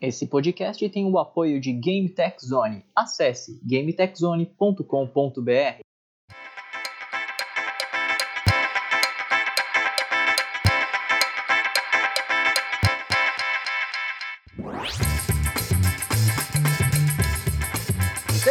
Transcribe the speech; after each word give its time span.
Esse 0.00 0.26
podcast 0.26 0.88
tem 0.88 1.04
o 1.04 1.18
apoio 1.18 1.60
de 1.60 1.74
Game 1.74 2.08
Tech 2.08 2.42
Zone. 2.42 2.82
Acesse 2.96 3.60
gametechzone.com.br. 3.62 5.89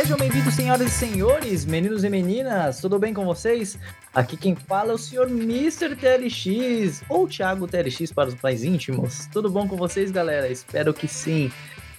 Sejam 0.09 0.27
bem-vindos, 0.27 0.55
senhoras 0.55 0.87
e 0.87 0.89
senhores, 0.89 1.65
meninos 1.65 2.03
e 2.03 2.09
meninas, 2.09 2.81
tudo 2.81 2.97
bem 2.97 3.13
com 3.13 3.23
vocês? 3.23 3.77
Aqui 4.11 4.35
quem 4.35 4.55
fala 4.55 4.89
é 4.89 4.95
o 4.95 4.97
senhor 4.97 5.29
Mr. 5.29 5.95
TLX, 5.95 7.03
ou 7.07 7.27
Thiago 7.27 7.67
TLX 7.67 8.11
para 8.11 8.29
os 8.29 8.41
mais 8.41 8.63
íntimos. 8.63 9.27
Tudo 9.31 9.51
bom 9.51 9.67
com 9.67 9.77
vocês, 9.77 10.09
galera? 10.09 10.49
Espero 10.49 10.95
que 10.95 11.07
sim. 11.07 11.51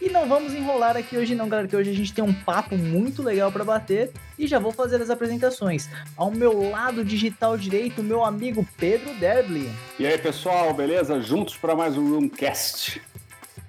E 0.03 0.09
não 0.09 0.29
vamos 0.29 0.53
enrolar 0.53 0.97
aqui 0.97 1.17
hoje 1.17 1.37
não, 1.37 1.49
galera, 1.49 1.69
que 1.69 1.77
hoje 1.77 1.91
a 1.91 1.95
gente 1.95 2.13
tem 2.13 2.25
um 2.25 2.33
papo 2.33 2.77
muito 2.77 3.23
legal 3.23 3.53
para 3.53 3.63
bater 3.63 4.11
e 4.37 4.49
já 4.49 4.59
vou 4.59 4.73
fazer 4.73 5.01
as 5.01 5.09
apresentações. 5.09 5.89
Ao 6.17 6.33
meu 6.33 6.69
lado 6.69 7.05
digital 7.05 7.57
direito, 7.57 8.03
meu 8.03 8.25
amigo 8.25 8.67
Pedro 8.77 9.15
Derbley. 9.21 9.71
E 10.01 10.05
aí, 10.05 10.19
pessoal, 10.19 10.75
beleza? 10.75 11.21
Juntos 11.21 11.57
para 11.57 11.77
mais 11.77 11.97
um 11.97 12.11
Roomcast. 12.11 13.01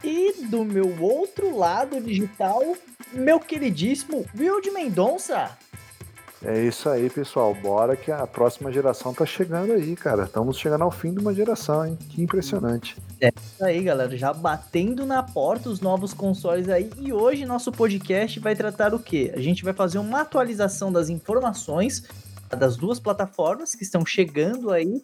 E 0.03 0.45
do 0.47 0.65
meu 0.65 1.01
outro 1.01 1.55
lado 1.55 2.01
digital, 2.01 2.61
meu 3.13 3.39
queridíssimo 3.39 4.25
Will 4.37 4.59
de 4.61 4.71
Mendonça. 4.71 5.57
É 6.43 6.59
isso 6.59 6.89
aí, 6.89 7.07
pessoal. 7.07 7.53
Bora 7.53 7.95
que 7.95 8.11
a 8.11 8.25
próxima 8.25 8.71
geração 8.71 9.13
tá 9.13 9.27
chegando 9.27 9.73
aí, 9.73 9.95
cara. 9.95 10.23
Estamos 10.23 10.57
chegando 10.57 10.83
ao 10.83 10.89
fim 10.89 11.13
de 11.13 11.19
uma 11.19 11.35
geração, 11.35 11.85
hein? 11.85 11.95
Que 12.09 12.23
impressionante. 12.23 12.97
É 13.19 13.29
isso 13.35 13.63
aí, 13.63 13.83
galera. 13.83 14.17
Já 14.17 14.33
batendo 14.33 15.05
na 15.05 15.21
porta 15.21 15.69
os 15.69 15.81
novos 15.81 16.15
consoles 16.15 16.67
aí. 16.67 16.89
E 16.97 17.13
hoje 17.13 17.45
nosso 17.45 17.71
podcast 17.71 18.39
vai 18.39 18.55
tratar 18.55 18.91
o 18.95 18.99
quê? 18.99 19.31
A 19.35 19.39
gente 19.39 19.63
vai 19.63 19.73
fazer 19.73 19.99
uma 19.99 20.21
atualização 20.21 20.91
das 20.91 21.09
informações 21.09 22.03
das 22.57 22.75
duas 22.75 22.99
plataformas 22.99 23.75
que 23.75 23.83
estão 23.83 24.05
chegando 24.05 24.71
aí 24.71 25.03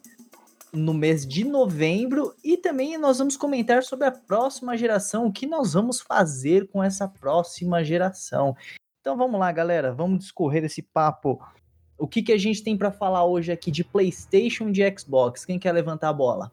no 0.73 0.93
mês 0.93 1.25
de 1.25 1.43
novembro 1.43 2.33
e 2.43 2.57
também 2.57 2.97
nós 2.97 3.17
vamos 3.17 3.37
comentar 3.37 3.83
sobre 3.83 4.07
a 4.07 4.11
próxima 4.11 4.77
geração, 4.77 5.27
o 5.27 5.31
que 5.31 5.47
nós 5.47 5.73
vamos 5.73 6.01
fazer 6.01 6.67
com 6.69 6.83
essa 6.83 7.07
próxima 7.07 7.83
geração. 7.83 8.55
Então 9.01 9.17
vamos 9.17 9.39
lá, 9.39 9.51
galera, 9.51 9.93
vamos 9.93 10.19
discorrer 10.19 10.63
esse 10.65 10.81
papo. 10.81 11.39
O 11.97 12.07
que, 12.07 12.21
que 12.21 12.31
a 12.31 12.37
gente 12.37 12.63
tem 12.63 12.77
para 12.77 12.91
falar 12.91 13.25
hoje 13.25 13.51
aqui 13.51 13.71
de 13.71 13.83
PlayStation 13.83 14.69
e 14.69 14.71
de 14.71 14.99
Xbox? 14.99 15.45
Quem 15.45 15.57
quer 15.57 15.71
levantar 15.71 16.09
a 16.09 16.13
bola? 16.13 16.51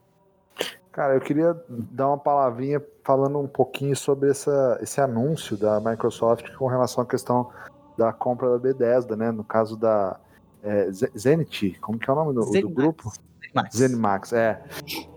Cara, 0.92 1.14
eu 1.14 1.20
queria 1.20 1.60
dar 1.68 2.06
uma 2.06 2.18
palavrinha 2.18 2.80
falando 3.02 3.40
um 3.40 3.48
pouquinho 3.48 3.96
sobre 3.96 4.30
essa, 4.30 4.78
esse 4.80 5.00
anúncio 5.00 5.56
da 5.56 5.80
Microsoft 5.80 6.54
com 6.54 6.68
relação 6.68 7.02
à 7.02 7.06
questão 7.06 7.50
da 7.98 8.12
compra 8.12 8.50
da 8.50 8.58
Bethesda, 8.58 9.16
né? 9.16 9.32
No 9.32 9.42
caso 9.42 9.76
da 9.76 10.20
é, 10.62 10.88
Zenith, 10.92 11.78
como 11.80 11.98
que 11.98 12.08
é 12.08 12.12
o 12.12 12.16
nome 12.16 12.32
do, 12.32 12.60
do 12.60 12.70
grupo? 12.70 13.12
Zenimax. 13.54 13.76
Zenimax, 13.76 14.32
é. 14.32 14.62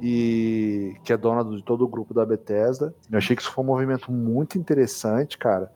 E 0.01 0.95
que 1.03 1.11
é 1.11 1.17
dona 1.17 1.43
de 1.43 1.63
todo 1.63 1.83
o 1.83 1.87
grupo 1.87 2.13
da 2.13 2.25
Bethesda. 2.25 2.93
Eu 3.11 3.17
achei 3.17 3.35
que 3.35 3.41
isso 3.41 3.51
foi 3.51 3.63
um 3.63 3.67
movimento 3.67 4.11
muito 4.11 4.57
interessante, 4.57 5.37
cara, 5.37 5.71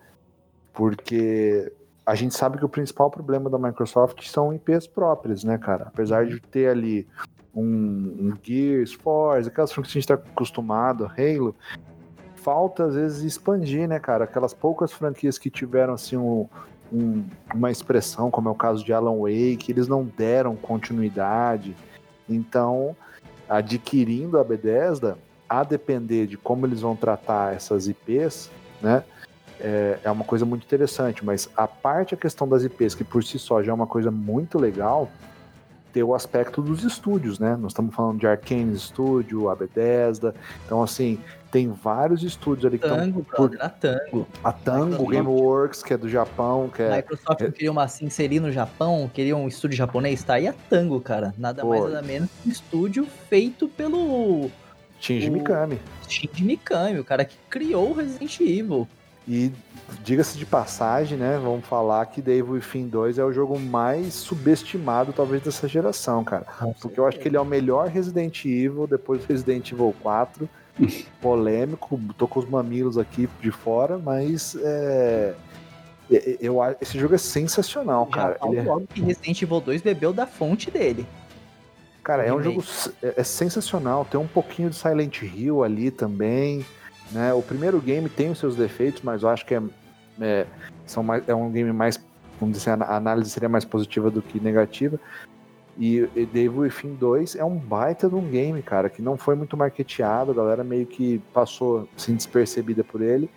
porque 0.73 1.71
a 2.05 2.15
gente 2.15 2.35
sabe 2.35 2.57
que 2.57 2.65
o 2.65 2.69
principal 2.69 3.09
problema 3.09 3.49
da 3.49 3.57
Microsoft 3.57 4.23
são 4.27 4.53
IPs 4.53 4.87
próprias, 4.87 5.43
né, 5.43 5.57
cara? 5.57 5.85
Apesar 5.87 6.25
de 6.25 6.39
ter 6.39 6.69
ali 6.69 7.07
um, 7.53 7.63
um 7.63 8.33
Gears, 8.41 8.93
Forza, 8.93 9.49
aquelas 9.49 9.71
franquias 9.71 9.91
que 9.91 9.97
a 9.97 10.01
gente 10.01 10.07
tá 10.07 10.31
acostumado, 10.31 11.05
Halo, 11.05 11.55
falta 12.35 12.85
às 12.85 12.95
vezes 12.95 13.23
expandir, 13.23 13.87
né, 13.87 13.99
cara? 13.99 14.25
Aquelas 14.25 14.53
poucas 14.53 14.91
franquias 14.91 15.37
que 15.37 15.49
tiveram 15.49 15.93
assim 15.93 16.17
um, 16.17 16.47
um, 16.91 17.23
uma 17.53 17.71
expressão, 17.71 18.31
como 18.31 18.49
é 18.49 18.51
o 18.51 18.55
caso 18.55 18.83
de 18.83 18.91
Alan 18.93 19.19
Wake, 19.19 19.71
eles 19.71 19.87
não 19.87 20.03
deram 20.03 20.55
continuidade. 20.55 21.75
Então, 22.35 22.95
adquirindo 23.49 24.39
a 24.39 24.43
Bethesda, 24.43 25.17
a 25.47 25.63
depender 25.63 26.27
de 26.27 26.37
como 26.37 26.65
eles 26.65 26.81
vão 26.81 26.95
tratar 26.95 27.53
essas 27.53 27.87
IPs, 27.87 28.49
né? 28.81 29.03
É, 29.59 29.99
é 30.03 30.09
uma 30.09 30.23
coisa 30.25 30.43
muito 30.43 30.63
interessante, 30.63 31.23
mas 31.23 31.47
a 31.55 31.67
parte 31.67 32.15
a 32.15 32.17
questão 32.17 32.47
das 32.47 32.63
IPs, 32.63 32.95
que 32.95 33.03
por 33.03 33.23
si 33.23 33.37
só 33.37 33.61
já 33.61 33.71
é 33.71 33.75
uma 33.75 33.85
coisa 33.85 34.09
muito 34.09 34.57
legal, 34.57 35.11
ter 35.91 36.03
o 36.03 36.13
aspecto 36.15 36.61
dos 36.61 36.83
estúdios, 36.83 37.39
né? 37.39 37.55
Nós 37.55 37.71
estamos 37.71 37.93
falando 37.93 38.19
de 38.19 38.27
Arkane 38.27 38.77
Studio, 38.77 39.49
a 39.49 39.55
Bethesda, 39.55 40.33
então 40.65 40.81
assim, 40.81 41.19
tem 41.51 41.69
vários 41.69 42.23
estúdios 42.23 42.65
ali 42.65 42.79
que 42.79 42.87
Tango, 42.87 43.19
estão 43.21 43.47
brother, 43.47 43.59
a 43.65 43.69
Tango. 43.69 44.27
a 44.43 44.51
Tango. 44.53 45.05
Gameworks, 45.05 45.83
que 45.83 45.93
é 45.93 45.97
do 45.97 46.07
Japão, 46.07 46.69
que 46.73 46.81
é 46.81 46.95
Microsoft 46.97 47.41
é- 47.41 47.51
queria 47.51 47.71
uma 47.71 47.87
se 47.87 48.05
inserir 48.05 48.39
no 48.39 48.51
Japão, 48.51 49.09
queria 49.13 49.35
um 49.35 49.47
estúdio 49.47 49.75
japonês, 49.77 50.23
tá 50.23 50.35
aí 50.35 50.47
a 50.47 50.53
Tango, 50.69 51.01
cara. 51.01 51.33
Nada 51.37 51.65
mais 51.65 51.81
Pô. 51.81 51.87
nada 51.89 52.01
menos 52.01 52.29
que 52.41 52.47
um 52.47 52.51
estúdio 52.51 53.05
feito 53.29 53.67
pelo 53.67 54.49
Shinji 54.99 55.29
o- 55.29 55.33
Mikami. 55.33 55.77
Shinji 56.07 56.43
Mikami, 56.43 56.99
o 56.99 57.03
cara 57.03 57.25
que 57.25 57.35
criou 57.49 57.89
o 57.89 57.93
Resident 57.93 58.39
Evil. 58.39 58.87
E 59.33 59.49
diga-se 60.03 60.37
de 60.37 60.45
passagem, 60.45 61.17
né? 61.17 61.39
Vamos 61.41 61.65
falar 61.65 62.05
que 62.07 62.21
The 62.21 62.31
Evil 62.31 62.55
Within 62.55 62.89
2 62.89 63.17
é 63.17 63.23
o 63.23 63.31
jogo 63.31 63.57
mais 63.57 64.13
subestimado, 64.13 65.13
talvez, 65.13 65.41
dessa 65.41 65.69
geração, 65.69 66.21
cara. 66.21 66.45
Porque 66.81 66.99
eu 66.99 67.07
acho 67.07 67.17
que 67.17 67.29
ele 67.29 67.37
é 67.37 67.39
o 67.39 67.45
melhor 67.45 67.87
Resident 67.87 68.43
Evil 68.43 68.85
depois 68.87 69.21
do 69.21 69.27
Resident 69.27 69.71
Evil 69.71 69.95
4. 70.01 70.49
Polêmico, 71.21 71.97
tô 72.17 72.27
com 72.27 72.39
os 72.41 72.49
mamilos 72.49 72.97
aqui 72.97 73.29
de 73.39 73.51
fora, 73.51 73.97
mas 73.97 74.53
é, 74.61 75.33
é- 76.11 76.37
eu, 76.41 76.61
a- 76.61 76.75
esse 76.81 76.99
jogo 76.99 77.15
é 77.15 77.17
sensacional, 77.17 78.05
Já 78.09 78.15
cara. 78.15 78.37
Ele 78.43 78.57
é, 78.57 78.63
logo 78.63 78.85
que 78.87 79.01
Resident 79.01 79.41
Evil 79.41 79.61
2 79.61 79.81
bebeu 79.81 80.11
da 80.11 80.27
fonte 80.27 80.69
dele. 80.69 81.05
cara, 82.03 82.23
é 82.25 82.33
um 82.33 82.43
jogo 82.43 82.61
é, 83.01 83.13
é 83.17 83.23
sensacional. 83.23 84.03
Tem 84.03 84.19
um 84.19 84.27
pouquinho 84.27 84.69
de 84.69 84.75
Silent 84.75 85.21
Hill 85.21 85.63
ali 85.63 85.89
também. 85.89 86.65
Né? 87.11 87.33
O 87.33 87.41
primeiro 87.41 87.79
game 87.79 88.07
tem 88.09 88.31
os 88.31 88.39
seus 88.39 88.55
defeitos, 88.55 89.01
mas 89.01 89.23
eu 89.23 89.29
acho 89.29 89.45
que 89.45 89.55
é, 89.55 89.61
é, 90.19 90.45
são 90.85 91.03
mais, 91.03 91.27
é 91.27 91.35
um 91.35 91.51
game 91.51 91.71
mais. 91.71 91.99
Vamos 92.39 92.57
dizer, 92.57 92.71
a 92.71 92.95
análise 92.95 93.29
seria 93.29 93.49
mais 93.49 93.65
positiva 93.65 94.09
do 94.09 94.21
que 94.21 94.39
negativa. 94.39 94.99
E, 95.77 96.09
e 96.15 96.25
The 96.25 96.39
Evil 96.39 96.61
Within 96.61 96.95
2 96.95 97.35
é 97.35 97.45
um 97.45 97.55
baita 97.57 98.09
de 98.09 98.15
um 98.15 98.27
game, 98.27 98.61
cara, 98.61 98.89
que 98.89 99.01
não 99.01 99.15
foi 99.17 99.35
muito 99.35 99.55
marketeado, 99.55 100.31
a 100.31 100.33
galera 100.33 100.63
meio 100.63 100.85
que 100.85 101.21
passou 101.33 101.87
assim, 101.95 102.15
despercebida 102.15 102.83
por 102.83 103.01
ele. 103.01 103.29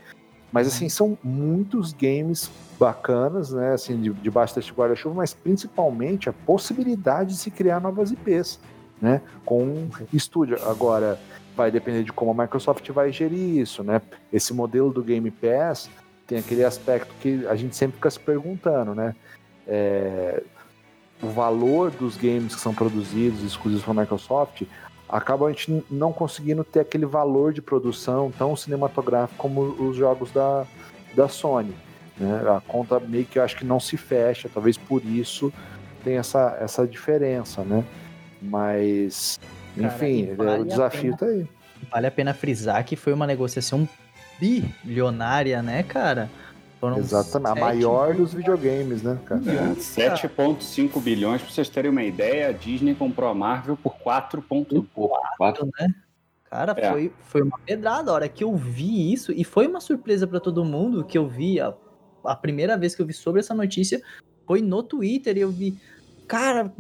Mas 0.51 0.69
assim, 0.69 0.89
são 0.89 1.19
muitos 1.23 1.93
games 1.93 2.51
bacanas, 2.79 3.51
né? 3.53 3.73
Assim, 3.73 4.01
de- 4.01 4.13
debaixo 4.15 4.55
deste 4.55 4.73
guarda-chuva, 4.73 5.15
mas 5.17 5.34
principalmente 5.34 6.29
a 6.29 6.33
possibilidade 6.33 7.31
de 7.31 7.37
se 7.37 7.51
criar 7.51 7.81
novas 7.81 8.13
IPs, 8.13 8.61
né? 9.03 9.21
Com 9.45 9.65
um 9.65 9.89
estúdio. 10.13 10.57
Agora, 10.69 11.19
vai 11.56 11.70
depender 11.70 12.03
de 12.03 12.12
como 12.12 12.31
a 12.31 12.42
Microsoft 12.44 12.88
vai 12.91 13.12
gerir 13.12 13.59
isso, 13.59 13.82
né? 13.82 14.00
Esse 14.32 14.53
modelo 14.53 14.92
do 14.92 15.03
Game 15.03 15.31
Pass 15.31 15.88
tem 16.26 16.38
aquele 16.38 16.65
aspecto 16.65 17.15
que 17.20 17.47
a 17.47 17.54
gente 17.54 17.76
sempre 17.76 17.97
fica 17.97 18.10
se 18.10 18.20
perguntando, 18.20 18.94
né? 18.94 19.15
É, 19.66 20.42
o 21.22 21.28
valor 21.28 21.91
dos 21.91 22.16
games 22.16 22.54
que 22.54 22.60
são 22.60 22.75
produzidos 22.75 23.42
exclusivos 23.42 23.84
para 23.84 23.92
a 23.92 24.00
Microsoft 24.03 24.62
acaba 25.09 25.47
a 25.47 25.50
gente 25.50 25.84
não 25.91 26.12
conseguindo 26.12 26.65
ter 26.65 26.81
aquele 26.81 27.06
valor 27.06 27.53
de 27.53 27.62
produção 27.62 28.32
tão 28.36 28.56
cinematográfico 28.56 29.38
como 29.38 29.60
os 29.62 29.97
jogos 29.97 30.31
da, 30.31 30.66
da 31.15 31.28
Sony. 31.28 31.75
Né? 32.19 32.42
A 32.48 32.60
conta 32.60 32.98
meio 33.00 33.25
que 33.25 33.38
eu 33.38 33.42
acho 33.42 33.56
que 33.56 33.65
não 33.65 33.78
se 33.78 33.97
fecha, 33.97 34.50
talvez 34.53 34.76
por 34.76 35.04
isso 35.04 35.53
tem 36.03 36.16
essa, 36.16 36.56
essa 36.60 36.86
diferença, 36.86 37.62
né? 37.62 37.84
Mas, 38.41 39.41
enfim, 39.77 40.31
é, 40.31 40.35
vale 40.35 40.62
o 40.62 40.65
desafio 40.65 41.17
pena. 41.17 41.17
tá 41.17 41.27
aí. 41.27 41.47
Vale 41.91 42.07
a 42.07 42.11
pena 42.11 42.35
frisar 42.35 42.85
que 42.85 42.97
foi 42.97 43.12
uma 43.12 43.27
negociação 43.27 43.89
bilionária, 44.41 45.62
né, 45.62 45.83
cara? 45.83 46.31
Foram 46.81 46.98
Exatamente. 46.98 47.59
A 47.59 47.60
maior 47.60 48.15
dos 48.15 48.34
videogames, 48.34 49.03
né, 49.03 49.19
cara? 49.25 49.41
É, 49.47 49.75
7,5 49.75 51.01
bilhões, 51.01 51.41
pra 51.41 51.51
vocês 51.51 51.69
terem 51.69 51.91
uma 51.91 52.03
ideia, 52.03 52.48
a 52.48 52.53
Disney 52.53 52.95
comprou 52.95 53.28
a 53.31 53.34
Marvel 53.34 53.77
por 53.77 53.95
4,4. 53.97 54.87
Quatro- 55.39 55.69
né? 55.81 55.89
Cara, 56.51 56.75
É. 56.77 56.91
foi, 56.91 57.13
foi 57.22 57.43
uma 57.43 57.59
pedrada. 57.59 58.10
A 58.10 58.15
hora 58.15 58.28
que 58.28 58.45
eu 58.45 58.54
vi 58.54 59.13
isso, 59.13 59.33
e 59.33 59.43
foi 59.45 59.66
uma 59.66 59.81
surpresa 59.81 60.27
pra 60.27 60.39
todo 60.39 60.65
mundo 60.65 61.04
que 61.04 61.16
eu 61.19 61.27
vi, 61.27 61.59
a, 61.59 61.75
a 62.25 62.37
primeira 62.37 62.77
vez 62.77 62.95
que 62.95 63.03
eu 63.03 63.07
vi 63.07 63.13
sobre 63.13 63.41
essa 63.41 63.54
notícia 63.54 64.01
foi 64.47 64.60
no 64.60 64.83
Twitter 64.83 65.37
e 65.37 65.41
eu 65.41 65.51
vi, 65.51 65.77
cara, 66.26 66.72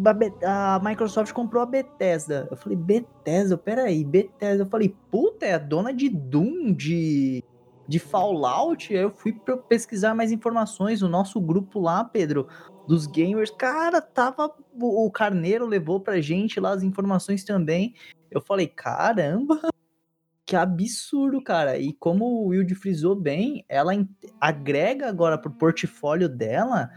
a, 0.44 0.74
a 0.74 0.80
Microsoft 0.80 1.32
comprou 1.32 1.62
a 1.62 1.66
Bethesda. 1.66 2.48
Eu 2.50 2.56
falei, 2.56 2.76
Bethesda, 2.76 3.56
peraí, 3.56 4.04
Bethesda. 4.04 4.64
Eu 4.64 4.68
falei, 4.68 4.94
puta, 5.10 5.46
é 5.46 5.54
a 5.54 5.58
dona 5.58 5.92
de 5.92 6.08
Doom, 6.08 6.72
de, 6.72 7.42
de 7.86 7.98
Fallout. 7.98 8.94
Aí 8.94 9.02
eu 9.02 9.10
fui 9.10 9.32
pesquisar 9.68 10.14
mais 10.14 10.32
informações 10.32 11.00
no 11.02 11.08
nosso 11.08 11.40
grupo 11.40 11.80
lá, 11.80 12.04
Pedro, 12.04 12.48
dos 12.86 13.06
gamers. 13.06 13.50
Cara, 13.50 14.00
tava. 14.00 14.50
O, 14.80 15.06
o 15.06 15.10
Carneiro 15.10 15.66
levou 15.66 16.00
pra 16.00 16.20
gente 16.20 16.58
lá 16.60 16.72
as 16.72 16.82
informações 16.82 17.44
também. 17.44 17.94
Eu 18.30 18.40
falei, 18.40 18.66
caramba, 18.66 19.60
Que 20.46 20.56
absurdo, 20.56 21.42
cara. 21.42 21.78
E 21.78 21.92
como 21.94 22.24
o 22.26 22.48
Wilde 22.48 22.74
frisou 22.74 23.16
bem, 23.16 23.64
ela 23.66 23.92
agrega 24.38 25.08
agora 25.08 25.38
pro 25.38 25.50
portfólio 25.50 26.28
dela 26.28 26.90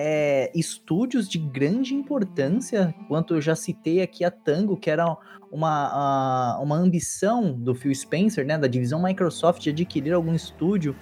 é, 0.00 0.52
estúdios 0.54 1.28
de 1.28 1.38
grande 1.38 1.92
importância, 1.92 2.94
quanto 3.08 3.34
eu 3.34 3.40
já 3.40 3.56
citei 3.56 4.00
aqui 4.00 4.24
a 4.24 4.30
Tango, 4.30 4.76
que 4.76 4.88
era 4.88 5.04
uma, 5.50 6.56
uma 6.60 6.76
ambição 6.76 7.52
do 7.52 7.74
Phil 7.74 7.92
Spencer, 7.92 8.46
né, 8.46 8.56
da 8.56 8.68
divisão 8.68 9.02
Microsoft, 9.02 9.60
de 9.60 9.70
adquirir 9.70 10.12
algum 10.12 10.32
estúdio 10.32 10.94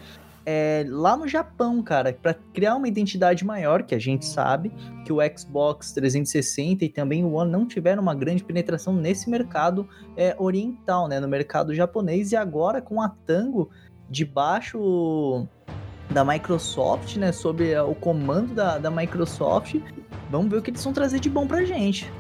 é, 0.47 0.87
lá 0.89 1.15
no 1.15 1.29
Japão, 1.29 1.83
cara, 1.83 2.11
para 2.11 2.33
criar 2.55 2.77
uma 2.77 2.89
identidade 2.89 3.45
maior, 3.45 3.83
que 3.83 3.95
a 3.95 3.99
gente 3.99 4.25
sabe 4.25 4.73
que 5.05 5.13
o 5.13 5.19
Xbox 5.37 5.93
360 5.93 6.87
e 6.87 6.89
também 6.89 7.23
o 7.23 7.35
One 7.35 7.51
não 7.51 7.67
tiveram 7.67 8.03
uma 8.03 8.15
grande 8.15 8.45
penetração 8.45 8.95
nesse 8.95 9.29
mercado 9.29 9.87
é, 10.17 10.35
oriental, 10.39 11.07
né, 11.07 11.21
no 11.21 11.29
mercado 11.29 11.75
japonês, 11.75 12.33
e 12.33 12.37
agora 12.37 12.81
com 12.81 13.03
a 13.03 13.11
Tango 13.11 13.69
debaixo 14.09 15.47
da 16.11 16.25
Microsoft, 16.25 17.17
né, 17.17 17.33
sob 17.33 17.77
o 17.81 17.95
comando 17.95 18.55
da, 18.55 18.79
da 18.79 18.91
Microsoft, 18.91 19.77
vamos 20.31 20.51
ver 20.51 20.59
o 20.59 20.63
que 20.63 20.71
eles 20.71 20.83
vão 20.83 20.93
trazer 20.93 21.21
de 21.21 21.29
bom 21.29 21.47
pra 21.47 21.65
gente. 21.65 22.11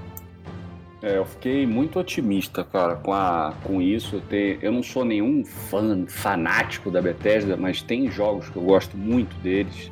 É, 1.03 1.19
eu 1.19 1.27
fiquei 1.27 1.67
muito 1.67 1.99
otimista, 1.99 2.65
cara, 2.65 2.97
com, 2.97 3.12
a, 3.12 3.55
com 3.62 3.81
isso. 3.83 4.23
Eu, 4.31 4.59
eu 4.61 4.73
não 4.73 4.83
sou 4.83 5.05
nenhum 5.05 5.44
fã, 5.44 6.05
fanático 6.06 6.91
da 6.91 7.00
Bethesda, 7.03 7.56
mas 7.56 7.83
tem 7.83 8.11
jogos 8.11 8.49
que 8.49 8.56
eu 8.56 8.62
gosto 8.62 8.97
muito 8.97 9.37
deles. 9.37 9.91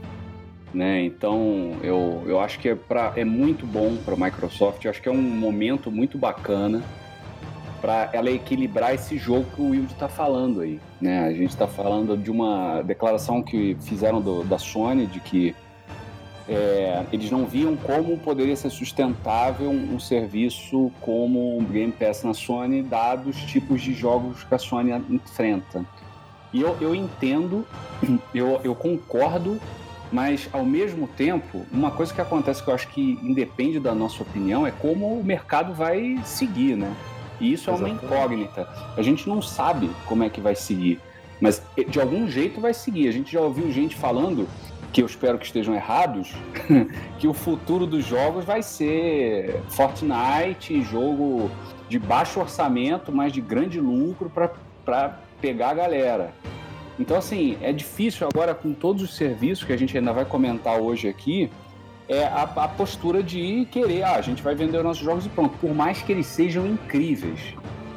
Né? 0.73 1.05
Então, 1.05 1.77
eu, 1.83 2.25
eu 2.27 2.41
acho 2.41 2.59
que 2.59 2.71
é, 2.71 2.75
pra, 2.75 3.13
é 3.15 3.25
muito 3.25 3.65
bom 3.65 3.97
para 3.97 4.15
a 4.15 4.17
Microsoft. 4.17 4.85
Eu 4.85 4.91
acho 4.91 5.01
que 5.01 5.09
é 5.09 5.13
um 5.13 5.23
momento 5.23 5.91
muito 5.91 6.19
bacana 6.19 6.83
para 7.85 8.09
ela 8.15 8.31
equilibrar 8.31 8.95
esse 8.95 9.19
jogo 9.19 9.45
que 9.55 9.61
o 9.61 9.69
Wilde 9.69 9.93
está 9.93 10.09
falando 10.09 10.63
aí. 10.63 10.81
Né? 10.99 11.27
A 11.27 11.33
gente 11.35 11.51
está 11.51 11.67
falando 11.67 12.17
de 12.17 12.31
uma 12.31 12.81
declaração 12.81 13.43
que 13.43 13.77
fizeram 13.83 14.23
do, 14.23 14.43
da 14.43 14.59
Sony 14.59 15.07
de 15.07 15.21
que 15.21 15.55
é, 16.49 17.05
eles 17.13 17.31
não 17.31 17.45
viam 17.45 17.77
como 17.77 18.17
poderia 18.17 18.57
ser 18.57 18.71
sustentável 18.71 19.69
um, 19.69 20.01
serviço 20.01 20.91
como 21.03 21.59
o 21.59 21.63
Game 21.63 21.93
Pass 21.93 22.23
na 22.23 22.33
Sony, 22.33 22.83
dados 22.83 23.37
os 23.37 23.43
tipos 23.43 23.83
de 23.83 23.93
jogos 23.93 24.43
que 24.45 24.55
a 24.55 24.59
Sony 24.59 24.91
enfrenta. 25.11 25.85
E 26.55 26.63
eu, 26.63 26.75
eu 26.81 26.95
entendo, 26.95 27.67
eu, 28.35 28.63
eu 28.65 28.75
concordo, 28.75 29.61
mas 30.11 30.49
ao 30.55 30.65
mesmo 30.65 31.07
tempo, 31.07 31.67
uma 31.71 31.91
coisa 31.91 32.15
que 32.15 32.21
acontece 32.23 32.63
que 32.63 32.71
eu 32.71 32.75
acho 32.75 32.89
que 32.89 33.19
independe 33.23 33.79
da 33.79 33.95
nossa 33.95 34.23
opinião 34.23 34.67
é 34.67 34.71
como 34.71 35.19
o 35.19 35.23
mercado 35.23 35.75
vai 35.75 36.19
seguir, 36.25 36.79
né? 36.79 36.91
E 37.41 37.53
isso 37.53 37.71
Exatamente. 37.71 38.05
é 38.05 38.07
uma 38.07 38.15
incógnita. 38.15 38.69
A 38.97 39.03
gente 39.03 39.29
não 39.29 39.43
sabe 39.43 39.91
como 40.07 40.25
é 40.25 40.29
que 40.29 40.41
vai 40.41 40.55
seguir, 40.55 41.01
mas 41.41 41.63
de 41.89 42.01
algum 42.01 42.29
jeito 42.29 42.61
vai 42.61 42.75
seguir. 42.75 43.09
A 43.09 43.13
gente 43.13 43.33
já 43.33 43.41
ouviu 43.41 43.71
gente 43.73 43.97
falando 43.97 44.49
que 44.93 45.03
eu 45.03 45.07
espero 45.07 45.39
que 45.39 45.47
estejam 45.47 45.75
errados, 45.75 46.33
que 47.19 47.27
o 47.27 47.35
futuro 47.35 47.85
dos 47.87 48.05
jogos 48.05 48.45
vai 48.45 48.63
ser 48.63 49.61
Fortnite, 49.69 50.83
jogo 50.83 51.51
de 51.89 51.99
baixo 51.99 52.39
orçamento, 52.39 53.11
mas 53.11 53.33
de 53.33 53.41
grande 53.41 53.81
lucro 53.81 54.31
para 54.85 55.19
pegar 55.41 55.71
a 55.71 55.75
galera. 55.75 56.33
Então, 56.99 57.17
assim, 57.17 57.59
é 57.61 57.73
difícil 57.73 58.27
agora 58.33 58.55
com 58.55 58.73
todos 58.73 59.03
os 59.03 59.17
serviços 59.17 59.65
que 59.65 59.73
a 59.73 59.77
gente 59.77 59.99
ainda 59.99 60.13
vai 60.13 60.25
comentar 60.25 60.79
hoje 60.81 61.09
aqui, 61.09 61.51
é 62.09 62.25
a, 62.25 62.43
a 62.43 62.69
postura 62.69 63.23
de 63.23 63.67
querer, 63.71 64.03
ah, 64.03 64.17
a 64.17 64.21
gente 64.21 64.43
vai 64.43 64.55
vender 64.55 64.79
os 64.79 64.85
nossos 64.85 65.03
jogos 65.03 65.27
e 65.27 65.29
pronto, 65.29 65.57
por 65.59 65.75
mais 65.75 66.03
que 66.03 66.13
eles 66.13 66.27
sejam 66.27 66.67
incríveis. 66.67 67.55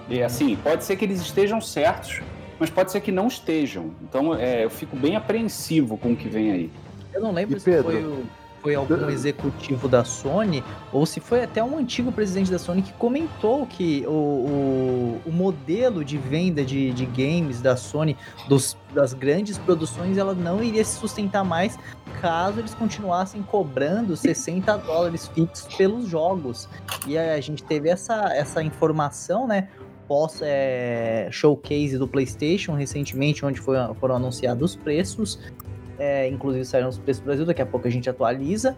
E 0.10 0.22
assim, 0.24 0.56
pode 0.56 0.84
ser 0.86 0.96
que 0.96 1.06
eles 1.06 1.20
estejam 1.20 1.60
certos, 1.60 2.22
mas 2.60 2.70
pode 2.70 2.92
ser 2.92 3.02
que 3.02 3.12
não 3.12 3.28
estejam. 3.28 3.92
Então, 4.02 4.34
é, 4.34 4.64
eu 4.64 4.70
fico 4.70 4.96
bem 4.96 5.16
apreensivo 5.16 5.98
com 5.98 6.14
o 6.14 6.16
que 6.16 6.30
vem 6.30 6.52
aí. 6.52 6.72
Eu 7.14 7.22
não 7.22 7.32
lembro 7.32 7.58
e 7.58 7.60
se 7.60 7.70
Pedro, 7.70 7.92
foi, 7.92 8.04
o, 8.04 8.26
foi 8.68 8.76
algum 8.76 9.10
executivo 9.10 9.88
da 9.88 10.04
Sony 10.04 10.62
ou 10.92 11.06
se 11.06 11.22
foi 11.22 11.42
até 11.42 11.64
um 11.64 11.78
antigo 11.78 12.12
presidente 12.12 12.52
da 12.52 12.60
Sony 12.60 12.82
que 12.82 12.92
comentou 12.92 13.66
que 13.66 14.04
o, 14.06 14.12
o, 14.12 15.22
o 15.26 15.32
modelo 15.32 16.04
de 16.04 16.18
venda 16.18 16.66
de, 16.66 16.92
de 16.92 17.06
games 17.06 17.62
da 17.62 17.78
Sony, 17.78 18.18
dos, 18.50 18.76
das 18.94 19.14
grandes 19.14 19.58
produções, 19.58 20.18
ela 20.18 20.34
não 20.34 20.62
iria 20.62 20.84
se 20.84 21.00
sustentar 21.00 21.46
mais 21.46 21.80
caso 22.20 22.60
eles 22.60 22.74
continuassem 22.74 23.42
cobrando 23.42 24.18
60 24.18 24.78
dólares 24.80 25.30
fixos 25.30 25.74
pelos 25.74 26.06
jogos. 26.10 26.68
E 27.08 27.18
a 27.18 27.40
gente 27.40 27.64
teve 27.64 27.88
essa, 27.88 28.34
essa 28.34 28.62
informação, 28.62 29.48
né? 29.48 29.70
pós 30.08 30.40
é, 30.42 31.28
showcase 31.32 31.98
do 31.98 32.08
PlayStation 32.08 32.74
recentemente, 32.74 33.46
onde 33.46 33.60
foi, 33.60 33.76
foram 34.00 34.16
anunciados 34.16 34.72
os 34.72 34.76
preços. 34.76 35.40
É, 36.00 36.28
inclusive 36.28 36.64
saíram 36.66 36.90
os 36.90 36.98
preços 36.98 37.22
do 37.22 37.26
Brasil, 37.26 37.46
daqui 37.46 37.62
a 37.62 37.66
pouco 37.66 37.88
a 37.88 37.92
gente 37.92 38.10
atualiza. 38.10 38.78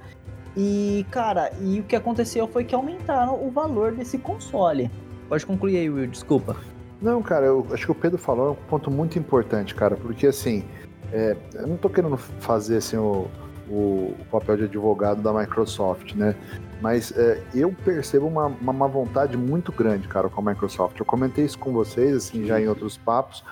E, 0.56 1.06
cara, 1.12 1.52
e 1.62 1.80
o 1.80 1.84
que 1.84 1.96
aconteceu 1.96 2.48
foi 2.48 2.64
que 2.64 2.74
aumentaram 2.74 3.46
o 3.46 3.52
valor 3.52 3.92
desse 3.92 4.18
console. 4.18 4.90
Pode 5.28 5.46
concluir 5.46 5.78
aí, 5.78 5.90
Will, 5.90 6.08
desculpa. 6.08 6.56
Não, 7.02 7.22
cara, 7.22 7.46
eu 7.46 7.66
acho 7.72 7.86
que 7.86 7.92
o 7.92 7.96
Pedro 7.96 8.18
falou 8.18 8.48
é 8.48 8.52
um 8.52 8.68
ponto 8.68 8.92
muito 8.92 9.18
importante, 9.18 9.74
cara, 9.74 9.96
porque 9.96 10.28
assim, 10.28 10.66
é, 11.14 11.36
eu 11.54 11.68
não 11.68 11.78
tô 11.78 11.90
querendo 11.90 12.18
fazer 12.18 12.78
assim 12.78 12.98
o, 12.98 13.28
o, 13.70 14.16
papel 14.30 14.58
de 14.58 14.64
advogado 14.66 15.22
da 15.22 15.32
Microsoft, 15.32 16.14
né? 16.14 16.36
Mas 16.82 17.12
é, 17.18 17.42
eu 17.54 17.74
percebo 17.86 18.28
uma, 18.28 18.48
uma 18.48 18.74
má 18.74 18.88
vontade 18.88 19.38
muito 19.38 19.72
grande, 19.72 20.08
cara, 20.08 20.30
com 20.30 20.42
a 20.42 20.52
Microsoft. 20.52 21.00
Eu 21.00 21.06
comentei 21.06 21.46
isso 21.46 21.58
com 21.58 21.72
vocês, 21.72 22.16
assim, 22.16 22.46
já 22.46 22.60
em 22.60 22.68
outros 22.68 22.98
papos, 22.98 23.44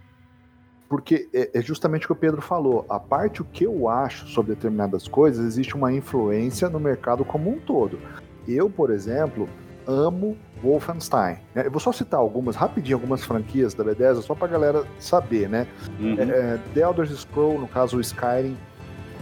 porque 0.90 1.28
é, 1.34 1.52
é 1.54 1.62
justamente 1.62 2.06
o 2.06 2.08
que 2.08 2.14
o 2.14 2.16
Pedro 2.16 2.42
falou. 2.42 2.86
A 2.90 3.00
parte 3.00 3.42
o 3.42 3.46
que 3.46 3.64
eu 3.66 3.90
acho 3.90 4.28
sobre 4.28 4.56
determinadas 4.56 5.08
coisas, 5.08 5.46
existe 5.46 5.76
uma 5.76 5.92
influência 5.92 6.70
no 6.70 6.80
mercado 6.80 7.26
como 7.26 7.50
um 7.50 7.60
todo. 7.60 8.00
Eu, 8.48 8.70
por 8.70 8.92
exemplo, 8.92 9.50
amo 9.86 10.38
Wolfenstein. 10.62 11.38
Né? 11.54 11.66
Eu 11.66 11.72
vou 11.72 11.80
só 11.80 11.92
citar 11.92 12.20
algumas, 12.20 12.56
rapidinho, 12.56 12.96
algumas 12.96 13.24
franquias 13.24 13.74
da 13.74 13.84
Bethesda, 13.84 14.22
só 14.22 14.34
pra 14.34 14.48
galera 14.48 14.86
saber, 15.00 15.50
né? 15.50 15.68
Uhum. 16.00 16.16
É, 16.20 16.24
é 16.24 16.60
The 16.74 16.82
Elder 16.82 17.08
Scrolls, 17.08 17.60
no 17.60 17.68
caso 17.68 17.98
o 17.98 18.02
Skyrim, 18.02 18.58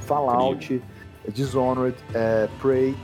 Fallout, 0.02 0.82
Dishonored, 1.30 1.98
é, 2.14 2.48
Prey, 2.62 2.96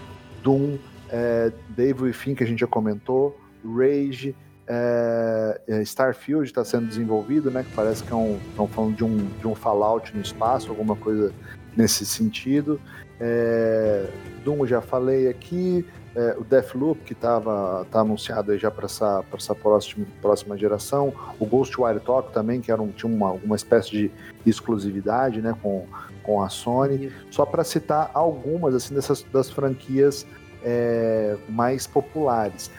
Doom, 0.43 0.77
é, 1.09 1.51
Dave 1.69 2.03
Within, 2.03 2.35
que 2.35 2.43
a 2.43 2.47
gente 2.47 2.59
já 2.59 2.67
comentou, 2.67 3.37
Rage, 3.65 4.35
é, 4.73 5.62
é, 5.68 5.81
Starfield 5.81 6.45
está 6.45 6.63
sendo 6.63 6.88
desenvolvido, 6.88 7.51
né? 7.51 7.62
Que 7.62 7.75
parece 7.75 8.01
que 8.01 8.13
é 8.13 8.15
um, 8.15 8.39
estão 8.50 8.65
falando 8.65 8.95
de 8.95 9.03
um, 9.03 9.18
de 9.18 9.45
um 9.45 9.53
Fallout 9.53 10.15
no 10.15 10.21
espaço, 10.21 10.69
alguma 10.69 10.95
coisa 10.95 11.33
nesse 11.75 12.05
sentido. 12.05 12.79
É, 13.19 14.07
Doom 14.45 14.65
já 14.65 14.79
falei 14.79 15.27
aqui. 15.27 15.86
É, 16.15 16.36
o 16.38 16.43
Deathloop, 16.43 17.01
que 17.01 17.13
estava 17.13 17.86
tá 17.89 18.00
anunciado 18.00 18.57
já 18.57 18.69
para 18.72 18.86
essa, 18.86 19.24
essa 19.34 19.53
próxima, 19.53 20.05
próxima 20.22 20.57
geração. 20.57 21.13
O 21.38 21.45
Ghostwire 21.45 22.00
Tokyo 22.00 22.31
também, 22.31 22.62
que 22.62 22.72
era 22.72 22.81
um, 22.81 22.89
tinha 22.89 23.12
uma, 23.12 23.27
alguma 23.27 23.57
espécie 23.57 23.91
de 23.91 24.12
exclusividade 24.45 25.41
né, 25.41 25.53
com, 25.62 25.86
com 26.24 26.41
a 26.41 26.48
Sony. 26.48 27.12
Só 27.29 27.45
para 27.45 27.63
citar 27.65 28.10
algumas 28.13 28.74
assim 28.74 28.95
dessas 28.95 29.22
das 29.34 29.50
franquias 29.50 30.25
é, 30.63 31.38
mais 31.50 31.88
populares. 31.88 32.72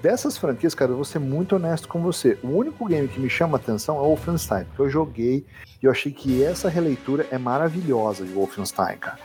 Dessas 0.00 0.38
franquias, 0.38 0.74
cara, 0.74 0.92
eu 0.92 0.96
vou 0.96 1.04
ser 1.04 1.18
muito 1.18 1.56
honesto 1.56 1.88
com 1.88 2.00
você. 2.00 2.38
O 2.42 2.48
único 2.48 2.86
game 2.86 3.08
que 3.08 3.18
me 3.18 3.28
chama 3.28 3.56
atenção 3.56 3.96
é 3.96 4.00
o 4.00 4.04
Wolfenstein, 4.04 4.64
porque 4.64 4.82
eu 4.82 4.88
joguei 4.88 5.44
e 5.82 5.86
eu 5.86 5.90
achei 5.90 6.12
que 6.12 6.42
essa 6.42 6.68
releitura 6.68 7.26
é 7.32 7.38
maravilhosa 7.38 8.24
de 8.24 8.32
Wolfenstein, 8.32 8.96
cara. 8.98 9.18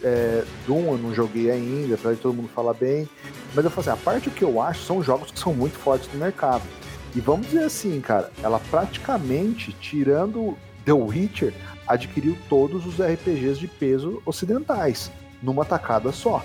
É, 0.00 0.44
Doom 0.66 0.92
eu 0.92 0.98
não 0.98 1.12
joguei 1.12 1.50
ainda, 1.50 1.94
apesar 1.94 2.14
de 2.14 2.20
todo 2.20 2.34
mundo 2.34 2.48
falar 2.48 2.74
bem. 2.74 3.08
Mas 3.52 3.64
eu 3.64 3.70
falei 3.70 3.90
assim, 3.90 4.00
a 4.00 4.04
parte 4.04 4.30
que 4.30 4.44
eu 4.44 4.62
acho 4.62 4.84
são 4.84 5.02
jogos 5.02 5.32
que 5.32 5.40
são 5.40 5.52
muito 5.52 5.76
fortes 5.76 6.08
no 6.12 6.20
mercado. 6.20 6.62
E 7.16 7.20
vamos 7.20 7.48
dizer 7.48 7.64
assim, 7.64 8.00
cara, 8.00 8.30
ela 8.42 8.60
praticamente, 8.70 9.72
tirando 9.72 10.56
The 10.84 10.92
Witcher, 10.92 11.52
adquiriu 11.86 12.38
todos 12.48 12.86
os 12.86 13.00
RPGs 13.00 13.58
de 13.58 13.66
peso 13.66 14.22
ocidentais, 14.24 15.10
numa 15.42 15.64
tacada 15.64 16.12
só. 16.12 16.42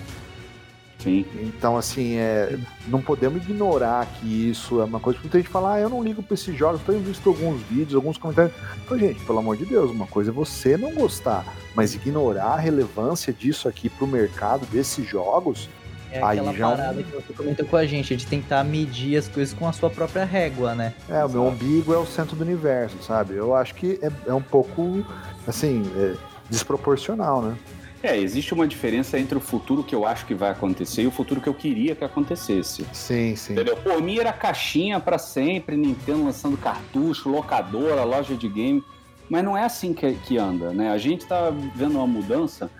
Sim. 0.98 1.24
Então, 1.36 1.76
assim, 1.76 2.16
é, 2.16 2.58
não 2.88 3.00
podemos 3.00 3.42
ignorar 3.44 4.04
que 4.06 4.50
isso 4.50 4.80
é 4.80 4.84
uma 4.84 4.98
coisa 4.98 5.18
que 5.18 5.24
muita 5.24 5.38
gente 5.38 5.48
fala, 5.48 5.74
ah, 5.74 5.80
eu 5.80 5.88
não 5.88 6.02
ligo 6.02 6.22
pra 6.22 6.34
esses 6.34 6.56
jogos, 6.56 6.80
tenho 6.82 7.00
visto 7.00 7.28
alguns 7.28 7.62
vídeos, 7.62 7.94
alguns 7.94 8.18
comentários. 8.18 8.52
Então, 8.84 8.98
gente, 8.98 9.24
pelo 9.24 9.38
amor 9.38 9.56
de 9.56 9.64
Deus, 9.64 9.90
uma 9.90 10.06
coisa 10.08 10.30
é 10.30 10.32
você 10.32 10.76
não 10.76 10.92
gostar, 10.94 11.44
mas 11.74 11.94
ignorar 11.94 12.54
a 12.54 12.56
relevância 12.56 13.32
disso 13.32 13.68
aqui 13.68 13.88
pro 13.88 14.06
mercado 14.06 14.66
desses 14.66 15.06
jogos. 15.06 15.68
É 16.10 16.20
aquela 16.20 16.52
já... 16.52 16.66
É 16.66 16.76
parada 16.76 17.02
que 17.02 17.12
você 17.12 17.32
comentou 17.32 17.66
com 17.66 17.76
a 17.76 17.86
gente, 17.86 18.16
de 18.16 18.26
tentar 18.26 18.64
medir 18.64 19.16
as 19.16 19.28
coisas 19.28 19.54
com 19.54 19.68
a 19.68 19.72
sua 19.72 19.90
própria 19.90 20.24
régua, 20.24 20.74
né? 20.74 20.94
É, 21.08 21.24
o 21.24 21.28
meu 21.28 21.46
umbigo 21.46 21.94
é 21.94 21.98
o 21.98 22.06
centro 22.06 22.34
do 22.34 22.42
universo, 22.42 22.96
sabe? 23.02 23.34
Eu 23.34 23.54
acho 23.54 23.74
que 23.74 24.00
é, 24.02 24.10
é 24.26 24.34
um 24.34 24.42
pouco, 24.42 25.04
assim, 25.46 25.82
é 25.96 26.16
desproporcional, 26.50 27.42
né? 27.42 27.56
É, 28.02 28.16
existe 28.16 28.54
uma 28.54 28.66
diferença 28.66 29.18
entre 29.18 29.36
o 29.36 29.40
futuro 29.40 29.82
que 29.82 29.94
eu 29.94 30.06
acho 30.06 30.24
que 30.24 30.34
vai 30.34 30.50
acontecer 30.50 31.02
e 31.02 31.06
o 31.06 31.10
futuro 31.10 31.40
que 31.40 31.48
eu 31.48 31.54
queria 31.54 31.96
que 31.96 32.04
acontecesse. 32.04 32.86
Sim, 32.92 33.34
sim. 33.34 33.54
Entendeu? 33.54 33.76
Por 33.76 34.00
mim 34.00 34.18
era 34.18 34.32
caixinha 34.32 35.00
para 35.00 35.18
sempre, 35.18 35.76
Nintendo 35.76 36.24
lançando 36.24 36.56
cartucho, 36.56 37.28
locadora, 37.28 38.04
loja 38.04 38.36
de 38.36 38.48
game. 38.48 38.82
Mas 39.28 39.44
não 39.44 39.56
é 39.56 39.64
assim 39.64 39.92
que, 39.92 40.12
que 40.14 40.38
anda, 40.38 40.72
né? 40.72 40.90
A 40.90 40.98
gente 40.98 41.26
tá 41.26 41.52
vendo 41.74 41.96
uma 41.96 42.06
mudança 42.06 42.70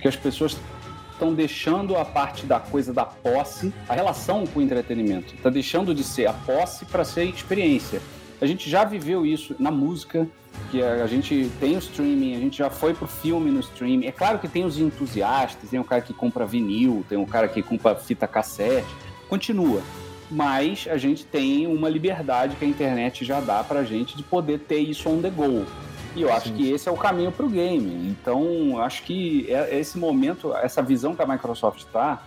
que 0.00 0.06
as 0.06 0.16
pessoas 0.16 0.56
estão 1.12 1.34
deixando 1.34 1.96
a 1.96 2.04
parte 2.04 2.46
da 2.46 2.60
coisa 2.60 2.92
da 2.92 3.04
posse, 3.04 3.74
a 3.88 3.94
relação 3.94 4.46
com 4.46 4.60
o 4.60 4.62
entretenimento. 4.62 5.34
Está 5.34 5.50
deixando 5.50 5.92
de 5.92 6.04
ser 6.04 6.26
a 6.26 6.32
posse 6.32 6.84
para 6.84 7.04
ser 7.04 7.24
experiência. 7.24 8.00
A 8.40 8.46
gente 8.46 8.70
já 8.70 8.84
viveu 8.84 9.26
isso 9.26 9.54
na 9.58 9.70
música, 9.70 10.28
que 10.70 10.82
a, 10.82 11.06
gente 11.06 11.50
tem 11.58 11.76
o 11.76 11.78
streaming, 11.78 12.36
a 12.36 12.38
gente 12.38 12.58
já 12.58 12.70
foi 12.70 12.94
pro 12.94 13.06
filme 13.06 13.50
no 13.50 13.60
streaming. 13.60 14.06
É 14.06 14.12
claro 14.12 14.38
que 14.38 14.48
tem 14.48 14.64
os 14.64 14.78
entusiastas, 14.78 15.70
tem 15.70 15.80
o 15.80 15.84
cara 15.84 16.02
que 16.02 16.12
compra 16.12 16.46
vinil, 16.46 17.04
tem 17.08 17.18
o 17.18 17.26
cara 17.26 17.48
que 17.48 17.62
compra 17.62 17.94
fita 17.96 18.26
cassete, 18.26 18.86
continua. 19.28 19.82
Mas 20.30 20.86
a 20.90 20.98
gente 20.98 21.24
tem 21.24 21.66
uma 21.66 21.88
liberdade 21.88 22.56
que 22.56 22.64
a 22.64 22.68
internet 22.68 23.24
já 23.24 23.40
dá 23.40 23.64
pra 23.64 23.82
gente 23.82 24.16
de 24.16 24.22
poder 24.22 24.60
ter 24.60 24.78
isso 24.78 25.08
on 25.08 25.22
the 25.22 25.30
go. 25.30 25.64
E 26.14 26.22
eu 26.22 26.32
acho 26.32 26.48
Sim. 26.48 26.54
que 26.54 26.70
esse 26.70 26.88
é 26.88 26.92
o 26.92 26.96
caminho 26.96 27.32
para 27.32 27.46
o 27.46 27.48
game. 27.48 28.08
Então, 28.10 28.80
acho 28.82 29.02
que 29.04 29.46
é, 29.48 29.78
esse 29.78 29.96
momento, 29.96 30.54
essa 30.54 30.82
visão 30.82 31.14
que 31.14 31.22
a 31.22 31.26
Microsoft 31.26 31.78
está, 31.78 32.22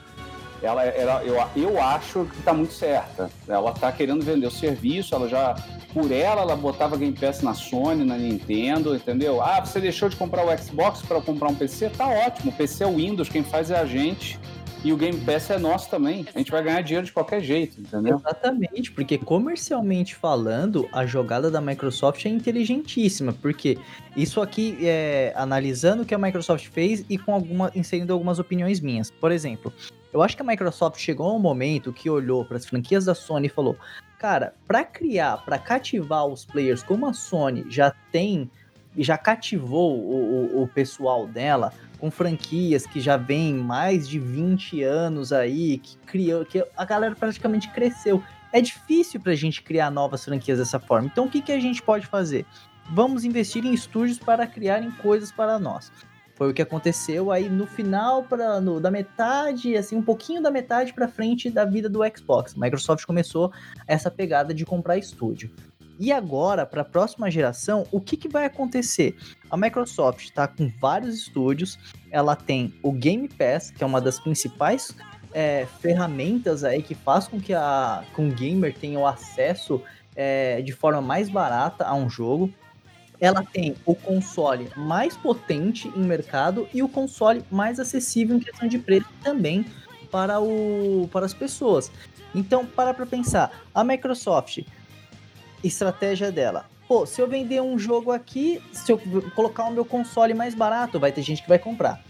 ela, 0.62 0.84
ela, 0.86 1.24
eu, 1.24 1.36
eu 1.56 1.82
acho 1.82 2.26
que 2.26 2.40
está 2.40 2.54
muito 2.54 2.74
certa. 2.74 3.30
Ela 3.48 3.72
está 3.72 3.92
querendo 3.92 4.24
vender 4.24 4.48
o 4.48 4.52
serviço, 4.52 5.16
ela 5.16 5.28
já, 5.28 5.56
por 5.94 6.12
ela, 6.12 6.42
ela 6.42 6.56
botava 6.56 6.98
Game 6.98 7.18
Pass 7.18 7.42
na 7.42 7.54
Sony, 7.54 8.04
na 8.04 8.18
Nintendo, 8.18 8.96
entendeu? 8.96 9.42
Ah, 9.42 9.60
você 9.60 9.80
deixou 9.80 10.10
de 10.10 10.16
comprar 10.16 10.46
o 10.46 10.58
Xbox 10.58 11.02
para 11.02 11.22
comprar 11.22 11.50
um 11.50 11.56
PC? 11.56 11.90
Tá 11.90 12.08
ótimo, 12.08 12.52
o 12.52 12.56
PC 12.56 12.84
é 12.84 12.88
o 12.88 12.96
Windows, 12.96 13.30
quem 13.30 13.44
faz 13.44 13.72
é 13.72 13.80
a 13.80 13.86
gente. 13.86 14.40
E 14.84 14.92
o 14.92 14.98
Game 14.98 15.20
Pass 15.20 15.52
é 15.52 15.60
nosso 15.60 15.90
também. 15.92 16.26
A 16.34 16.40
gente 16.40 16.50
vai 16.50 16.64
ganhar 16.64 16.82
dinheiro 16.82 17.06
de 17.06 17.14
qualquer 17.14 17.40
jeito, 17.40 17.80
entendeu? 17.80 18.18
Exatamente, 18.18 18.92
porque 18.92 19.16
comercialmente 19.16 20.16
falando, 20.16 20.90
a 20.92 21.06
jogada 21.06 21.52
da 21.52 21.62
Microsoft 21.62 22.26
é 22.26 22.30
inteligentíssima, 22.30 23.32
porque 23.32 23.78
isso 24.18 24.42
aqui 24.42 24.78
é 24.82 25.34
analisando 25.36 26.02
o 26.02 26.06
que 26.06 26.16
a 26.16 26.18
Microsoft 26.18 26.68
fez 26.70 27.06
e 27.08 27.18
com 27.18 27.32
alguma 27.32 27.72
inserindo 27.76 28.12
algumas 28.12 28.40
opiniões 28.40 28.80
minhas. 28.80 29.12
Por 29.12 29.32
exemplo, 29.32 29.72
eu 30.12 30.22
acho 30.22 30.36
que 30.36 30.42
a 30.42 30.46
Microsoft 30.46 31.00
chegou 31.00 31.28
a 31.28 31.34
um 31.34 31.40
momento 31.40 31.94
que 31.94 32.10
olhou 32.10 32.44
para 32.44 32.58
as 32.58 32.66
franquias 32.66 33.06
da 33.06 33.14
Sony 33.14 33.48
e 33.48 33.50
falou: 33.50 33.78
"Cara, 34.22 34.54
para 34.68 34.84
criar, 34.84 35.38
para 35.38 35.58
cativar 35.58 36.28
os 36.28 36.46
players 36.46 36.84
como 36.84 37.08
a 37.08 37.14
Sony 37.14 37.66
já 37.68 37.92
tem 38.12 38.48
já 38.96 39.18
cativou 39.18 39.98
o, 39.98 40.60
o, 40.60 40.62
o 40.62 40.68
pessoal 40.68 41.26
dela, 41.26 41.74
com 41.98 42.12
franquias 42.12 42.86
que 42.86 43.00
já 43.00 43.18
vem 43.18 43.56
mais 43.56 44.08
de 44.08 44.20
20 44.20 44.84
anos 44.84 45.34
aí, 45.34 45.80
que 45.80 45.98
criou, 46.06 46.46
que 46.46 46.64
a 46.78 46.86
galera 46.86 47.16
praticamente 47.16 47.72
cresceu. 47.72 48.24
É 48.54 48.62
difícil 48.62 49.20
pra 49.20 49.34
gente 49.34 49.64
criar 49.64 49.90
novas 49.90 50.24
franquias 50.24 50.60
dessa 50.60 50.80
forma. 50.80 51.08
Então 51.12 51.26
o 51.26 51.30
que, 51.30 51.42
que 51.42 51.52
a 51.52 51.60
gente 51.60 51.82
pode 51.82 52.06
fazer? 52.06 52.46
Vamos 52.92 53.24
investir 53.24 53.66
em 53.66 53.74
estúdios 53.74 54.20
para 54.20 54.46
criarem 54.46 54.92
coisas 54.92 55.32
para 55.32 55.58
nós. 55.58 55.92
Foi 56.42 56.50
o 56.50 56.54
que 56.56 56.62
aconteceu 56.64 57.32
aí 57.32 57.48
no 57.48 57.68
final 57.68 58.24
para 58.24 58.60
da 58.60 58.90
metade, 58.90 59.78
assim, 59.78 59.96
um 59.96 60.02
pouquinho 60.02 60.42
da 60.42 60.50
metade 60.50 60.92
para 60.92 61.08
frente 61.08 61.52
da 61.52 61.66
vida 61.66 61.88
do 61.88 62.00
Xbox. 62.18 62.56
Microsoft 62.56 63.06
começou 63.06 63.54
essa 63.86 64.10
pegada 64.10 64.52
de 64.52 64.66
comprar 64.66 64.98
estúdio. 64.98 65.52
E 66.00 66.12
agora, 66.12 66.66
para 66.66 66.82
a 66.82 66.84
próxima 66.84 67.30
geração, 67.30 67.86
o 67.92 68.02
que, 68.02 68.18
que 68.18 68.28
vai 68.28 68.46
acontecer? 68.46 69.16
A 69.52 69.56
Microsoft 69.56 70.24
está 70.24 70.48
com 70.48 70.68
vários 70.82 71.14
estúdios, 71.14 71.78
ela 72.10 72.36
tem 72.36 72.74
o 72.82 72.92
Game 72.92 73.28
Pass, 73.28 73.70
que 73.70 73.84
é 73.84 73.86
uma 73.86 74.02
das 74.02 74.20
principais 74.20 74.96
é, 75.32 75.68
ferramentas 75.80 76.64
aí 76.64 76.82
que 76.82 76.96
faz 76.96 77.28
com 77.28 77.40
que 77.40 77.54
a, 77.54 78.04
com 78.16 78.30
o 78.30 78.32
gamer 78.32 78.74
tenha 78.74 78.98
o 78.98 79.06
acesso 79.06 79.80
é, 80.16 80.60
de 80.64 80.72
forma 80.72 81.02
mais 81.02 81.30
barata 81.30 81.86
a 81.86 81.94
um 81.94 82.10
jogo. 82.10 82.52
Ela 83.22 83.44
tem 83.44 83.76
o 83.86 83.96
console 83.96 84.68
mais 84.76 85.16
potente 85.16 85.88
em 85.96 86.02
mercado 86.02 86.68
e 86.74 86.82
o 86.82 86.90
console 86.90 87.46
mais 87.52 87.80
acessível 87.80 88.36
em 88.36 88.40
questão 88.40 88.68
de 88.68 88.80
preço 88.80 89.08
também 89.24 89.64
para, 90.10 90.42
o, 90.42 91.08
para 91.14 91.26
as 91.26 91.34
pessoas. 91.34 91.92
Então, 92.34 92.66
para 92.66 92.94
para 92.94 93.06
pensar, 93.06 93.64
a 93.74 93.84
Microsoft 93.84 94.64
estratégia 95.64 96.32
dela. 96.32 96.66
Pô, 96.88 97.06
se 97.06 97.22
eu 97.22 97.28
vender 97.28 97.62
um 97.62 97.78
jogo 97.78 98.12
aqui, 98.12 98.62
se 98.74 98.92
eu 98.92 99.00
colocar 99.36 99.66
o 99.66 99.72
meu 99.72 99.86
console 99.86 100.34
mais 100.34 100.54
barato, 100.54 101.00
vai 101.00 101.12
ter 101.12 101.22
gente 101.22 101.42
que 101.42 101.48
vai 101.48 101.60
comprar. 101.60 102.04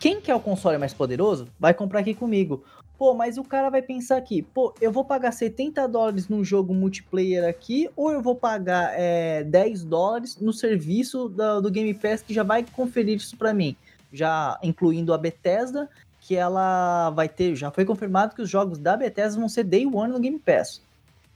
Quem 0.00 0.20
quer 0.20 0.34
o 0.34 0.40
console 0.40 0.78
mais 0.78 0.94
poderoso, 0.94 1.48
vai 1.58 1.74
comprar 1.74 2.00
aqui 2.00 2.14
comigo. 2.14 2.64
Pô, 2.98 3.14
mas 3.14 3.38
o 3.38 3.44
cara 3.44 3.70
vai 3.70 3.80
pensar 3.80 4.16
aqui, 4.16 4.42
pô, 4.42 4.74
eu 4.80 4.90
vou 4.90 5.04
pagar 5.04 5.30
70 5.30 5.86
dólares 5.86 6.28
num 6.28 6.44
jogo 6.44 6.74
multiplayer 6.74 7.48
aqui, 7.48 7.88
ou 7.94 8.10
eu 8.10 8.20
vou 8.20 8.34
pagar 8.34 8.92
é, 8.98 9.44
10 9.44 9.84
dólares 9.84 10.36
no 10.40 10.52
serviço 10.52 11.28
do, 11.28 11.60
do 11.60 11.70
Game 11.70 11.94
Pass 11.94 12.22
que 12.22 12.34
já 12.34 12.42
vai 12.42 12.64
conferir 12.64 13.16
isso 13.16 13.36
para 13.36 13.54
mim. 13.54 13.76
Já 14.12 14.58
incluindo 14.64 15.14
a 15.14 15.18
Bethesda, 15.18 15.88
que 16.20 16.34
ela 16.34 17.10
vai 17.10 17.28
ter, 17.28 17.54
já 17.54 17.70
foi 17.70 17.84
confirmado 17.84 18.34
que 18.34 18.42
os 18.42 18.50
jogos 18.50 18.78
da 18.78 18.96
Bethesda 18.96 19.38
vão 19.38 19.48
ser 19.48 19.62
Day 19.62 19.86
One 19.86 20.12
no 20.12 20.18
Game 20.18 20.38
Pass. 20.38 20.82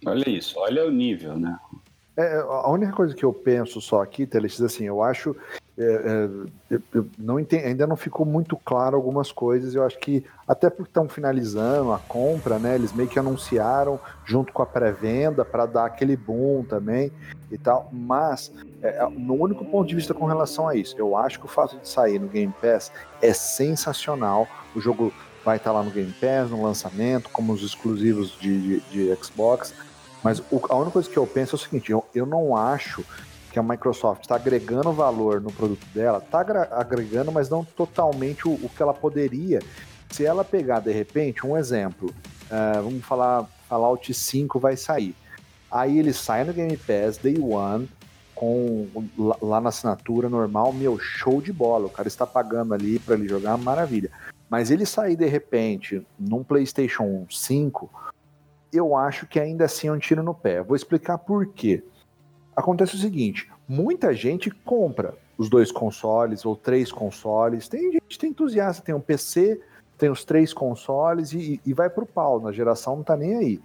Olha 0.04 0.28
isso, 0.28 0.58
olha 0.58 0.84
o 0.84 0.90
nível, 0.90 1.38
né? 1.38 1.56
É, 2.16 2.40
a 2.40 2.68
única 2.68 2.92
coisa 2.92 3.14
que 3.14 3.24
eu 3.24 3.32
penso 3.32 3.80
só 3.80 4.02
aqui, 4.02 4.26
Teles, 4.26 4.60
assim, 4.60 4.84
eu 4.84 5.00
acho. 5.00 5.34
É, 5.78 6.28
é, 6.70 6.78
eu 6.92 7.06
não 7.18 7.40
entendi, 7.40 7.64
ainda 7.64 7.86
não 7.86 7.96
ficou 7.96 8.26
muito 8.26 8.56
claro 8.56 8.96
algumas 8.96 9.32
coisas. 9.32 9.74
Eu 9.74 9.84
acho 9.84 9.98
que, 9.98 10.24
até 10.46 10.68
porque 10.68 10.90
estão 10.90 11.08
finalizando 11.08 11.92
a 11.92 11.98
compra, 11.98 12.58
né? 12.58 12.74
Eles 12.74 12.92
meio 12.92 13.08
que 13.08 13.18
anunciaram 13.18 13.98
junto 14.24 14.52
com 14.52 14.62
a 14.62 14.66
pré-venda 14.66 15.44
para 15.44 15.64
dar 15.64 15.86
aquele 15.86 16.16
boom 16.16 16.64
também 16.64 17.10
e 17.50 17.56
tal. 17.56 17.88
Mas, 17.92 18.52
é, 18.82 18.88
é, 18.88 19.08
no 19.08 19.34
único 19.34 19.64
ponto 19.64 19.88
de 19.88 19.94
vista 19.94 20.12
com 20.12 20.26
relação 20.26 20.68
a 20.68 20.76
isso, 20.76 20.94
eu 20.98 21.16
acho 21.16 21.38
que 21.38 21.46
o 21.46 21.48
fato 21.48 21.78
de 21.78 21.88
sair 21.88 22.18
no 22.18 22.28
Game 22.28 22.52
Pass 22.60 22.92
é 23.20 23.32
sensacional. 23.32 24.46
O 24.74 24.80
jogo 24.80 25.12
vai 25.44 25.56
estar 25.56 25.72
lá 25.72 25.82
no 25.82 25.90
Game 25.90 26.12
Pass, 26.12 26.50
no 26.50 26.62
lançamento, 26.62 27.30
como 27.30 27.52
os 27.52 27.62
exclusivos 27.62 28.38
de, 28.38 28.80
de, 28.80 28.80
de 28.90 29.24
Xbox 29.24 29.74
mas 30.22 30.40
o, 30.50 30.60
a 30.68 30.76
única 30.76 30.92
coisa 30.92 31.10
que 31.10 31.16
eu 31.16 31.26
penso 31.26 31.56
é 31.56 31.58
o 31.58 31.58
seguinte: 31.58 31.90
eu, 31.90 32.04
eu 32.14 32.24
não 32.24 32.56
acho 32.56 33.04
que 33.52 33.58
a 33.58 33.62
Microsoft 33.62 34.22
está 34.22 34.36
agregando 34.36 34.90
valor 34.92 35.40
no 35.40 35.52
produto 35.52 35.84
dela, 35.94 36.18
está 36.18 36.40
agregando, 36.70 37.30
mas 37.30 37.50
não 37.50 37.62
totalmente 37.62 38.48
o, 38.48 38.52
o, 38.52 38.70
que 38.74 38.82
ela 38.82 38.94
poderia. 38.94 39.60
Se 40.10 40.24
ela 40.24 40.42
pegar, 40.42 40.80
de 40.80 40.90
repente, 40.90 41.46
um 41.46 41.56
exemplo, 41.56 42.08
uh, 42.46 42.82
vamos 42.82 43.04
falar, 43.04 43.46
Fallout 43.68 44.12
5 44.12 44.58
vai 44.58 44.76
sair. 44.76 45.14
Aí 45.70 45.98
ele 45.98 46.12
sai 46.14 46.44
no 46.44 46.52
Game 46.52 46.76
Pass 46.76 47.18
Day 47.18 47.38
One, 47.38 47.88
com 48.34 48.88
lá 49.40 49.60
na 49.60 49.68
assinatura 49.68 50.28
normal, 50.28 50.72
meu, 50.72 50.98
show 50.98 51.40
de 51.40 51.52
bola. 51.52 51.86
O 51.86 51.90
cara 51.90 52.08
está 52.08 52.26
pagando 52.26 52.72
ali 52.72 52.98
para 52.98 53.14
ele 53.14 53.28
jogar, 53.28 53.56
maravilha. 53.58 54.10
Mas 54.48 54.70
ele 54.70 54.86
sair 54.86 55.16
de 55.16 55.26
repente 55.26 56.06
num 56.18 56.42
PlayStation 56.42 57.26
5 57.30 57.90
eu 58.72 58.96
acho 58.96 59.26
que 59.26 59.38
ainda 59.38 59.66
assim 59.66 59.88
é 59.88 59.92
um 59.92 59.98
tiro 59.98 60.22
no 60.22 60.34
pé. 60.34 60.62
Vou 60.62 60.74
explicar 60.74 61.18
por 61.18 61.46
quê. 61.48 61.84
Acontece 62.54 62.94
o 62.94 62.98
seguinte: 62.98 63.50
muita 63.68 64.14
gente 64.14 64.50
compra 64.50 65.14
os 65.36 65.48
dois 65.48 65.72
consoles 65.72 66.44
ou 66.44 66.54
três 66.54 66.92
consoles. 66.92 67.68
Tem 67.68 67.92
gente 67.92 68.18
tem 68.18 68.30
entusiasta, 68.30 68.82
tem 68.82 68.94
um 68.94 69.00
PC, 69.00 69.60
tem 69.98 70.10
os 70.10 70.24
três 70.24 70.52
consoles 70.52 71.32
e, 71.32 71.60
e 71.64 71.72
vai 71.72 71.88
pro 71.88 72.06
pau. 72.06 72.40
Na 72.40 72.52
geração 72.52 72.96
não 72.96 73.02
tá 73.02 73.16
nem 73.16 73.36
aí. 73.36 73.60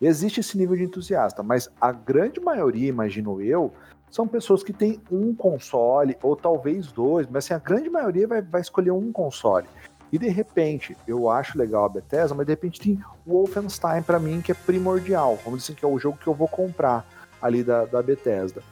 Existe 0.00 0.40
esse 0.40 0.56
nível 0.56 0.76
de 0.76 0.84
entusiasta, 0.84 1.42
mas 1.42 1.68
a 1.78 1.92
grande 1.92 2.40
maioria, 2.40 2.88
imagino 2.88 3.42
eu, 3.42 3.70
são 4.10 4.26
pessoas 4.26 4.62
que 4.62 4.72
têm 4.72 5.00
um 5.10 5.34
console 5.34 6.16
ou 6.22 6.34
talvez 6.34 6.90
dois, 6.90 7.26
mas 7.26 7.44
assim, 7.44 7.54
a 7.54 7.58
grande 7.58 7.90
maioria 7.90 8.26
vai, 8.26 8.40
vai 8.40 8.60
escolher 8.62 8.92
um 8.92 9.12
console. 9.12 9.66
E 10.10 10.18
de 10.18 10.28
repente, 10.28 10.96
eu 11.06 11.30
acho 11.30 11.56
legal 11.56 11.84
a 11.84 11.88
Bethesda, 11.88 12.34
mas 12.34 12.46
de 12.46 12.52
repente 12.52 12.80
tem 12.80 13.00
o 13.26 13.32
Wolfenstein 13.32 14.02
para 14.02 14.18
mim 14.18 14.40
que 14.40 14.50
é 14.50 14.54
primordial. 14.54 15.38
Vamos 15.44 15.60
dizer 15.60 15.74
que 15.74 15.84
é 15.84 15.88
o 15.88 15.98
jogo 15.98 16.18
que 16.18 16.26
eu 16.26 16.34
vou 16.34 16.48
comprar 16.48 17.06
ali 17.40 17.62
da, 17.62 17.84
da 17.84 18.02
Bethesda. 18.02 18.62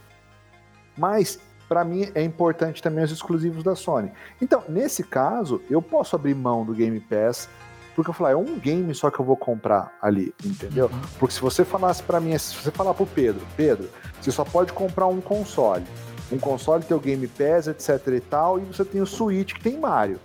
Mas 0.97 1.39
para 1.69 1.85
mim 1.85 2.11
é 2.15 2.23
importante 2.23 2.83
também 2.83 3.05
os 3.05 3.13
exclusivos 3.13 3.63
da 3.63 3.75
Sony. 3.75 4.11
Então, 4.41 4.63
nesse 4.69 5.05
caso, 5.05 5.61
eu 5.71 5.83
posso 5.83 6.17
abrir 6.17 6.35
mão 6.35 6.65
do 6.65 6.73
Game 6.73 6.99
Pass, 7.01 7.49
porque 7.95 8.11
eu 8.11 8.15
falar, 8.15 8.31
é 8.31 8.37
um 8.37 8.59
game 8.59 8.95
só 8.95 9.11
que 9.11 9.19
eu 9.19 9.25
vou 9.25 9.37
comprar 9.37 9.93
ali, 10.01 10.33
entendeu? 10.45 10.87
Uhum. 10.87 11.01
Porque 11.19 11.35
se 11.35 11.41
você 11.41 11.65
falasse 11.65 12.03
para 12.03 12.21
mim, 12.21 12.37
se 12.39 12.55
você 12.55 12.71
falar 12.71 12.95
pro 12.95 13.07
Pedro, 13.07 13.45
Pedro, 13.57 13.89
você 14.21 14.31
só 14.31 14.45
pode 14.45 14.73
comprar 14.73 15.09
um 15.09 15.21
console. 15.21 15.85
Um 16.31 16.39
console 16.39 16.85
tem 16.85 16.97
o 16.97 17.01
Game 17.01 17.27
Pass, 17.27 17.67
etc 17.67 18.07
e 18.15 18.21
tal, 18.21 18.59
e 18.59 18.63
você 18.63 18.85
tem 18.85 19.01
o 19.01 19.07
Switch 19.07 19.55
que 19.55 19.61
tem 19.61 19.79
Mario 19.79 20.21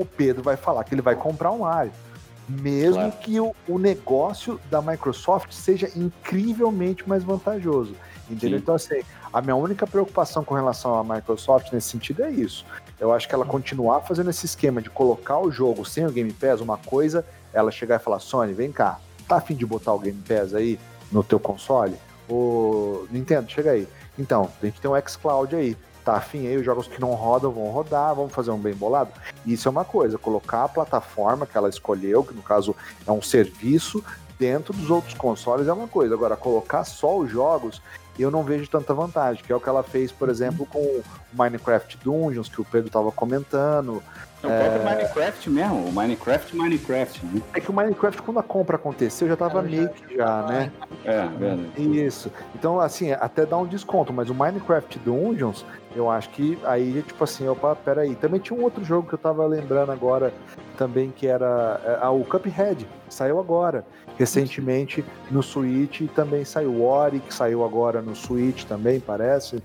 o 0.00 0.04
Pedro 0.04 0.42
vai 0.42 0.56
falar 0.56 0.84
que 0.84 0.94
ele 0.94 1.02
vai 1.02 1.14
comprar 1.14 1.50
um 1.50 1.58
Mario. 1.58 1.92
Mesmo 2.60 2.94
claro. 2.94 3.12
que 3.12 3.38
o, 3.40 3.54
o 3.68 3.78
negócio 3.78 4.60
da 4.70 4.82
Microsoft 4.82 5.52
seja 5.52 5.90
incrivelmente 5.94 7.08
mais 7.08 7.22
vantajoso. 7.22 7.94
Entendeu? 8.28 8.58
Sim. 8.58 8.62
Então, 8.62 8.74
assim, 8.74 9.02
a 9.32 9.40
minha 9.40 9.56
única 9.56 9.86
preocupação 9.86 10.42
com 10.44 10.54
relação 10.54 10.98
à 10.98 11.04
Microsoft 11.04 11.72
nesse 11.72 11.88
sentido 11.88 12.22
é 12.22 12.30
isso. 12.30 12.64
Eu 12.98 13.12
acho 13.12 13.28
que 13.28 13.34
ela 13.34 13.44
continuar 13.44 14.00
fazendo 14.00 14.30
esse 14.30 14.46
esquema 14.46 14.82
de 14.82 14.90
colocar 14.90 15.38
o 15.38 15.50
jogo 15.50 15.84
sem 15.84 16.06
o 16.06 16.10
Game 16.10 16.32
Pass, 16.32 16.60
uma 16.60 16.76
coisa, 16.76 17.24
ela 17.52 17.70
chegar 17.70 17.96
e 17.96 17.98
falar, 18.02 18.18
Sony, 18.18 18.52
vem 18.52 18.70
cá, 18.70 18.98
tá 19.26 19.36
afim 19.36 19.54
de 19.54 19.64
botar 19.64 19.94
o 19.94 19.98
Game 19.98 20.20
Pass 20.26 20.54
aí 20.54 20.78
no 21.10 21.22
teu 21.24 21.40
console? 21.40 21.96
O 22.28 23.06
Nintendo, 23.10 23.50
chega 23.50 23.72
aí. 23.72 23.88
Então, 24.18 24.50
a 24.62 24.66
gente 24.66 24.80
tem 24.80 24.90
um 24.90 25.00
xCloud 25.08 25.54
aí. 25.54 25.76
Tá 26.04 26.16
afim 26.16 26.46
aí, 26.46 26.56
os 26.56 26.64
jogos 26.64 26.86
que 26.86 27.00
não 27.00 27.10
rodam 27.10 27.50
vão 27.50 27.70
rodar, 27.70 28.14
vamos 28.14 28.32
fazer 28.32 28.50
um 28.50 28.58
bem 28.58 28.74
bolado? 28.74 29.10
Isso 29.44 29.68
é 29.68 29.70
uma 29.70 29.84
coisa, 29.84 30.16
colocar 30.16 30.64
a 30.64 30.68
plataforma 30.68 31.46
que 31.46 31.56
ela 31.56 31.68
escolheu, 31.68 32.24
que 32.24 32.34
no 32.34 32.42
caso 32.42 32.74
é 33.06 33.12
um 33.12 33.20
serviço, 33.20 34.02
dentro 34.38 34.72
dos 34.72 34.90
outros 34.90 35.12
consoles 35.12 35.68
é 35.68 35.72
uma 35.72 35.86
coisa. 35.86 36.14
Agora, 36.14 36.36
colocar 36.36 36.84
só 36.84 37.18
os 37.18 37.30
jogos, 37.30 37.82
eu 38.18 38.30
não 38.30 38.42
vejo 38.42 38.68
tanta 38.68 38.94
vantagem, 38.94 39.42
que 39.44 39.52
é 39.52 39.56
o 39.56 39.60
que 39.60 39.68
ela 39.68 39.82
fez, 39.82 40.10
por 40.10 40.28
exemplo, 40.28 40.66
com 40.66 40.78
o 40.78 41.02
Minecraft 41.32 41.98
Dungeons, 42.02 42.48
que 42.48 42.60
o 42.60 42.64
Pedro 42.64 42.88
estava 42.88 43.12
comentando. 43.12 44.02
É 44.42 44.46
o 44.46 44.50
próprio 44.50 44.82
é... 44.82 44.84
Minecraft 44.84 45.50
mesmo, 45.50 45.88
o 45.88 45.92
Minecraft 45.92 46.56
Minecraft. 46.56 47.26
Né? 47.26 47.42
É 47.54 47.60
que 47.60 47.70
o 47.70 47.74
Minecraft, 47.74 48.22
quando 48.22 48.38
a 48.38 48.42
compra 48.42 48.76
aconteceu, 48.76 49.28
já 49.28 49.36
tava 49.36 49.62
meio 49.62 49.88
que 49.90 50.16
já, 50.16 50.42
né? 50.42 50.72
É, 51.04 51.26
verdade. 51.26 51.98
Isso. 51.98 52.32
Então, 52.54 52.80
assim, 52.80 53.12
até 53.12 53.44
dá 53.44 53.56
um 53.56 53.66
desconto, 53.66 54.12
mas 54.12 54.30
o 54.30 54.34
Minecraft 54.34 54.98
Dungeons, 55.00 55.64
eu 55.94 56.08
acho 56.08 56.30
que 56.30 56.58
aí, 56.64 57.02
tipo 57.06 57.22
assim, 57.24 57.48
opa, 57.48 57.74
peraí. 57.74 58.14
Também 58.14 58.40
tinha 58.40 58.58
um 58.58 58.62
outro 58.62 58.84
jogo 58.84 59.08
que 59.08 59.14
eu 59.14 59.18
tava 59.18 59.44
lembrando 59.46 59.90
agora 59.90 60.32
também, 60.76 61.10
que 61.10 61.26
era 61.26 61.80
é, 62.02 62.06
o 62.08 62.24
Cuphead, 62.24 62.86
saiu 63.08 63.38
agora. 63.38 63.84
Recentemente 64.16 65.04
no 65.30 65.42
Switch 65.42 66.02
também 66.14 66.44
saiu. 66.44 66.72
O 66.72 66.84
Ori, 66.84 67.20
que 67.20 67.32
saiu 67.32 67.64
agora 67.64 68.00
no 68.00 68.14
Switch 68.14 68.64
também, 68.64 69.00
parece, 69.00 69.56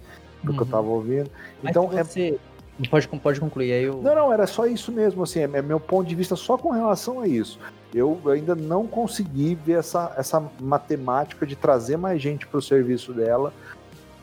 do 0.42 0.52
uhum. 0.52 0.58
que 0.58 0.62
eu 0.62 0.66
uhum. 0.66 0.72
tava 0.72 0.88
ouvindo. 0.88 1.30
Então, 1.64 1.90
mas 1.92 2.08
você... 2.08 2.30
é 2.30 2.56
Pode, 2.90 3.08
pode 3.08 3.40
concluir 3.40 3.72
aí. 3.72 3.84
Eu... 3.84 4.02
Não, 4.02 4.14
não, 4.14 4.34
era 4.34 4.46
só 4.46 4.66
isso 4.66 4.92
mesmo, 4.92 5.24
assim, 5.24 5.40
é 5.40 5.62
meu 5.62 5.80
ponto 5.80 6.08
de 6.08 6.14
vista 6.14 6.36
só 6.36 6.58
com 6.58 6.72
relação 6.72 7.22
a 7.22 7.28
isso. 7.28 7.58
Eu 7.94 8.20
ainda 8.26 8.54
não 8.54 8.86
consegui 8.86 9.56
ver 9.56 9.80
essa, 9.80 10.14
essa 10.18 10.44
matemática 10.60 11.46
de 11.46 11.56
trazer 11.56 11.96
mais 11.96 12.22
gente 12.22 12.46
para 12.46 12.58
o 12.58 12.62
serviço 12.62 13.14
dela 13.14 13.54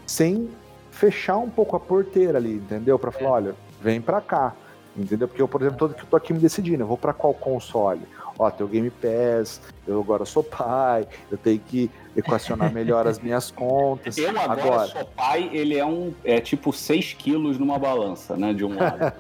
sem 0.07 0.51
fechar 0.93 1.39
um 1.39 1.51
pouco 1.51 1.75
a 1.75 1.81
porteira 1.81 2.39
ali, 2.39 2.55
entendeu? 2.55 2.99
Para 2.99 3.11
falar, 3.11 3.29
é. 3.29 3.33
olha, 3.33 3.55
vem 3.81 4.01
para 4.01 4.21
cá, 4.21 4.55
entendeu? 4.97 5.27
Porque 5.27 5.43
eu, 5.43 5.49
por 5.49 5.61
exemplo, 5.61 5.89
tô, 5.89 6.07
tô 6.07 6.17
aqui 6.17 6.33
me 6.33 6.39
decidindo, 6.39 6.85
eu 6.85 6.87
vou 6.87 6.97
para 6.97 7.13
qual 7.13 7.35
console? 7.35 8.03
ó, 8.39 8.51
tem 8.51 8.65
o 8.65 8.69
Game 8.69 8.91
Pass, 8.91 9.61
eu 9.87 10.01
agora 10.01 10.25
sou 10.25 10.43
pai, 10.43 11.07
eu 11.31 11.39
tenho 11.39 11.59
que 11.61 11.91
equacionar 12.17 12.73
melhor 12.73 13.07
as 13.07 13.19
minhas 13.19 13.51
contas. 13.53 14.17
Eu 14.19 14.31
agora, 14.31 14.53
agora 14.53 14.87
sou 14.89 15.05
pai, 15.05 15.51
ele 15.53 15.77
é 15.77 15.85
um 15.85 16.13
é 16.25 16.41
tipo 16.41 16.73
6 16.73 17.15
quilos 17.15 17.59
numa 17.59 17.79
balança, 17.79 18.37
né? 18.37 18.53
De 18.53 18.65
um 18.65 18.75
lado. 18.77 18.99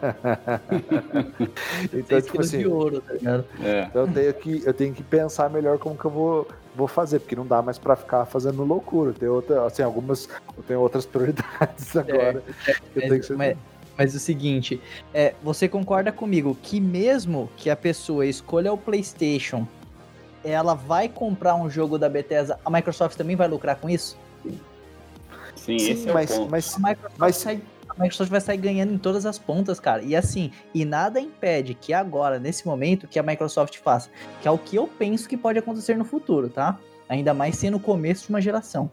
então, 1.93 2.21
tipo 2.21 2.41
assim, 2.41 2.59
de 2.59 2.67
ouro, 2.67 3.01
tá 3.01 3.13
ligado? 3.15 3.45
É. 3.63 3.87
Então 3.89 4.03
eu 4.03 4.13
tenho, 4.13 4.35
que, 4.35 4.63
eu 4.65 4.75
tenho 4.75 4.95
que 4.95 5.03
pensar 5.03 5.51
melhor 5.51 5.79
como 5.79 5.97
que 5.97 6.05
eu 6.05 6.11
vou, 6.11 6.49
vou 6.75 6.89
fazer, 6.89 7.21
porque 7.21 7.37
não 7.37 7.47
dá 7.47 7.63
mais 7.63 7.79
para 7.79 7.97
ficar 7.97 8.25
fazendo 8.27 8.65
loucura. 8.65 9.13
Tem 9.13 9.29
outra, 9.29 9.67
assim, 9.67 9.83
algumas, 9.83 10.29
eu 10.57 10.63
tenho 10.63 10.81
outras 10.81 11.05
prioridades 11.07 11.97
agora. 11.97 12.43
É, 12.97 13.17
é, 13.17 13.23
ser... 13.23 13.37
mas 13.37 13.57
mas 13.97 14.15
o 14.15 14.19
seguinte, 14.19 14.81
é, 15.13 15.35
você 15.43 15.69
concorda 15.69 16.11
comigo 16.11 16.57
que 16.63 16.81
mesmo 16.81 17.51
que 17.57 17.69
a 17.69 17.77
pessoa 17.77 18.27
escolha 18.27 18.73
o 18.73 18.79
PlayStation, 18.79 19.67
ela 20.43 20.75
vai 20.75 21.09
comprar 21.09 21.55
um 21.55 21.69
jogo 21.69 21.99
da 21.99 22.09
Bethesda, 22.09 22.59
a 22.65 22.71
Microsoft 22.71 23.17
também 23.17 23.37
vai 23.37 23.47
lucrar 23.49 23.77
com 23.77 23.89
isso? 23.89 24.19
Sim, 25.55 25.79
Sim 25.79 25.91
esse 25.93 26.07
mas, 26.11 26.31
é 26.31 26.35
o 26.35 26.39
ponto. 26.39 26.51
Mas, 26.51 26.75
a, 26.75 26.79
Microsoft 26.79 27.19
mas... 27.19 27.37
Sai, 27.37 27.63
a 27.97 28.03
Microsoft 28.03 28.31
vai 28.31 28.41
sair 28.41 28.57
ganhando 28.57 28.93
em 28.93 28.99
todas 28.99 29.27
as 29.27 29.39
pontas, 29.39 29.79
cara. 29.79 30.03
E 30.03 30.17
assim, 30.17 30.51
e 30.75 30.85
nada 30.85 31.21
impede 31.21 31.75
que 31.75 31.93
agora, 31.93 32.39
nesse 32.39 32.67
momento, 32.67 33.07
que 33.07 33.19
a 33.19 33.23
Microsoft 33.23 33.79
faça, 33.79 34.11
que 34.41 34.49
é 34.49 34.51
o 34.51 34.59
que 34.59 34.77
eu 34.77 34.89
penso 34.89 35.29
que 35.29 35.37
pode 35.37 35.59
acontecer 35.59 35.97
no 35.97 36.05
futuro, 36.05 36.49
tá? 36.49 36.79
Ainda 37.09 37.35
mais 37.35 37.57
sendo 37.57 37.77
o 37.77 37.81
começo 37.81 38.25
de 38.25 38.31
uma 38.31 38.41
geração 38.41 38.91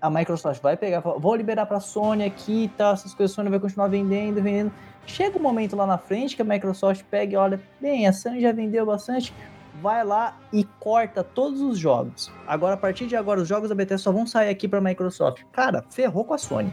a 0.00 0.10
Microsoft 0.10 0.62
vai 0.62 0.76
pegar, 0.76 1.00
vou 1.00 1.34
liberar 1.34 1.66
para 1.66 1.78
a 1.78 1.80
Sony 1.80 2.24
aqui 2.24 2.64
e 2.64 2.68
tal, 2.68 2.92
essas 2.92 3.14
coisas, 3.14 3.32
a 3.32 3.36
Sony 3.36 3.50
vai 3.50 3.58
continuar 3.58 3.88
vendendo, 3.88 4.42
vendendo. 4.42 4.72
Chega 5.06 5.38
um 5.38 5.42
momento 5.42 5.76
lá 5.76 5.86
na 5.86 5.98
frente 5.98 6.36
que 6.36 6.42
a 6.42 6.44
Microsoft 6.44 7.04
pega 7.10 7.34
e 7.34 7.36
olha, 7.36 7.60
bem, 7.80 8.06
a 8.06 8.12
Sony 8.12 8.40
já 8.40 8.52
vendeu 8.52 8.84
bastante, 8.84 9.32
vai 9.80 10.04
lá 10.04 10.36
e 10.52 10.64
corta 10.80 11.22
todos 11.22 11.60
os 11.60 11.78
jogos. 11.78 12.30
Agora, 12.46 12.74
a 12.74 12.76
partir 12.76 13.06
de 13.06 13.16
agora, 13.16 13.40
os 13.40 13.48
jogos 13.48 13.68
da 13.68 13.74
Bethesda 13.74 14.02
só 14.02 14.12
vão 14.12 14.26
sair 14.26 14.48
aqui 14.48 14.68
para 14.68 14.80
Microsoft. 14.80 15.42
Cara, 15.52 15.84
ferrou 15.90 16.24
com 16.24 16.34
a 16.34 16.38
Sony. 16.38 16.72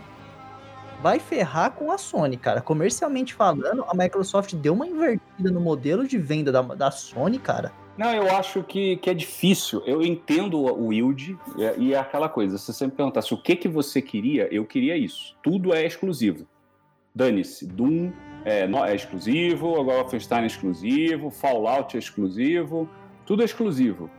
Vai 1.03 1.19
ferrar 1.19 1.71
com 1.71 1.91
a 1.91 1.97
Sony, 1.99 2.37
cara. 2.37 2.61
Comercialmente 2.61 3.33
falando, 3.33 3.85
a 3.87 3.93
Microsoft 3.93 4.55
deu 4.55 4.73
uma 4.73 4.87
invertida 4.87 5.51
no 5.51 5.59
modelo 5.59 6.07
de 6.07 6.17
venda 6.17 6.51
da, 6.51 6.61
da 6.61 6.89
Sony, 6.89 7.37
cara 7.37 7.71
não, 7.95 8.11
eu 8.11 8.27
acho 8.35 8.63
que, 8.63 8.97
que 8.97 9.09
é 9.09 9.13
difícil. 9.13 9.83
Eu 9.85 10.01
entendo 10.01 10.59
o 10.59 10.87
Wild 10.87 11.37
e, 11.55 11.81
e 11.83 11.93
é 11.93 11.99
aquela 11.99 12.27
coisa. 12.27 12.57
Se 12.57 12.73
você 12.73 12.85
me 12.85 12.91
perguntasse 12.91 13.33
o 13.33 13.37
que, 13.37 13.55
que 13.55 13.67
você 13.67 14.01
queria, 14.01 14.47
eu 14.51 14.65
queria 14.65 14.97
isso. 14.97 15.35
Tudo 15.43 15.73
é 15.73 15.85
exclusivo. 15.85 16.47
Dane-se. 17.13 17.67
Doom 17.67 18.11
é, 18.43 18.61
é 18.61 18.95
exclusivo, 18.95 19.79
agora 19.79 20.01
Wolfenstein 20.01 20.43
é 20.43 20.47
exclusivo, 20.47 21.29
Fallout 21.29 21.95
é 21.95 21.99
exclusivo, 21.99 22.89
tudo 23.25 23.43
é 23.43 23.45
exclusivo. 23.45 24.09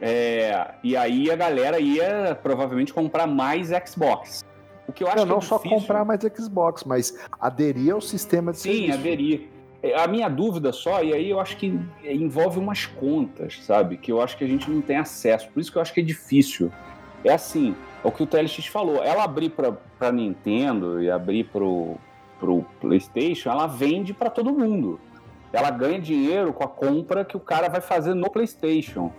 É, 0.00 0.74
e 0.82 0.96
aí 0.96 1.30
a 1.30 1.36
galera 1.36 1.80
ia 1.80 2.38
provavelmente 2.40 2.94
comprar 2.94 3.26
mais 3.26 3.70
Xbox. 3.86 4.44
O 4.90 4.92
que 4.92 5.04
eu 5.04 5.08
acho 5.08 5.18
não, 5.18 5.24
que 5.24 5.30
é 5.30 5.34
não 5.34 5.40
só 5.40 5.58
comprar 5.58 6.04
mais 6.04 6.20
Xbox, 6.20 6.82
mas 6.82 7.16
aderir 7.40 7.94
ao 7.94 8.00
sistema 8.00 8.50
de 8.50 8.58
Sim, 8.58 8.70
serviço. 8.72 8.98
aderir. 8.98 9.48
A 9.96 10.06
minha 10.08 10.28
dúvida 10.28 10.72
só, 10.72 11.02
e 11.02 11.14
aí 11.14 11.30
eu 11.30 11.40
acho 11.40 11.56
que 11.56 11.78
envolve 12.04 12.58
umas 12.58 12.84
contas, 12.86 13.60
sabe? 13.62 13.96
Que 13.96 14.10
eu 14.12 14.20
acho 14.20 14.36
que 14.36 14.44
a 14.44 14.46
gente 14.46 14.68
não 14.68 14.82
tem 14.82 14.96
acesso. 14.96 15.48
Por 15.50 15.60
isso 15.60 15.70
que 15.70 15.78
eu 15.78 15.82
acho 15.82 15.94
que 15.94 16.00
é 16.00 16.02
difícil. 16.02 16.70
É 17.24 17.32
assim, 17.32 17.74
é 18.04 18.08
o 18.08 18.10
que 18.10 18.22
o 18.22 18.26
TLX 18.26 18.66
falou. 18.66 19.02
Ela 19.02 19.22
abrir 19.22 19.50
para 19.50 20.12
Nintendo 20.12 21.00
e 21.00 21.10
abrir 21.10 21.44
pro, 21.44 21.96
pro 22.38 22.66
PlayStation, 22.80 23.48
ela 23.48 23.66
vende 23.68 24.12
para 24.12 24.28
todo 24.28 24.52
mundo. 24.52 25.00
Ela 25.52 25.70
ganha 25.70 26.00
dinheiro 26.00 26.52
com 26.52 26.64
a 26.64 26.68
compra 26.68 27.24
que 27.24 27.36
o 27.36 27.40
cara 27.40 27.68
vai 27.68 27.80
fazer 27.80 28.12
no 28.14 28.28
PlayStation. 28.28 29.12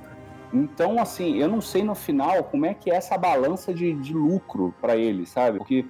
Então, 0.53 0.99
assim, 0.99 1.37
eu 1.37 1.47
não 1.47 1.61
sei 1.61 1.83
no 1.83 1.95
final 1.95 2.43
como 2.43 2.65
é 2.65 2.73
que 2.73 2.91
é 2.91 2.95
essa 2.95 3.17
balança 3.17 3.73
de, 3.73 3.93
de 3.93 4.13
lucro 4.13 4.73
para 4.81 4.95
ele, 4.95 5.25
sabe? 5.25 5.57
Porque 5.57 5.85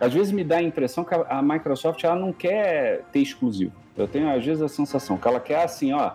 às 0.00 0.12
vezes 0.12 0.32
me 0.32 0.42
dá 0.42 0.56
a 0.56 0.62
impressão 0.62 1.04
que 1.04 1.14
a, 1.14 1.20
a 1.28 1.42
Microsoft 1.42 2.02
ela 2.02 2.16
não 2.16 2.32
quer 2.32 3.04
ter 3.12 3.20
exclusivo. 3.20 3.72
Eu 3.96 4.08
tenho 4.08 4.34
às 4.34 4.44
vezes 4.44 4.62
a 4.62 4.68
sensação 4.68 5.18
que 5.18 5.28
ela 5.28 5.38
quer 5.38 5.62
assim, 5.62 5.92
ó, 5.92 6.12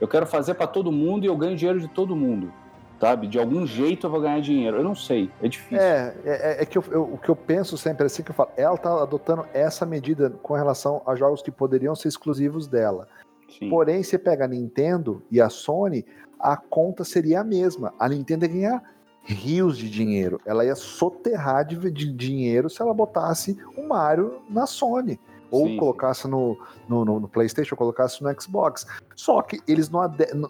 eu 0.00 0.08
quero 0.08 0.26
fazer 0.26 0.54
para 0.54 0.66
todo 0.66 0.90
mundo 0.90 1.24
e 1.24 1.28
eu 1.28 1.36
ganho 1.36 1.56
dinheiro 1.56 1.80
de 1.80 1.88
todo 1.88 2.16
mundo. 2.16 2.52
Sabe? 3.00 3.28
De 3.28 3.38
algum 3.38 3.64
jeito 3.64 4.08
eu 4.08 4.10
vou 4.10 4.20
ganhar 4.20 4.40
dinheiro. 4.40 4.78
Eu 4.78 4.82
não 4.82 4.96
sei, 4.96 5.30
é 5.40 5.46
difícil. 5.46 5.78
É, 5.78 6.16
é, 6.24 6.62
é 6.62 6.66
que 6.66 6.76
eu, 6.76 6.84
eu, 6.90 7.02
o 7.04 7.16
que 7.16 7.28
eu 7.28 7.36
penso 7.36 7.78
sempre 7.78 8.02
é 8.02 8.06
assim 8.06 8.24
que 8.24 8.32
eu 8.32 8.34
falo, 8.34 8.50
ela 8.56 8.74
está 8.74 8.92
adotando 9.00 9.46
essa 9.54 9.86
medida 9.86 10.30
com 10.42 10.54
relação 10.54 11.00
a 11.06 11.14
jogos 11.14 11.40
que 11.40 11.52
poderiam 11.52 11.94
ser 11.94 12.08
exclusivos 12.08 12.66
dela. 12.66 13.06
Sim. 13.48 13.70
Porém, 13.70 14.02
você 14.02 14.18
pega 14.18 14.44
a 14.44 14.48
Nintendo 14.48 15.22
e 15.30 15.40
a 15.40 15.48
Sony, 15.48 16.04
a 16.38 16.56
conta 16.56 17.04
seria 17.04 17.40
a 17.40 17.44
mesma. 17.44 17.92
A 17.98 18.08
Nintendo 18.08 18.44
ia 18.44 18.50
ganhar 18.50 18.82
rios 19.22 19.76
de 19.76 19.90
dinheiro. 19.90 20.40
Ela 20.46 20.64
ia 20.64 20.74
soterrar 20.74 21.64
de, 21.64 21.90
de 21.90 22.12
dinheiro 22.12 22.70
se 22.70 22.80
ela 22.80 22.94
botasse 22.94 23.58
o 23.76 23.86
Mario 23.86 24.40
na 24.48 24.66
Sony 24.66 25.18
ou 25.50 25.66
sim, 25.66 25.76
colocasse 25.76 26.22
sim. 26.22 26.28
No, 26.28 26.56
no, 26.88 27.04
no, 27.20 27.28
PlayStation, 27.28 27.74
ou 27.74 27.78
colocasse 27.78 28.22
no 28.22 28.40
Xbox. 28.40 28.86
Só 29.14 29.42
que 29.42 29.60
eles 29.66 29.88
não, 29.90 30.00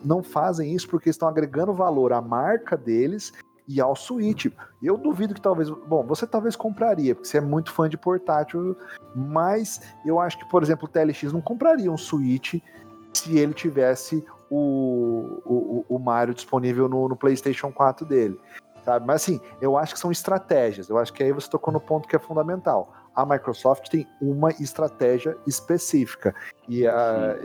não 0.04 0.22
fazem 0.22 0.74
isso 0.74 0.88
porque 0.88 1.10
estão 1.10 1.28
agregando 1.28 1.72
valor 1.72 2.12
à 2.12 2.20
marca 2.20 2.76
deles 2.76 3.32
e 3.66 3.80
ao 3.80 3.94
Switch. 3.94 4.46
Eu 4.82 4.96
duvido 4.96 5.34
que 5.34 5.40
talvez. 5.40 5.68
Bom, 5.70 6.04
você 6.06 6.26
talvez 6.26 6.56
compraria, 6.56 7.14
porque 7.14 7.28
você 7.28 7.38
é 7.38 7.40
muito 7.40 7.72
fã 7.72 7.88
de 7.88 7.96
portátil, 7.96 8.76
mas 9.14 9.80
eu 10.04 10.18
acho 10.18 10.38
que, 10.38 10.48
por 10.48 10.62
exemplo, 10.62 10.86
o 10.86 10.88
TLX 10.88 11.32
não 11.32 11.40
compraria 11.40 11.90
um 11.90 11.98
Switch 11.98 12.54
se 13.12 13.38
ele 13.38 13.52
tivesse 13.52 14.24
o, 14.50 15.40
o, 15.44 15.84
o 15.88 15.98
Mario 15.98 16.34
disponível 16.34 16.88
no, 16.88 17.08
no 17.08 17.16
PlayStation 17.16 17.72
4 17.72 18.06
dele. 18.06 18.38
Sabe? 18.84 19.06
Mas 19.06 19.22
assim, 19.22 19.40
eu 19.60 19.76
acho 19.76 19.94
que 19.94 20.00
são 20.00 20.10
estratégias. 20.10 20.88
Eu 20.88 20.98
acho 20.98 21.12
que 21.12 21.22
aí 21.22 21.32
você 21.32 21.48
tocou 21.48 21.72
no 21.72 21.80
ponto 21.80 22.08
que 22.08 22.16
é 22.16 22.18
fundamental 22.18 22.92
a 23.18 23.26
Microsoft 23.26 23.88
tem 23.88 24.06
uma 24.22 24.50
estratégia 24.60 25.36
específica 25.44 26.32
e 26.68 26.86
a, 26.86 27.36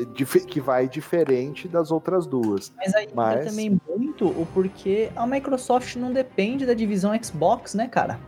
que 0.48 0.62
vai 0.62 0.88
diferente 0.88 1.68
das 1.68 1.90
outras 1.90 2.28
duas. 2.28 2.72
Mas 2.78 2.94
aí 2.94 3.10
Mas... 3.12 3.48
também 3.48 3.82
muito 3.90 4.28
o 4.28 4.46
porquê 4.54 5.10
a 5.16 5.26
Microsoft 5.26 5.96
não 5.96 6.14
depende 6.14 6.64
da 6.64 6.76
divisão 6.76 7.12
Xbox, 7.20 7.74
né, 7.74 7.88
cara? 7.88 8.20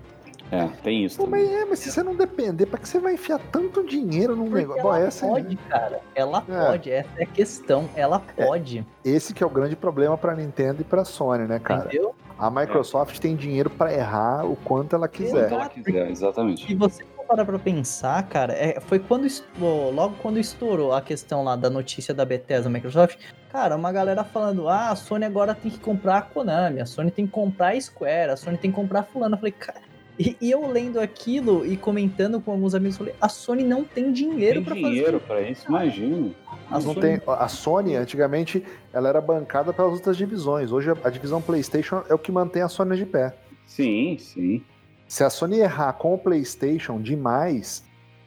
É, 0.51 0.67
tem 0.83 1.05
isso. 1.05 1.17
Pô, 1.17 1.25
mas, 1.25 1.49
é, 1.49 1.65
mas 1.65 1.79
se 1.79 1.91
você 1.91 2.03
não 2.03 2.15
depender, 2.15 2.65
para 2.65 2.79
que 2.79 2.87
você 2.87 2.99
vai 2.99 3.13
enfiar 3.13 3.39
tanto 3.51 3.83
dinheiro 3.83 4.35
num 4.35 4.45
Porque 4.45 4.59
negócio? 4.59 4.81
Ela 4.81 4.91
Bom, 4.91 4.95
essa 4.95 5.27
pode, 5.27 5.55
é... 5.55 5.69
cara. 5.69 6.01
Ela 6.13 6.43
é. 6.47 6.65
pode, 6.65 6.91
essa 6.91 7.09
é 7.17 7.23
a 7.23 7.27
questão. 7.27 7.89
Ela 7.95 8.21
é, 8.37 8.45
pode. 8.45 8.85
É, 9.03 9.09
esse 9.09 9.33
que 9.33 9.43
é 9.43 9.45
o 9.45 9.49
grande 9.49 9.75
problema 9.75 10.17
para 10.17 10.35
Nintendo 10.35 10.81
e 10.81 10.83
para 10.83 11.03
Sony, 11.03 11.47
né, 11.47 11.59
cara? 11.59 11.85
Entendeu? 11.85 12.15
A 12.37 12.51
Microsoft 12.51 13.17
é. 13.17 13.21
tem 13.21 13.35
dinheiro 13.35 13.69
para 13.69 13.93
errar 13.93 14.45
o 14.45 14.55
quanto 14.57 14.95
ela 14.95 15.07
quiser. 15.07 15.49
Quanto 15.49 15.53
ela 15.53 15.69
quiser, 15.69 16.11
exatamente. 16.11 16.71
E 16.71 16.75
você 16.75 17.03
parar 17.27 17.45
pra 17.45 17.59
pensar, 17.59 18.21
cara, 18.29 18.53
é, 18.53 18.79
foi 18.79 18.99
quando 18.99 19.27
logo 19.59 20.15
quando 20.21 20.39
estourou 20.39 20.93
a 20.93 21.01
questão 21.01 21.43
lá 21.43 21.55
da 21.55 21.69
notícia 21.69 22.13
da 22.13 22.23
Bethesda 22.23 22.69
Microsoft, 22.69 23.17
cara, 23.51 23.75
uma 23.75 23.91
galera 23.91 24.23
falando, 24.23 24.69
ah, 24.69 24.89
a 24.89 24.95
Sony 24.95 25.25
agora 25.25 25.55
tem 25.55 25.71
que 25.71 25.79
comprar 25.79 26.17
a 26.17 26.21
Konami, 26.21 26.81
a 26.81 26.85
Sony 26.85 27.11
tem 27.11 27.25
que 27.25 27.31
comprar 27.31 27.73
a 27.73 27.81
Square, 27.81 28.31
a 28.31 28.37
Sony 28.37 28.57
tem 28.57 28.71
que 28.71 28.75
comprar 28.75 29.01
a 29.01 29.03
fulano. 29.03 29.35
Eu 29.35 29.39
falei, 29.39 29.51
cara, 29.51 29.79
e, 30.17 30.37
e, 30.39 30.51
eu 30.51 30.65
lendo 30.67 30.99
aquilo 30.99 31.65
e 31.65 31.75
comentando 31.75 32.39
com 32.39 32.51
alguns 32.51 32.73
amigos, 32.73 32.97
falei, 32.97 33.13
a 33.19 33.27
Sony 33.27 33.63
não 33.63 33.83
tem 33.83 34.11
dinheiro 34.11 34.61
para 34.61 34.75
fazer. 34.75 34.87
dinheiro 34.87 35.19
para 35.19 35.41
isso, 35.41 35.65
imagina. 35.67 36.31
A 36.69 36.79
Sony... 36.79 37.01
Tem, 37.01 37.21
a 37.27 37.47
Sony, 37.47 37.95
antigamente, 37.95 38.63
ela 38.93 39.09
era 39.09 39.19
bancada 39.19 39.73
pelas 39.73 39.93
outras 39.93 40.15
divisões. 40.15 40.71
Hoje, 40.71 40.91
a 41.03 41.09
divisão 41.09 41.41
PlayStation 41.41 42.03
é 42.09 42.13
o 42.13 42.19
que 42.19 42.31
mantém 42.31 42.61
a 42.61 42.69
Sony 42.69 42.95
de 42.95 43.05
pé. 43.05 43.35
Sim, 43.65 44.17
sim. 44.19 44.63
Se 45.07 45.23
a 45.23 45.29
Sony 45.29 45.59
errar 45.59 45.93
com 45.93 46.13
o 46.13 46.17
PlayStation 46.17 47.01
demais, 47.01 47.83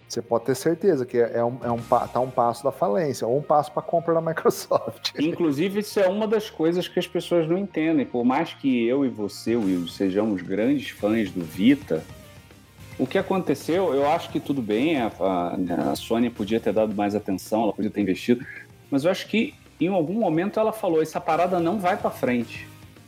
você 0.09 0.23
pode 0.23 0.47
ter 0.47 0.55
certeza 0.55 1.05
que 1.05 1.19
é 1.19 1.45
um, 1.45 1.59
é 1.63 1.71
um, 1.71 1.79
tá 1.79 2.19
um 2.19 2.31
passo 2.31 2.65
da 2.65 2.73
falência, 2.73 3.27
ou 3.27 3.39
um 3.39 3.43
passo 3.43 3.71
para 3.71 3.83
compra 3.83 4.15
da 4.15 4.21
Microsoft. 4.21 5.13
Inclusive, 5.21 5.81
isso 5.81 6.01
é 6.01 6.09
uma 6.09 6.27
das 6.27 6.49
coisas 6.49 6.89
que 6.89 6.99
as 6.99 7.07
pessoas 7.07 7.47
não 7.47 7.59
entendem. 7.59 8.07
Por 8.07 8.25
mais 8.25 8.55
que 8.55 8.87
eu 8.87 9.05
e 9.05 9.09
você, 9.09 9.55
Will, 9.55 9.87
sejamos 9.87 10.41
grandes 10.41 10.91
fãs 10.91 11.31
do 11.31 11.45
Vita, 11.45 12.03
o 12.99 13.07
que 13.07 13.19
aconteceu, 13.19 13.95
eu 13.95 14.09
acho 14.09 14.31
que 14.31 14.41
tudo 14.41 14.63
bem, 14.63 15.01
a, 15.01 15.13
a, 15.21 15.93
a 15.93 15.97
Sony 15.97 16.31
podia 16.31 16.59
ter 16.59 16.73
dado 16.73 16.95
mais 16.95 17.15
atenção, 17.15 17.65
ela 17.65 17.73
podia 17.73 17.91
ter 17.91 18.01
investido, 18.01 18.45
mas 18.91 19.05
eu 19.05 19.11
acho 19.11 19.29
que 19.29 19.55
em 19.81 19.89
algum 19.89 20.15
momento 20.15 20.59
ela 20.59 20.73
falou: 20.73 21.01
essa 21.03 21.21
parada 21.21 21.61
não 21.61 21.79
vai 21.79 21.97
para 21.97 22.11
frente. 22.11 22.67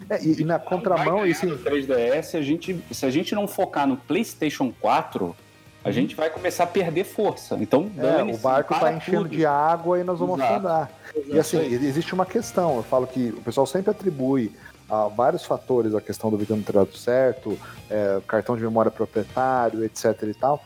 É, 0.08 0.22
e, 0.22 0.40
e, 0.40 0.44
na 0.44 0.58
contramão, 0.58 1.26
e 1.26 1.34
sim. 1.34 1.48
3DS, 1.48 2.38
a 2.38 2.42
gente, 2.42 2.80
se 2.90 3.04
a 3.04 3.10
gente 3.10 3.34
não 3.34 3.48
focar 3.48 3.86
no 3.86 3.96
PlayStation 3.96 4.72
4, 4.80 5.34
a 5.82 5.88
uhum. 5.88 5.92
gente 5.92 6.14
vai 6.14 6.30
começar 6.30 6.64
a 6.64 6.66
perder 6.66 7.04
força. 7.04 7.56
Então, 7.60 7.90
é, 7.96 8.22
o 8.22 8.36
barco 8.36 8.74
está 8.74 8.92
enchendo 8.92 9.22
tudo. 9.22 9.36
de 9.36 9.46
água 9.46 9.98
e 9.98 10.04
nós 10.04 10.18
vamos 10.18 10.38
Exato. 10.38 10.52
afundar. 10.54 10.90
Exato. 11.14 11.34
E 11.34 11.38
assim, 11.38 11.58
existe 11.58 12.12
uma 12.14 12.26
questão. 12.26 12.76
Eu 12.76 12.82
falo 12.82 13.06
que 13.06 13.30
o 13.30 13.40
pessoal 13.40 13.66
sempre 13.66 13.90
atribui 13.90 14.52
a 14.88 15.08
vários 15.08 15.44
fatores 15.44 15.94
a 15.94 16.00
questão 16.00 16.30
do 16.30 16.36
vídeo 16.36 16.56
não 16.56 16.62
ter 16.62 16.72
dado 16.72 16.94
certo, 16.96 17.58
é, 17.88 18.20
cartão 18.26 18.56
de 18.56 18.62
memória 18.62 18.90
proprietário, 18.90 19.84
etc 19.84 20.22
e 20.24 20.34
tal. 20.34 20.62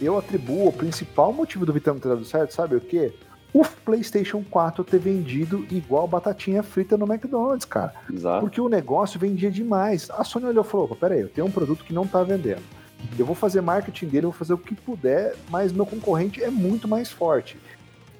Eu 0.00 0.18
atribuo 0.18 0.68
o 0.68 0.72
principal 0.72 1.32
motivo 1.32 1.64
do 1.64 1.72
Vita 1.72 1.92
não 1.92 2.00
ter 2.00 2.08
dado 2.08 2.24
certo, 2.24 2.52
sabe 2.52 2.76
o 2.76 2.80
quê? 2.80 3.14
o 3.56 3.64
PlayStation 3.64 4.44
4 4.50 4.84
ter 4.84 4.98
vendido 4.98 5.66
igual 5.70 6.06
batatinha 6.06 6.62
frita 6.62 6.94
no 6.98 7.06
McDonald's, 7.10 7.64
cara. 7.64 7.94
Exato. 8.12 8.40
Porque 8.40 8.60
o 8.60 8.68
negócio 8.68 9.18
vendia 9.18 9.50
demais. 9.50 10.10
A 10.10 10.22
Sony 10.24 10.44
olhou 10.44 10.62
e 10.62 10.68
falou: 10.68 10.88
peraí, 10.94 11.22
eu 11.22 11.28
tenho 11.30 11.46
um 11.46 11.50
produto 11.50 11.82
que 11.82 11.94
não 11.94 12.06
tá 12.06 12.22
vendendo. 12.22 12.60
Eu 13.18 13.26
vou 13.26 13.34
fazer 13.34 13.60
marketing 13.60 14.06
dele, 14.06 14.26
eu 14.26 14.30
vou 14.30 14.38
fazer 14.38 14.54
o 14.54 14.58
que 14.58 14.74
puder, 14.74 15.34
mas 15.48 15.72
meu 15.72 15.86
concorrente 15.86 16.42
é 16.42 16.50
muito 16.50 16.86
mais 16.86 17.10
forte. 17.10 17.58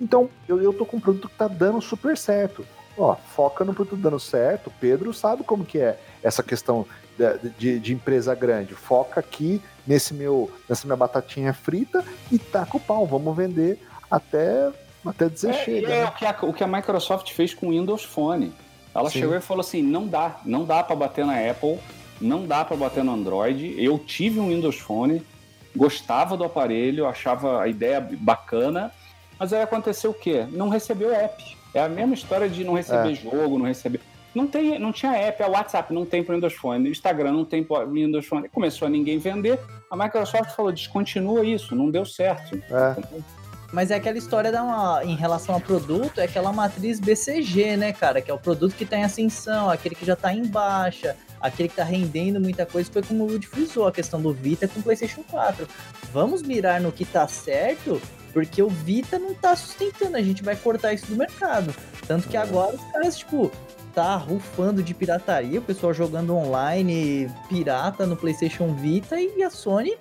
Então, 0.00 0.28
eu, 0.48 0.62
eu 0.62 0.72
tô 0.72 0.84
com 0.84 0.98
um 0.98 1.00
produto 1.00 1.28
que 1.28 1.36
tá 1.36 1.48
dando 1.48 1.80
super 1.80 2.16
certo. 2.16 2.66
Ó, 2.98 3.14
foca 3.14 3.64
no 3.64 3.74
produto 3.74 3.96
dando 3.96 4.18
certo. 4.18 4.72
Pedro 4.80 5.12
sabe 5.12 5.42
como 5.42 5.64
que 5.64 5.78
é 5.78 5.98
essa 6.22 6.42
questão 6.42 6.86
de, 7.16 7.50
de, 7.58 7.80
de, 7.80 7.92
empresa 7.92 8.34
grande. 8.34 8.74
Foca 8.74 9.20
aqui 9.20 9.60
nesse 9.86 10.14
meu, 10.14 10.50
nessa 10.68 10.86
minha 10.86 10.96
batatinha 10.96 11.52
frita 11.52 12.04
e 12.30 12.38
taca 12.38 12.76
o 12.76 12.80
pau. 12.80 13.06
Vamos 13.06 13.36
vender 13.36 13.80
até 14.10 14.70
até 15.04 15.28
dizer 15.28 15.50
é, 15.50 15.64
chega. 15.64 15.88
É 15.88 16.00
né? 16.02 16.08
o, 16.08 16.12
que 16.12 16.26
a, 16.26 16.36
o 16.42 16.52
que 16.52 16.64
a 16.64 16.66
Microsoft 16.66 17.32
fez 17.32 17.54
com 17.54 17.68
o 17.68 17.70
Windows 17.70 18.04
Phone. 18.04 18.52
Ela 18.94 19.10
Sim. 19.10 19.20
chegou 19.20 19.36
e 19.36 19.40
falou 19.40 19.60
assim: 19.60 19.82
não 19.82 20.06
dá, 20.06 20.40
não 20.44 20.64
dá 20.64 20.82
para 20.82 20.96
bater 20.96 21.24
na 21.24 21.38
Apple, 21.50 21.78
não 22.20 22.46
dá 22.46 22.64
para 22.64 22.76
bater 22.76 23.04
no 23.04 23.12
Android. 23.12 23.74
Eu 23.78 23.98
tive 23.98 24.40
um 24.40 24.48
Windows 24.48 24.78
Phone, 24.78 25.22
gostava 25.74 26.36
do 26.36 26.44
aparelho, 26.44 27.06
achava 27.06 27.62
a 27.62 27.68
ideia 27.68 28.00
bacana, 28.00 28.92
mas 29.38 29.52
aí 29.52 29.62
aconteceu 29.62 30.10
o 30.10 30.14
quê? 30.14 30.46
Não 30.50 30.68
recebeu 30.68 31.14
app. 31.14 31.56
É 31.74 31.80
a 31.80 31.88
mesma 31.88 32.14
história 32.14 32.48
de 32.48 32.64
não 32.64 32.74
receber 32.74 33.12
é. 33.12 33.14
jogo, 33.14 33.58
não 33.58 33.66
receber. 33.66 34.00
Não, 34.34 34.46
tem, 34.46 34.78
não 34.78 34.92
tinha 34.92 35.12
app, 35.12 35.42
a 35.42 35.48
WhatsApp 35.48 35.92
não 35.94 36.04
tem 36.04 36.22
para 36.22 36.34
Windows 36.34 36.54
Phone, 36.54 36.88
o 36.88 36.92
Instagram 36.92 37.32
não 37.32 37.44
tem 37.44 37.64
para 37.64 37.86
Windows 37.86 38.26
Phone. 38.26 38.48
Começou 38.48 38.86
a 38.86 38.90
ninguém 38.90 39.18
vender, 39.18 39.58
a 39.90 39.96
Microsoft 39.96 40.54
falou: 40.54 40.72
descontinua 40.72 41.44
isso, 41.44 41.74
não 41.74 41.90
deu 41.90 42.04
certo. 42.04 42.56
É. 42.70 43.26
Mas 43.72 43.90
é 43.90 43.96
aquela 43.96 44.16
história 44.16 44.52
da 44.52 44.62
uma, 44.62 45.04
em 45.04 45.16
relação 45.16 45.54
ao 45.54 45.60
produto, 45.60 46.20
é 46.20 46.24
aquela 46.24 46.52
matriz 46.52 47.00
BCG, 47.00 47.76
né, 47.76 47.92
cara? 47.92 48.20
Que 48.20 48.30
é 48.30 48.34
o 48.34 48.38
produto 48.38 48.74
que 48.74 48.84
está 48.84 48.96
em 48.96 49.04
ascensão, 49.04 49.68
aquele 49.68 49.94
que 49.94 50.04
já 50.04 50.12
está 50.12 50.32
em 50.32 50.46
baixa, 50.46 51.16
aquele 51.40 51.68
que 51.68 51.74
está 51.74 51.84
rendendo 51.84 52.40
muita 52.40 52.66
coisa. 52.66 52.90
Foi 52.92 53.02
como 53.02 53.24
o 53.24 53.32
Wood 53.32 53.46
frisou, 53.46 53.86
a 53.86 53.92
questão 53.92 54.20
do 54.20 54.32
Vita 54.32 54.68
com 54.68 54.80
o 54.80 54.82
PlayStation 54.82 55.22
4. 55.30 55.66
Vamos 56.12 56.42
mirar 56.42 56.80
no 56.80 56.92
que 56.92 57.02
está 57.02 57.26
certo, 57.28 58.00
porque 58.32 58.62
o 58.62 58.68
Vita 58.68 59.18
não 59.18 59.30
está 59.30 59.54
sustentando. 59.54 60.16
A 60.16 60.22
gente 60.22 60.42
vai 60.42 60.56
cortar 60.56 60.92
isso 60.92 61.06
do 61.06 61.16
mercado. 61.16 61.74
Tanto 62.06 62.28
que 62.28 62.36
agora 62.36 62.74
os 62.74 62.84
caras, 62.92 63.18
tipo, 63.18 63.50
tá 63.94 64.14
rufando 64.16 64.82
de 64.82 64.92
pirataria, 64.92 65.58
o 65.58 65.62
pessoal 65.62 65.94
jogando 65.94 66.36
online 66.36 67.30
pirata 67.48 68.06
no 68.06 68.16
PlayStation 68.16 68.74
Vita 68.74 69.18
e 69.18 69.42
a 69.42 69.50
Sony 69.50 69.96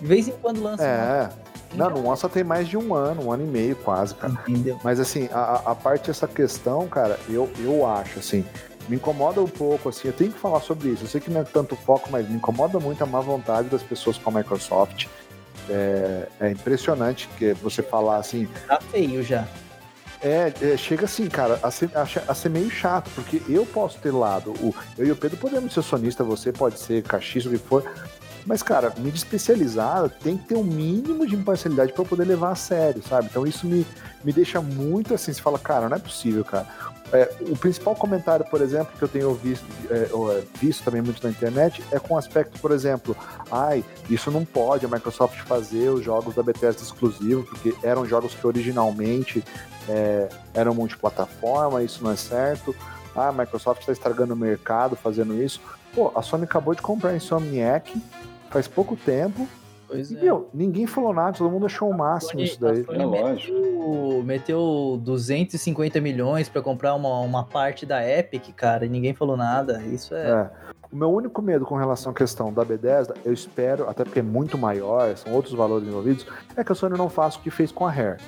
de 0.00 0.06
vez 0.06 0.28
em 0.28 0.32
quando 0.32 0.62
lança. 0.62 0.84
É. 0.84 1.28
Não, 1.74 1.90
no 1.90 2.06
One 2.06 2.18
tem 2.32 2.44
mais 2.44 2.66
de 2.66 2.76
um 2.76 2.94
ano, 2.94 3.26
um 3.26 3.32
ano 3.32 3.44
e 3.44 3.46
meio 3.46 3.76
quase, 3.76 4.14
cara. 4.14 4.32
Entendeu? 4.46 4.78
Mas 4.82 4.98
assim, 4.98 5.28
a, 5.32 5.62
a 5.66 5.74
parte 5.74 6.06
dessa 6.06 6.26
questão, 6.26 6.88
cara, 6.88 7.18
eu, 7.28 7.50
eu 7.58 7.86
acho, 7.86 8.18
assim, 8.18 8.44
me 8.88 8.96
incomoda 8.96 9.40
um 9.40 9.48
pouco, 9.48 9.88
assim, 9.88 10.08
eu 10.08 10.14
tenho 10.14 10.32
que 10.32 10.38
falar 10.38 10.60
sobre 10.60 10.88
isso. 10.88 11.04
Eu 11.04 11.08
sei 11.08 11.20
que 11.20 11.30
não 11.30 11.42
é 11.42 11.44
tanto 11.44 11.76
foco, 11.76 12.08
mas 12.10 12.28
me 12.28 12.36
incomoda 12.36 12.80
muito 12.80 13.02
a 13.02 13.06
má 13.06 13.20
vontade 13.20 13.68
das 13.68 13.82
pessoas 13.82 14.16
com 14.16 14.30
a 14.30 14.32
Microsoft. 14.32 15.06
É, 15.68 16.28
é 16.40 16.50
impressionante 16.50 17.28
que 17.38 17.52
você 17.54 17.82
falar 17.82 18.16
assim. 18.16 18.48
Tá 18.66 18.80
feio 18.80 19.22
já. 19.22 19.46
É, 20.20 20.52
é, 20.60 20.76
chega 20.76 21.04
assim, 21.04 21.28
cara, 21.28 21.60
a 21.62 21.70
ser, 21.70 21.90
a, 21.94 22.02
a 22.02 22.34
ser, 22.34 22.48
meio 22.48 22.70
chato, 22.70 23.08
porque 23.14 23.40
eu 23.48 23.64
posso 23.64 23.98
ter 24.00 24.10
lado, 24.10 24.50
o, 24.50 24.74
eu 24.96 25.06
e 25.06 25.12
o 25.12 25.16
Pedro 25.16 25.36
podemos 25.36 25.72
ser 25.72 25.82
sonista, 25.82 26.24
você 26.24 26.50
pode 26.50 26.80
ser 26.80 27.04
cachista, 27.04 27.48
o 27.48 27.52
que 27.52 27.58
for, 27.58 27.84
mas, 28.48 28.62
cara, 28.62 28.94
mídia 28.96 29.18
especializada 29.18 30.08
tem 30.08 30.38
que 30.38 30.46
ter 30.46 30.56
um 30.56 30.64
mínimo 30.64 31.26
de 31.26 31.36
imparcialidade 31.36 31.92
para 31.92 32.02
poder 32.02 32.24
levar 32.24 32.50
a 32.50 32.54
sério, 32.54 33.02
sabe? 33.06 33.28
Então 33.30 33.46
isso 33.46 33.66
me, 33.66 33.86
me 34.24 34.32
deixa 34.32 34.58
muito 34.58 35.12
assim, 35.12 35.34
você 35.34 35.42
fala, 35.42 35.58
cara, 35.58 35.86
não 35.86 35.96
é 35.98 36.00
possível, 36.00 36.42
cara. 36.42 36.66
É, 37.12 37.30
o 37.42 37.56
principal 37.56 37.94
comentário, 37.94 38.46
por 38.46 38.62
exemplo, 38.62 38.94
que 38.96 39.02
eu 39.02 39.08
tenho 39.08 39.34
visto, 39.34 39.66
é, 39.90 40.04
é, 40.04 40.44
visto 40.58 40.82
também 40.82 41.02
muito 41.02 41.22
na 41.22 41.28
internet 41.28 41.84
é 41.92 41.98
com 41.98 42.14
o 42.14 42.16
aspecto, 42.16 42.58
por 42.58 42.70
exemplo, 42.70 43.14
ai, 43.52 43.84
isso 44.08 44.30
não 44.30 44.46
pode 44.46 44.86
a 44.86 44.88
Microsoft 44.88 45.38
fazer 45.40 45.90
os 45.90 46.02
jogos 46.02 46.34
da 46.34 46.42
Bethesda 46.42 46.82
exclusivos, 46.82 47.46
porque 47.50 47.74
eram 47.82 48.06
jogos 48.06 48.34
que 48.34 48.46
originalmente 48.46 49.44
é, 49.86 50.30
eram 50.54 50.74
multiplataforma, 50.74 51.82
isso 51.82 52.02
não 52.02 52.12
é 52.12 52.16
certo. 52.16 52.74
Ah, 53.14 53.28
a 53.28 53.32
Microsoft 53.32 53.80
está 53.80 53.92
estragando 53.92 54.32
o 54.32 54.36
mercado 54.36 54.96
fazendo 54.96 55.34
isso. 55.34 55.60
Pô, 55.94 56.12
a 56.14 56.22
Sony 56.22 56.44
acabou 56.44 56.74
de 56.74 56.80
comprar 56.80 57.10
a 57.10 57.16
Insomniac, 57.16 58.00
faz 58.50 58.68
pouco 58.68 58.96
tempo. 58.96 59.48
Pois 59.88 60.10
e, 60.10 60.18
é. 60.18 60.20
meu, 60.20 60.50
ninguém 60.52 60.86
falou 60.86 61.14
nada, 61.14 61.38
todo 61.38 61.50
mundo 61.50 61.66
achou 61.66 61.88
o 61.88 61.96
máximo 61.96 62.32
Sony, 62.32 62.44
isso 62.44 62.60
daí. 62.60 62.84
É 62.88 63.04
lógico. 63.04 64.22
Meteu 64.22 65.00
250 65.02 66.00
milhões 66.00 66.48
para 66.48 66.60
comprar 66.60 66.94
uma, 66.94 67.20
uma 67.20 67.44
parte 67.44 67.86
da 67.86 68.06
Epic, 68.06 68.54
cara, 68.54 68.84
e 68.84 68.88
ninguém 68.88 69.14
falou 69.14 69.36
nada. 69.36 69.82
Isso 69.82 70.14
é... 70.14 70.30
é. 70.30 70.50
O 70.90 70.96
meu 70.96 71.12
único 71.12 71.42
medo 71.42 71.66
com 71.66 71.76
relação 71.76 72.12
à 72.12 72.14
questão 72.14 72.50
da 72.50 72.64
B10, 72.64 73.14
eu 73.22 73.32
espero, 73.32 73.88
até 73.90 74.04
porque 74.04 74.20
é 74.20 74.22
muito 74.22 74.56
maior, 74.56 75.14
são 75.18 75.32
outros 75.34 75.52
valores 75.52 75.86
envolvidos, 75.86 76.26
é 76.56 76.64
que 76.64 76.72
a 76.72 76.74
Sony 76.74 76.96
não 76.96 77.10
faça 77.10 77.38
o 77.38 77.42
que 77.42 77.50
fez 77.50 77.70
com 77.70 77.86
a 77.86 77.92
Hair. 77.92 78.18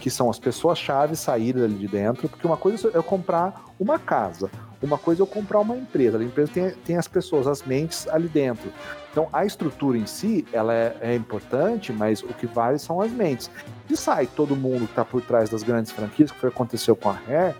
Que 0.00 0.08
são 0.08 0.30
as 0.30 0.38
pessoas-chave 0.38 1.16
saírem 1.16 1.64
ali 1.64 1.74
de 1.74 1.88
dentro, 1.88 2.28
porque 2.28 2.46
uma 2.46 2.56
coisa 2.56 2.88
é 2.94 2.96
eu 2.96 3.02
comprar 3.02 3.64
uma 3.78 3.98
casa, 3.98 4.48
uma 4.80 4.96
coisa 4.96 5.22
é 5.22 5.24
eu 5.24 5.26
comprar 5.26 5.58
uma 5.58 5.76
empresa. 5.76 6.16
A 6.16 6.22
empresa 6.22 6.52
tem, 6.52 6.70
tem 6.84 6.96
as 6.96 7.08
pessoas, 7.08 7.48
as 7.48 7.64
mentes 7.64 8.06
ali 8.06 8.28
dentro. 8.28 8.70
Então 9.16 9.30
a 9.32 9.46
estrutura 9.46 9.96
em 9.96 10.04
si, 10.04 10.46
ela 10.52 10.74
é, 10.74 10.94
é 11.00 11.14
importante, 11.14 11.90
mas 11.90 12.22
o 12.22 12.28
que 12.34 12.46
vale 12.46 12.78
são 12.78 13.00
as 13.00 13.10
mentes. 13.10 13.50
E 13.88 13.96
sai 13.96 14.26
todo 14.26 14.54
mundo 14.54 14.80
que 14.80 14.92
está 14.92 15.06
por 15.06 15.22
trás 15.22 15.48
das 15.48 15.62
grandes 15.62 15.90
franquias, 15.90 16.30
que 16.30 16.38
foi 16.38 16.50
aconteceu 16.50 16.94
com 16.94 17.08
a 17.08 17.12
Rare, 17.14 17.54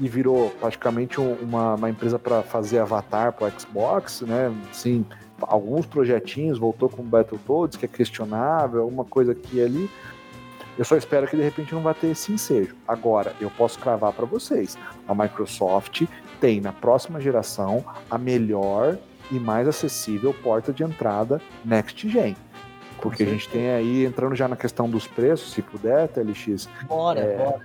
e 0.00 0.08
virou 0.08 0.48
praticamente 0.58 1.20
um, 1.20 1.34
uma, 1.34 1.74
uma, 1.74 1.90
empresa 1.90 2.18
para 2.18 2.42
fazer 2.42 2.78
avatar 2.78 3.34
para 3.34 3.50
Xbox, 3.50 4.22
né? 4.22 4.50
Sim, 4.72 5.04
alguns 5.42 5.84
projetinhos, 5.84 6.56
voltou 6.56 6.88
com 6.88 7.02
o 7.02 7.04
Battletoads, 7.04 7.76
que 7.76 7.84
é 7.84 7.88
questionável, 7.88 8.88
uma 8.88 9.04
coisa 9.04 9.32
aqui 9.32 9.58
e 9.58 9.62
ali. 9.62 9.90
Eu 10.78 10.84
só 10.86 10.96
espero 10.96 11.28
que 11.28 11.36
de 11.36 11.42
repente 11.42 11.74
não 11.74 11.82
vá 11.82 11.92
ter 11.92 12.06
esse 12.06 12.32
ensejo. 12.32 12.74
Agora, 12.88 13.36
eu 13.38 13.50
posso 13.50 13.78
cravar 13.78 14.14
para 14.14 14.24
vocês: 14.24 14.78
a 15.06 15.14
Microsoft 15.14 16.04
tem 16.40 16.58
na 16.58 16.72
próxima 16.72 17.20
geração 17.20 17.84
a 18.10 18.16
melhor 18.16 18.96
e 19.30 19.38
mais 19.38 19.66
acessível 19.68 20.34
porta 20.42 20.72
de 20.72 20.82
entrada 20.82 21.40
Next 21.64 22.08
Gen. 22.08 22.36
Porque 23.00 23.22
a 23.22 23.26
gente 23.26 23.48
tem 23.48 23.70
aí, 23.70 24.04
entrando 24.04 24.34
já 24.34 24.48
na 24.48 24.56
questão 24.56 24.88
dos 24.88 25.06
preços, 25.06 25.52
se 25.52 25.62
puder, 25.62 26.08
TLX. 26.08 26.68
Bora, 26.88 27.20
é... 27.20 27.36
bora. 27.36 27.60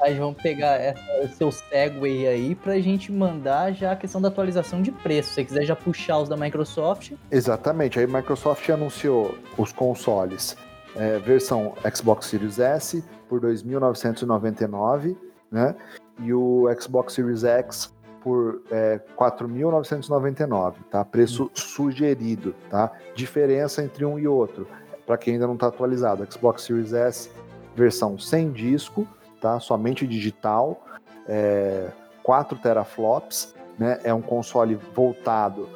Aí 0.00 0.16
a 0.16 0.18
vamos 0.18 0.42
pegar 0.42 0.78
esse 1.22 1.36
seu 1.36 1.50
segue 1.52 2.26
aí 2.26 2.54
pra 2.54 2.78
gente 2.80 3.12
mandar 3.12 3.72
já 3.72 3.92
a 3.92 3.96
questão 3.96 4.20
da 4.20 4.28
atualização 4.28 4.82
de 4.82 4.90
preço. 4.90 5.28
Se 5.30 5.34
você 5.36 5.44
quiser 5.44 5.64
já 5.64 5.76
puxar 5.76 6.18
os 6.18 6.28
da 6.28 6.36
Microsoft. 6.36 7.12
Exatamente. 7.30 7.98
Aí 7.98 8.04
a 8.04 8.08
Microsoft 8.08 8.68
anunciou 8.68 9.34
os 9.56 9.72
consoles. 9.72 10.56
É, 10.96 11.18
versão 11.18 11.74
Xbox 11.94 12.26
Series 12.26 12.58
S 12.58 13.02
por 13.28 13.40
2.999, 13.40 15.16
né? 15.50 15.74
E 16.18 16.34
o 16.34 16.66
Xbox 16.78 17.14
Series 17.14 17.44
X 17.44 17.94
por 18.22 18.62
é, 18.70 19.00
4.999, 19.16 20.74
tá? 20.90 21.04
Preço 21.04 21.50
sugerido, 21.54 22.54
tá? 22.70 22.92
Diferença 23.14 23.82
entre 23.82 24.04
um 24.04 24.18
e 24.18 24.26
outro, 24.26 24.66
para 25.06 25.16
quem 25.16 25.34
ainda 25.34 25.46
não 25.46 25.54
está 25.54 25.66
atualizado. 25.66 26.26
Xbox 26.30 26.62
Series 26.62 26.92
S, 26.92 27.30
versão 27.74 28.18
sem 28.18 28.50
disco, 28.50 29.06
tá? 29.40 29.58
Somente 29.60 30.06
digital, 30.06 30.84
é, 31.28 31.88
4 32.22 32.58
teraflops, 32.58 33.54
né? 33.78 33.98
É 34.04 34.14
um 34.14 34.22
console 34.22 34.78
voltado 34.94 35.68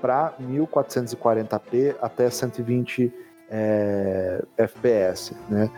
para 0.00 0.34
1440p 0.40 1.96
até 2.00 2.28
120 2.28 3.12
é, 3.50 4.44
FPS, 4.58 5.34
né? 5.48 5.70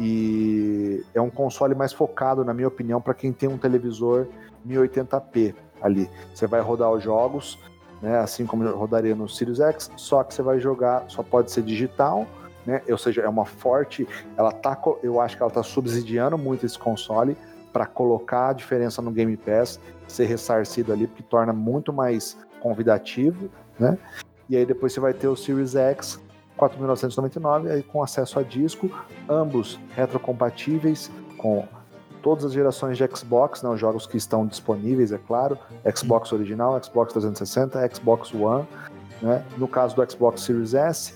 E 0.00 1.04
é 1.14 1.20
um 1.20 1.30
console 1.30 1.74
mais 1.74 1.92
focado, 1.92 2.44
na 2.44 2.52
minha 2.54 2.68
opinião, 2.68 3.00
para 3.00 3.14
quem 3.14 3.32
tem 3.32 3.48
um 3.48 3.58
televisor 3.58 4.26
1080p 4.66 5.54
ali. 5.80 6.08
Você 6.34 6.46
vai 6.46 6.60
rodar 6.60 6.90
os 6.90 7.02
jogos, 7.02 7.58
né, 8.00 8.18
assim 8.18 8.46
como 8.46 8.68
rodaria 8.70 9.14
no 9.14 9.28
Sirius 9.28 9.60
X, 9.60 9.90
só 9.96 10.22
que 10.24 10.34
você 10.34 10.42
vai 10.42 10.58
jogar, 10.58 11.04
só 11.08 11.22
pode 11.22 11.50
ser 11.50 11.62
digital, 11.62 12.26
né? 12.66 12.82
Ou 12.88 12.98
seja, 12.98 13.22
é 13.22 13.28
uma 13.28 13.44
forte, 13.44 14.06
ela 14.36 14.52
tá, 14.52 14.80
eu 15.02 15.20
acho 15.20 15.36
que 15.36 15.42
ela 15.42 15.50
tá 15.50 15.62
subsidiando 15.62 16.36
muito 16.38 16.66
esse 16.66 16.78
console 16.78 17.36
para 17.72 17.86
colocar 17.86 18.50
a 18.50 18.52
diferença 18.52 19.00
no 19.00 19.10
Game 19.10 19.36
Pass, 19.36 19.80
ser 20.06 20.26
ressarcido 20.26 20.92
ali, 20.92 21.06
porque 21.06 21.22
torna 21.22 21.52
muito 21.52 21.92
mais 21.92 22.36
convidativo, 22.60 23.48
né? 23.78 23.98
E 24.48 24.56
aí 24.56 24.66
depois 24.66 24.92
você 24.92 25.00
vai 25.00 25.14
ter 25.14 25.28
o 25.28 25.36
Series 25.36 25.74
X 25.74 26.20
4.999 26.58 27.70
aí 27.70 27.82
com 27.82 28.02
acesso 28.02 28.38
a 28.38 28.42
disco, 28.42 28.90
ambos 29.28 29.80
retrocompatíveis 29.94 31.10
com 31.38 31.66
todas 32.22 32.44
as 32.44 32.52
gerações 32.52 32.96
de 32.96 33.06
Xbox, 33.06 33.62
né, 33.62 33.70
os 33.70 33.80
jogos 33.80 34.06
que 34.06 34.16
estão 34.16 34.46
disponíveis, 34.46 35.12
é 35.12 35.18
claro, 35.18 35.58
Xbox 35.94 36.32
original, 36.32 36.80
Xbox 36.82 37.12
360, 37.12 37.94
Xbox 37.94 38.32
One, 38.32 38.66
né? 39.20 39.44
No 39.56 39.68
caso 39.68 39.94
do 39.94 40.10
Xbox 40.10 40.42
Series 40.42 40.74
S, 40.74 41.14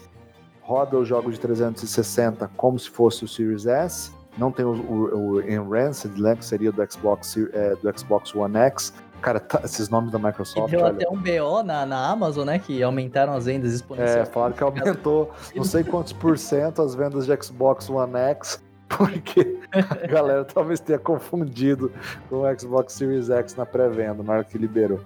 roda 0.61 0.99
os 0.99 1.09
jogos 1.09 1.35
de 1.35 1.41
360 1.41 2.51
como 2.57 2.79
se 2.79 2.91
fosse 2.91 3.25
o 3.25 3.29
Series 3.29 3.67
S, 3.67 4.11
não 4.37 4.53
tem 4.53 4.65
o, 4.65 4.73
o, 4.73 5.17
o 5.17 5.41
Enhanced, 5.43 6.21
né, 6.21 6.37
que 6.37 6.45
seria 6.45 6.71
do 6.71 6.93
Xbox, 6.93 7.37
é, 7.53 7.75
do 7.77 7.99
Xbox 7.99 8.35
One 8.35 8.57
X, 8.57 8.93
Cara, 9.21 9.41
tá, 9.41 9.61
esses 9.65 9.89
nomes 9.89 10.13
da 10.13 10.19
Microsoft. 10.19 10.69
E 10.69 10.77
deu 10.77 10.85
olha. 10.85 10.93
até 10.93 11.09
um 11.09 11.17
BO 11.17 11.63
na, 11.63 11.87
na 11.87 12.11
Amazon, 12.11 12.47
né? 12.47 12.59
Que 12.59 12.83
aumentaram 12.83 13.33
as 13.33 13.47
vendas 13.47 13.73
exponencialmente. 13.73 14.29
É, 14.29 14.33
falaram 14.33 14.55
que 14.55 14.63
aumentou 14.63 15.31
não 15.55 15.65
sei 15.65 15.83
quantos 15.83 16.13
por 16.13 16.39
cento 16.39 16.83
as 16.83 16.95
vendas 16.95 17.27
de 17.27 17.43
Xbox 17.43 17.89
One 17.89 18.15
X 18.15 18.63
porque 18.89 19.56
a 19.73 20.07
galera 20.07 20.45
talvez 20.45 20.81
tenha 20.81 20.99
confundido 20.99 21.93
com 22.29 22.43
o 22.43 22.59
Xbox 22.59 22.93
Series 22.95 23.31
X 23.31 23.55
na 23.55 23.67
pré-venda, 23.67 24.23
na 24.23 24.35
hora 24.35 24.45
que 24.45 24.59
liberou. 24.59 25.01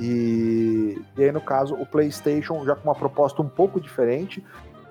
E, 0.00 1.00
e 1.16 1.24
aí, 1.24 1.32
no 1.32 1.40
caso, 1.40 1.74
o 1.74 1.84
PlayStation, 1.84 2.64
já 2.64 2.76
com 2.76 2.88
uma 2.88 2.94
proposta 2.94 3.42
um 3.42 3.48
pouco 3.48 3.80
diferente, 3.80 4.44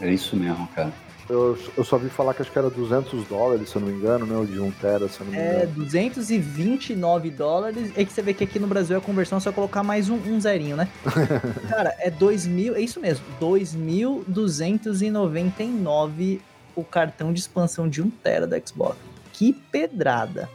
É 0.00 0.12
isso 0.12 0.34
mesmo, 0.36 0.66
cara. 0.74 0.92
Eu, 1.28 1.58
eu 1.76 1.84
só 1.84 1.98
vi 1.98 2.08
falar 2.08 2.34
que 2.34 2.42
acho 2.42 2.52
que 2.52 2.58
era 2.58 2.70
200 2.70 3.26
dólares, 3.26 3.70
se 3.70 3.76
eu 3.76 3.80
não 3.80 3.88
me 3.88 3.94
engano, 3.94 4.24
né? 4.26 4.36
O 4.36 4.46
de 4.46 4.60
1 4.60 4.70
tera, 4.72 5.08
se 5.08 5.20
eu 5.20 5.26
não 5.26 5.32
me 5.32 5.38
é, 5.38 5.56
engano. 5.56 5.62
É, 5.62 5.66
229 5.66 7.30
dólares. 7.30 7.90
É 7.96 8.04
que 8.04 8.12
você 8.12 8.22
vê 8.22 8.32
que 8.32 8.44
aqui 8.44 8.60
no 8.60 8.68
Brasil 8.68 8.96
a 8.96 9.00
conversão 9.00 9.38
é 9.38 9.40
só 9.40 9.50
colocar 9.50 9.82
mais 9.82 10.08
um, 10.08 10.14
um 10.16 10.40
zerinho, 10.40 10.76
né? 10.76 10.88
Cara, 11.68 11.96
é 11.98 12.08
2.000, 12.10 12.74
é 12.74 12.80
isso 12.80 13.00
mesmo, 13.00 13.24
2.299 13.40 16.40
o 16.76 16.84
cartão 16.84 17.32
de 17.32 17.40
expansão 17.40 17.88
de 17.88 18.02
1 18.02 18.10
tera 18.10 18.46
da 18.46 18.60
Xbox. 18.60 18.96
Que 19.32 19.52
pedrada. 19.52 20.48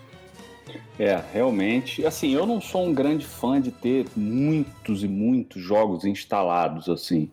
É, 0.98 1.22
realmente. 1.34 2.06
Assim, 2.06 2.32
eu 2.32 2.46
não 2.46 2.62
sou 2.62 2.86
um 2.86 2.94
grande 2.94 3.26
fã 3.26 3.60
de 3.60 3.72
ter 3.72 4.06
muitos 4.16 5.04
e 5.04 5.08
muitos 5.08 5.62
jogos 5.62 6.06
instalados, 6.06 6.88
assim. 6.88 7.30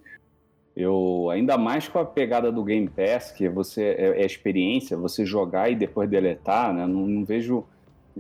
Eu 0.79 1.29
ainda 1.29 1.59
mais 1.59 1.89
com 1.89 1.99
a 1.99 2.05
pegada 2.05 2.53
do 2.53 2.63
Game 2.63 2.89
Pass, 2.89 3.33
que 3.33 3.49
você 3.49 3.83
é, 3.99 4.23
é 4.23 4.25
experiência, 4.25 4.97
você 4.97 5.27
jogar 5.27 5.69
e 5.69 5.75
depois 5.75 6.09
deletar, 6.09 6.73
né? 6.73 6.87
Não, 6.87 7.05
não 7.05 7.25
vejo. 7.25 7.65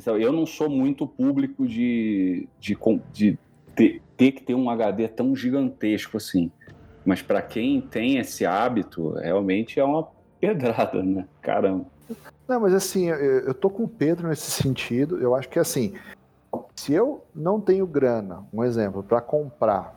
Eu 0.05 0.33
não 0.33 0.45
sou 0.45 0.69
muito 0.69 1.07
público 1.07 1.69
de, 1.69 2.49
de, 2.59 2.77
de 3.13 3.39
ter, 3.77 4.03
ter, 4.17 4.33
que 4.33 4.43
ter 4.43 4.55
um 4.57 4.69
HD 4.69 5.07
tão 5.07 5.37
gigantesco 5.37 6.17
assim. 6.17 6.51
Mas 7.05 7.23
para 7.23 7.41
quem 7.41 7.81
tem 7.81 8.19
esse 8.19 8.45
hábito, 8.45 9.13
realmente 9.13 9.79
é 9.79 9.85
uma 9.85 10.09
pedrada, 10.41 11.01
né? 11.01 11.29
Caramba. 11.41 11.87
Não, 12.49 12.59
mas 12.59 12.75
assim, 12.75 13.09
eu, 13.09 13.17
eu 13.17 13.55
tô 13.55 13.71
com 13.71 13.85
o 13.85 13.89
Pedro 13.89 14.27
nesse 14.27 14.51
sentido. 14.51 15.19
Eu 15.19 15.37
acho 15.37 15.49
que 15.49 15.61
assim, 15.61 15.95
se 16.75 16.93
eu 16.93 17.25
não 17.33 17.61
tenho 17.61 17.87
grana, 17.87 18.45
um 18.53 18.65
exemplo, 18.65 19.05
para 19.05 19.21
comprar 19.21 19.97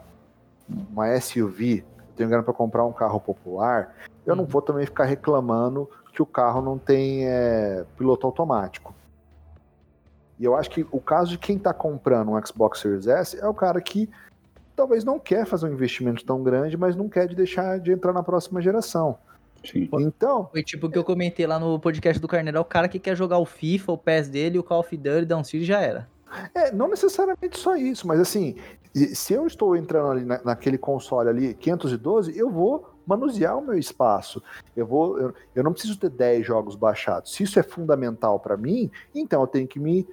uma 0.92 1.20
SUV 1.20 1.84
tenho 2.22 2.30
grana 2.30 2.44
para 2.44 2.54
comprar 2.54 2.86
um 2.86 2.94
carro 2.94 3.20
popular, 3.20 3.96
eu 4.26 4.36
não 4.36 4.44
uhum. 4.44 4.50
vou 4.50 4.62
também 4.62 4.86
ficar 4.86 5.06
reclamando 5.06 5.90
que 6.14 6.22
o 6.22 6.26
carro 6.26 6.62
não 6.62 6.78
tem 6.78 7.28
é, 7.28 7.84
piloto 7.98 8.28
automático. 8.28 8.94
E 10.40 10.46
eu 10.46 10.56
acho 10.56 10.70
que 10.70 10.86
o 10.92 11.00
caso 11.00 11.32
de 11.32 11.38
quem 11.38 11.58
está 11.58 11.74
comprando 11.74 12.32
um 12.32 12.46
Xbox 12.46 12.80
Series 12.80 13.08
S 13.08 13.40
é 13.40 13.48
o 13.48 13.54
cara 13.54 13.80
que 13.82 14.10
talvez 14.76 15.04
não 15.04 15.20
quer 15.20 15.46
fazer 15.46 15.68
um 15.68 15.74
investimento 15.74 16.26
tão 16.26 16.44
grande, 16.44 16.78
mas 16.78 16.96
não 16.96 17.08
quer 17.08 17.28
de 17.28 17.36
deixar 17.36 17.80
de 17.80 17.92
entrar 17.92 18.14
na 18.14 18.24
próxima 18.24 18.62
geração. 18.62 19.18
Sim. 19.64 19.88
Então. 19.94 20.48
Foi 20.52 20.64
tipo 20.64 20.88
o 20.88 20.90
que 20.90 20.98
eu 20.98 21.04
comentei 21.04 21.46
lá 21.46 21.60
no 21.60 21.80
podcast 21.80 22.20
do 22.20 22.28
Carneiro: 22.28 22.58
é 22.58 22.62
o 22.62 22.66
cara 22.66 22.88
que 22.88 23.00
quer 23.00 23.16
jogar 23.16 23.38
o 23.38 23.46
FIFA, 23.46 23.92
o 23.92 23.98
PES 23.98 24.30
dele, 24.30 24.60
o 24.60 24.64
Call 24.64 24.80
of 24.80 24.98
Duty, 24.98 25.26
Down 25.26 25.44
City 25.44 25.64
já 25.64 25.80
era. 25.80 26.08
É, 26.54 26.72
não 26.72 26.88
necessariamente 26.88 27.58
só 27.58 27.76
isso, 27.76 28.08
mas 28.08 28.20
assim, 28.20 28.56
se 29.14 29.34
eu 29.34 29.48
estou 29.48 29.76
entrando 29.76 30.12
ali 30.12 30.26
na, 30.26 30.42
naquele 30.44 30.78
console 30.78 31.30
ali 31.30 31.54
512, 31.54 32.38
eu 32.38 32.50
vou 32.50 32.90
manusear 33.06 33.58
o 33.58 33.62
meu 33.62 33.78
espaço. 33.78 34.42
Eu 34.76 34.86
vou, 34.86 35.20
eu, 35.20 35.34
eu 35.56 35.64
não 35.64 35.72
preciso 35.72 35.98
ter 35.98 36.10
10 36.10 36.46
jogos 36.46 36.76
baixados. 36.76 37.34
Se 37.34 37.44
isso 37.44 37.60
é 37.60 37.64
fundamental 37.64 38.40
para 38.40 38.58
mim, 38.58 38.92
então 39.14 39.42
eu 39.42 39.48
tenho 39.48 39.68
que 39.68 39.80
me, 39.80 40.08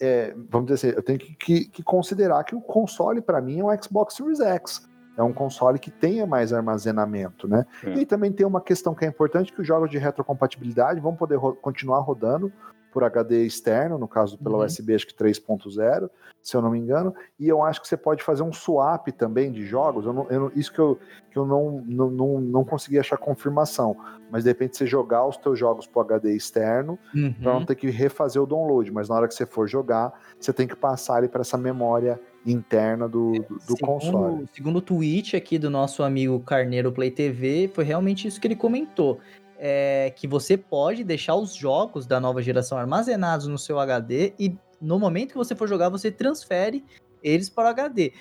é, 0.00 0.34
vamos 0.50 0.68
dizer 0.68 0.88
assim, 0.88 0.96
eu 0.96 1.02
tenho 1.02 1.18
que, 1.18 1.34
que, 1.34 1.64
que 1.66 1.82
considerar 1.82 2.44
que 2.44 2.54
o 2.54 2.60
console 2.60 3.20
para 3.20 3.40
mim 3.40 3.60
é 3.60 3.64
o 3.64 3.82
Xbox 3.82 4.14
Series 4.14 4.40
X. 4.40 4.88
É 5.16 5.22
um 5.22 5.32
console 5.32 5.78
que 5.78 5.92
tenha 5.92 6.26
mais 6.26 6.52
armazenamento, 6.52 7.46
né? 7.46 7.64
É. 7.84 7.94
E 7.94 8.06
também 8.06 8.32
tem 8.32 8.44
uma 8.44 8.60
questão 8.60 8.94
que 8.94 9.04
é 9.04 9.08
importante, 9.08 9.52
que 9.52 9.60
os 9.60 9.66
jogos 9.66 9.88
de 9.88 9.96
retrocompatibilidade 9.96 10.98
vão 11.00 11.14
poder 11.14 11.36
ro 11.36 11.54
continuar 11.54 12.00
rodando 12.00 12.52
por 12.94 13.02
HD 13.02 13.44
externo, 13.44 13.98
no 13.98 14.06
caso 14.06 14.38
pela 14.38 14.58
uhum. 14.58 14.64
USB 14.64 14.94
acho 14.94 15.08
que 15.08 15.12
3.0, 15.12 16.08
se 16.40 16.56
eu 16.56 16.62
não 16.62 16.70
me 16.70 16.78
engano, 16.78 17.12
e 17.40 17.48
eu 17.48 17.60
acho 17.60 17.82
que 17.82 17.88
você 17.88 17.96
pode 17.96 18.22
fazer 18.22 18.44
um 18.44 18.52
swap 18.52 19.08
também 19.08 19.50
de 19.50 19.66
jogos, 19.66 20.06
eu 20.06 20.12
não, 20.12 20.26
eu 20.30 20.52
isso 20.54 20.72
que 20.72 20.78
eu, 20.78 20.96
que 21.28 21.36
eu 21.36 21.44
não, 21.44 21.82
não, 21.84 22.08
não, 22.08 22.40
não 22.40 22.64
consegui 22.64 22.96
achar 22.96 23.16
confirmação, 23.16 23.96
mas 24.30 24.44
de 24.44 24.50
repente 24.50 24.76
você 24.76 24.86
jogar 24.86 25.26
os 25.26 25.36
teus 25.36 25.58
jogos 25.58 25.88
pro 25.88 26.02
HD 26.02 26.36
externo, 26.36 26.96
uhum. 27.12 27.32
para 27.32 27.52
não 27.54 27.66
ter 27.66 27.74
que 27.74 27.90
refazer 27.90 28.40
o 28.40 28.46
download, 28.46 28.92
mas 28.92 29.08
na 29.08 29.16
hora 29.16 29.26
que 29.26 29.34
você 29.34 29.44
for 29.44 29.68
jogar, 29.68 30.12
você 30.38 30.52
tem 30.52 30.68
que 30.68 30.76
passar 30.76 31.18
ele 31.18 31.28
para 31.28 31.40
essa 31.40 31.58
memória 31.58 32.20
interna 32.46 33.08
do, 33.08 33.32
do, 33.32 33.40
do 33.40 33.60
segundo, 33.60 33.80
console. 33.80 34.48
Segundo 34.54 34.76
o 34.76 34.82
tweet 34.82 35.34
aqui 35.34 35.58
do 35.58 35.68
nosso 35.68 36.04
amigo 36.04 36.38
Carneiro 36.38 36.92
Play 36.92 37.10
TV, 37.10 37.68
foi 37.74 37.82
realmente 37.82 38.28
isso 38.28 38.40
que 38.40 38.46
ele 38.46 38.54
comentou 38.54 39.18
é 39.58 40.12
que 40.14 40.26
você 40.26 40.56
pode 40.56 41.04
deixar 41.04 41.34
os 41.34 41.54
jogos 41.54 42.06
da 42.06 42.20
nova 42.20 42.42
geração 42.42 42.78
armazenados 42.78 43.46
no 43.46 43.58
seu 43.58 43.78
HD 43.78 44.34
e 44.38 44.56
no 44.80 44.98
momento 44.98 45.32
que 45.32 45.38
você 45.38 45.54
for 45.54 45.68
jogar, 45.68 45.88
você 45.88 46.10
transfere 46.10 46.84
eles 47.22 47.48
para 47.48 47.68
o 47.68 47.70
HD. 47.70 48.12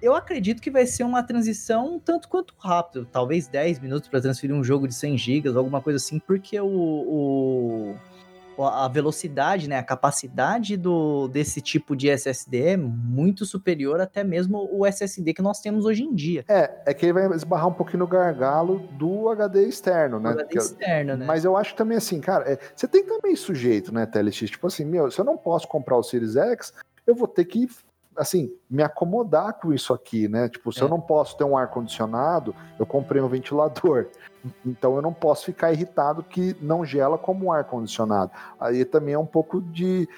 Eu 0.00 0.14
acredito 0.14 0.60
que 0.60 0.70
vai 0.70 0.86
ser 0.86 1.04
uma 1.04 1.22
transição 1.22 2.00
tanto 2.02 2.28
quanto 2.28 2.54
rápido, 2.58 3.06
talvez 3.10 3.48
10 3.48 3.80
minutos 3.80 4.08
para 4.08 4.20
transferir 4.20 4.54
um 4.54 4.62
jogo 4.62 4.86
de 4.86 4.94
100 4.94 5.18
GB, 5.18 5.48
alguma 5.48 5.82
coisa 5.82 5.96
assim, 5.96 6.18
porque 6.18 6.60
o, 6.60 6.66
o 6.66 7.96
a 8.64 8.88
velocidade, 8.88 9.68
né, 9.68 9.78
a 9.78 9.82
capacidade 9.82 10.76
do, 10.76 11.28
desse 11.28 11.60
tipo 11.60 11.96
de 11.96 12.08
SSD 12.08 12.62
é 12.62 12.76
muito 12.76 13.44
superior 13.44 14.00
até 14.00 14.24
mesmo 14.24 14.68
o 14.72 14.86
SSD 14.86 15.34
que 15.34 15.42
nós 15.42 15.60
temos 15.60 15.84
hoje 15.84 16.02
em 16.02 16.14
dia. 16.14 16.44
É, 16.48 16.70
é 16.86 16.94
que 16.94 17.06
ele 17.06 17.12
vai 17.12 17.26
esbarrar 17.34 17.68
um 17.68 17.72
pouquinho 17.72 18.00
no 18.00 18.06
gargalo 18.06 18.78
do 18.92 19.28
HD 19.28 19.68
externo, 19.68 20.18
né? 20.18 20.30
HD 20.30 20.58
externo, 20.58 21.16
né? 21.16 21.26
Mas 21.26 21.44
eu 21.44 21.56
acho 21.56 21.74
também 21.74 21.96
assim, 21.96 22.20
cara, 22.20 22.50
é, 22.50 22.58
você 22.74 22.86
tem 22.86 23.04
também 23.04 23.34
sujeito, 23.36 23.92
né, 23.92 24.06
TLX? 24.06 24.50
Tipo 24.50 24.66
assim, 24.66 24.84
meu, 24.84 25.10
se 25.10 25.20
eu 25.20 25.24
não 25.24 25.36
posso 25.36 25.66
comprar 25.68 25.96
o 25.96 26.02
Series 26.02 26.36
X, 26.36 26.72
eu 27.06 27.14
vou 27.14 27.28
ter 27.28 27.44
que 27.44 27.68
assim, 28.16 28.52
me 28.68 28.82
acomodar 28.82 29.54
com 29.54 29.72
isso 29.72 29.92
aqui, 29.92 30.28
né? 30.28 30.48
Tipo, 30.48 30.72
se 30.72 30.80
é. 30.80 30.84
eu 30.84 30.88
não 30.88 31.00
posso 31.00 31.36
ter 31.36 31.44
um 31.44 31.56
ar 31.56 31.68
condicionado, 31.68 32.54
eu 32.78 32.86
comprei 32.86 33.20
um 33.20 33.28
ventilador. 33.28 34.06
Então 34.64 34.94
eu 34.94 35.02
não 35.02 35.12
posso 35.12 35.44
ficar 35.44 35.72
irritado 35.72 36.22
que 36.22 36.56
não 36.60 36.84
gela 36.84 37.18
como 37.18 37.46
um 37.46 37.52
ar 37.52 37.64
condicionado. 37.64 38.30
Aí 38.60 38.84
também 38.84 39.14
é 39.14 39.18
um 39.18 39.26
pouco 39.26 39.60
de, 39.60 40.08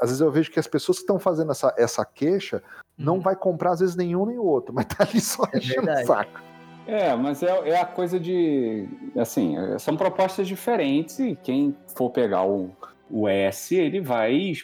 às 0.00 0.08
vezes 0.08 0.20
eu 0.20 0.32
vejo 0.32 0.50
que 0.50 0.58
as 0.58 0.66
pessoas 0.66 0.98
que 0.98 1.04
estão 1.04 1.16
fazendo 1.16 1.52
essa, 1.52 1.72
essa 1.78 2.04
queixa 2.04 2.60
não 2.98 3.14
uhum. 3.14 3.20
vai 3.20 3.36
comprar 3.36 3.70
às 3.70 3.78
vezes 3.78 3.94
nenhum 3.94 4.26
nem 4.26 4.36
outro, 4.36 4.74
mas 4.74 4.86
tá 4.86 5.04
ali 5.04 5.20
só 5.20 5.44
é 5.52 5.58
enchendo 5.58 5.88
o 5.92 6.04
saco. 6.04 6.40
É, 6.88 7.14
mas 7.14 7.40
é, 7.40 7.68
é 7.68 7.80
a 7.80 7.86
coisa 7.86 8.18
de, 8.18 8.88
assim, 9.16 9.54
são 9.78 9.96
propostas 9.96 10.48
diferentes 10.48 11.20
e 11.20 11.38
quem 11.40 11.76
for 11.94 12.10
pegar 12.10 12.42
o 12.42 12.70
o 13.12 13.28
S 13.28 13.76
ele 13.76 14.00
vai 14.00 14.54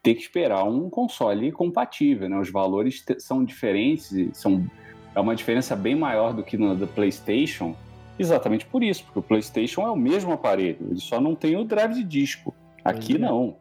ter 0.00 0.14
que 0.14 0.22
esperar 0.22 0.62
um 0.62 0.88
console 0.88 1.50
compatível, 1.50 2.28
né? 2.28 2.38
Os 2.38 2.50
valores 2.50 3.04
são 3.18 3.44
diferentes, 3.44 4.14
são 4.32 4.64
é 5.12 5.18
uma 5.18 5.34
diferença 5.34 5.74
bem 5.74 5.96
maior 5.96 6.32
do 6.32 6.44
que 6.44 6.56
no 6.56 6.76
do 6.76 6.86
PlayStation, 6.86 7.74
exatamente 8.16 8.64
por 8.64 8.84
isso, 8.84 9.02
porque 9.04 9.18
o 9.18 9.22
PlayStation 9.22 9.82
é 9.82 9.90
o 9.90 9.96
mesmo 9.96 10.32
aparelho, 10.32 10.78
ele 10.88 11.00
só 11.00 11.20
não 11.20 11.34
tem 11.34 11.56
o 11.56 11.64
drive 11.64 11.94
de 11.94 12.04
disco. 12.04 12.54
Aqui 12.84 13.14
pois 13.14 13.16
é. 13.16 13.18
não. 13.18 13.56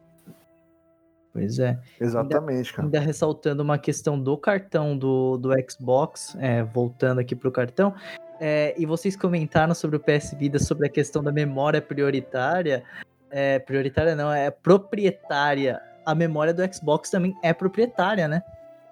Pois 1.33 1.59
é. 1.59 1.79
Exatamente, 1.99 2.57
ainda, 2.57 2.71
cara. 2.71 2.87
Ainda 2.87 2.99
ressaltando 2.99 3.63
uma 3.63 3.79
questão 3.79 4.19
do 4.19 4.37
cartão 4.37 4.95
do, 4.95 5.37
do 5.37 5.49
Xbox, 5.67 6.37
é, 6.39 6.63
voltando 6.63 7.19
aqui 7.19 7.35
para 7.35 7.49
o 7.49 7.51
cartão, 7.51 7.95
é, 8.39 8.75
e 8.77 8.85
vocês 8.85 9.15
comentaram 9.15 9.73
sobre 9.73 9.97
o 9.97 9.99
PS 9.99 10.35
Vida, 10.37 10.59
sobre 10.59 10.85
a 10.87 10.89
questão 10.89 11.23
da 11.23 11.31
memória 11.31 11.81
prioritária 11.81 12.83
é, 13.31 13.59
prioritária 13.59 14.15
não, 14.15 14.31
é 14.31 14.51
proprietária. 14.51 15.81
A 16.05 16.15
memória 16.15 16.53
do 16.53 16.73
Xbox 16.73 17.09
também 17.09 17.35
é 17.43 17.53
proprietária, 17.53 18.27
né? 18.27 18.43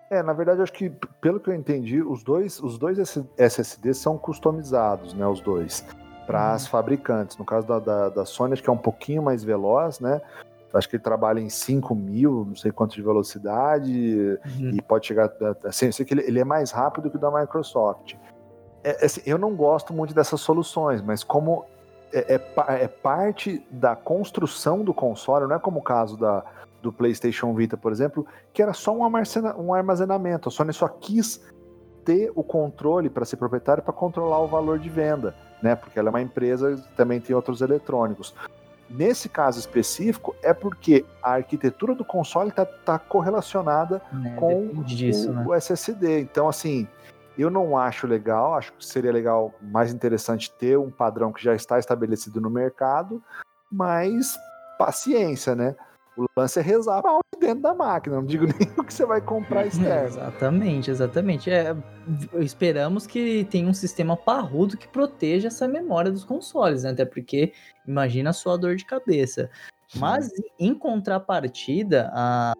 É, 0.09 0.23
na 0.23 0.33
verdade, 0.33 0.61
acho 0.61 0.71
que, 0.71 0.89
pelo 1.19 1.39
que 1.39 1.49
eu 1.49 1.53
entendi, 1.53 2.01
os 2.01 2.23
dois, 2.23 2.61
os 2.61 2.77
dois 2.77 2.97
SSDs 3.37 3.97
são 3.97 4.17
customizados, 4.17 5.13
né? 5.13 5.27
Os 5.27 5.41
dois, 5.41 5.85
para 6.25 6.53
as 6.53 6.63
uhum. 6.63 6.69
fabricantes. 6.69 7.37
No 7.37 7.43
caso 7.43 7.67
da, 7.67 7.79
da, 7.79 8.09
da, 8.09 8.25
Sony, 8.25 8.53
acho 8.53 8.63
que 8.63 8.69
é 8.69 8.73
um 8.73 8.77
pouquinho 8.77 9.21
mais 9.21 9.43
veloz, 9.43 9.99
né? 9.99 10.21
Acho 10.73 10.87
que 10.87 10.95
ele 10.95 11.03
trabalha 11.03 11.39
em 11.39 11.49
5 11.49 11.95
mil, 11.95 12.45
não 12.45 12.55
sei 12.55 12.71
quanto 12.71 12.95
de 12.95 13.01
velocidade, 13.01 14.39
uhum. 14.59 14.71
e 14.73 14.81
pode 14.81 15.07
chegar. 15.07 15.31
Assim, 15.63 15.87
eu 15.87 15.93
sei 15.93 16.05
que 16.05 16.13
ele, 16.13 16.21
ele, 16.21 16.39
é 16.39 16.45
mais 16.45 16.71
rápido 16.71 17.09
que 17.09 17.17
o 17.17 17.19
da 17.19 17.31
Microsoft. 17.31 18.15
É, 18.83 19.05
assim, 19.05 19.21
eu 19.25 19.37
não 19.37 19.55
gosto 19.55 19.93
muito 19.93 20.13
dessas 20.13 20.39
soluções, 20.39 21.01
mas 21.01 21.23
como 21.23 21.65
é, 22.11 22.35
é, 22.35 22.83
é, 22.83 22.87
parte 22.87 23.65
da 23.69 23.95
construção 23.95 24.83
do 24.83 24.93
console, 24.93 25.47
não 25.47 25.55
é 25.55 25.59
como 25.59 25.79
o 25.79 25.83
caso 25.83 26.17
da, 26.17 26.43
do 26.81 26.91
PlayStation 26.91 27.53
Vita, 27.53 27.75
por 27.75 27.91
exemplo, 27.91 28.25
que 28.53 28.61
era 28.61 28.73
só 28.73 28.95
um, 28.95 29.03
armazena, 29.03 29.55
armazenamento. 29.73 30.49
A 30.49 30.51
Sony 30.51 30.73
só 30.73 30.87
quis 30.87 31.41
ter 32.05 32.31
o 32.35 32.43
controle 32.43 33.09
para 33.09 33.25
ser 33.25 33.35
proprietário 33.35 33.83
para 33.83 33.93
controlar 33.93 34.39
o 34.39 34.47
valor 34.47 34.79
de 34.79 34.89
venda, 34.89 35.35
né? 35.61 35.75
Porque 35.75 35.99
ela 35.99 36.07
é 36.07 36.11
uma 36.11 36.21
empresa 36.21 36.81
também 36.95 37.19
tem 37.19 37.35
outros 37.35 37.59
eletrônicos. 37.61 38.33
Nesse 38.89 39.27
caso 39.27 39.59
específico, 39.59 40.33
é 40.41 40.53
porque 40.53 41.03
a 41.21 41.33
arquitetura 41.33 41.93
do 41.93 42.05
console 42.05 42.49
está 42.49 42.65
tá 42.65 42.97
correlacionada 42.97 44.01
é, 44.25 44.29
com 44.35 44.81
disso, 44.83 45.29
o, 45.29 45.33
né? 45.33 45.45
o 45.45 45.53
SSD. 45.53 46.21
Então, 46.21 46.47
assim, 46.47 46.87
eu 47.37 47.49
não 47.49 47.77
acho 47.77 48.07
legal, 48.07 48.55
acho 48.55 48.73
que 48.73 48.85
seria 48.85 49.11
legal, 49.11 49.53
mais 49.61 49.93
interessante 49.93 50.51
ter 50.51 50.77
um 50.77 50.89
padrão 50.89 51.31
que 51.31 51.43
já 51.43 51.53
está 51.53 51.77
estabelecido 51.77 52.41
no 52.41 52.49
mercado, 52.49 53.21
mas 53.71 54.37
paciência, 54.77 55.55
né? 55.55 55.75
O 56.17 56.25
lance 56.35 56.59
é 56.59 56.63
rezar 56.63 57.03
mal 57.03 57.19
dentro 57.39 57.61
da 57.61 57.75
máquina, 57.75 58.15
não 58.15 58.25
digo 58.25 58.45
nem 58.59 58.69
o 58.77 58.83
que 58.83 58.93
você 58.93 59.05
vai 59.05 59.21
comprar 59.21 59.65
externo. 59.67 60.07
exatamente, 60.07 60.89
exatamente. 60.89 61.51
É, 61.51 61.75
esperamos 62.39 63.05
que 63.05 63.45
tenha 63.45 63.69
um 63.69 63.73
sistema 63.73 64.17
parrudo 64.17 64.77
que 64.77 64.87
proteja 64.87 65.47
essa 65.47 65.67
memória 65.67 66.11
dos 66.11 66.23
consoles, 66.23 66.83
né? 66.83 66.91
Até 66.91 67.05
porque 67.05 67.53
imagina 67.87 68.31
a 68.31 68.33
sua 68.33 68.57
dor 68.57 68.75
de 68.75 68.85
cabeça. 68.85 69.49
Mas 69.95 70.29
em 70.59 70.73
contrapartida, 70.73 72.11
a, 72.13 72.53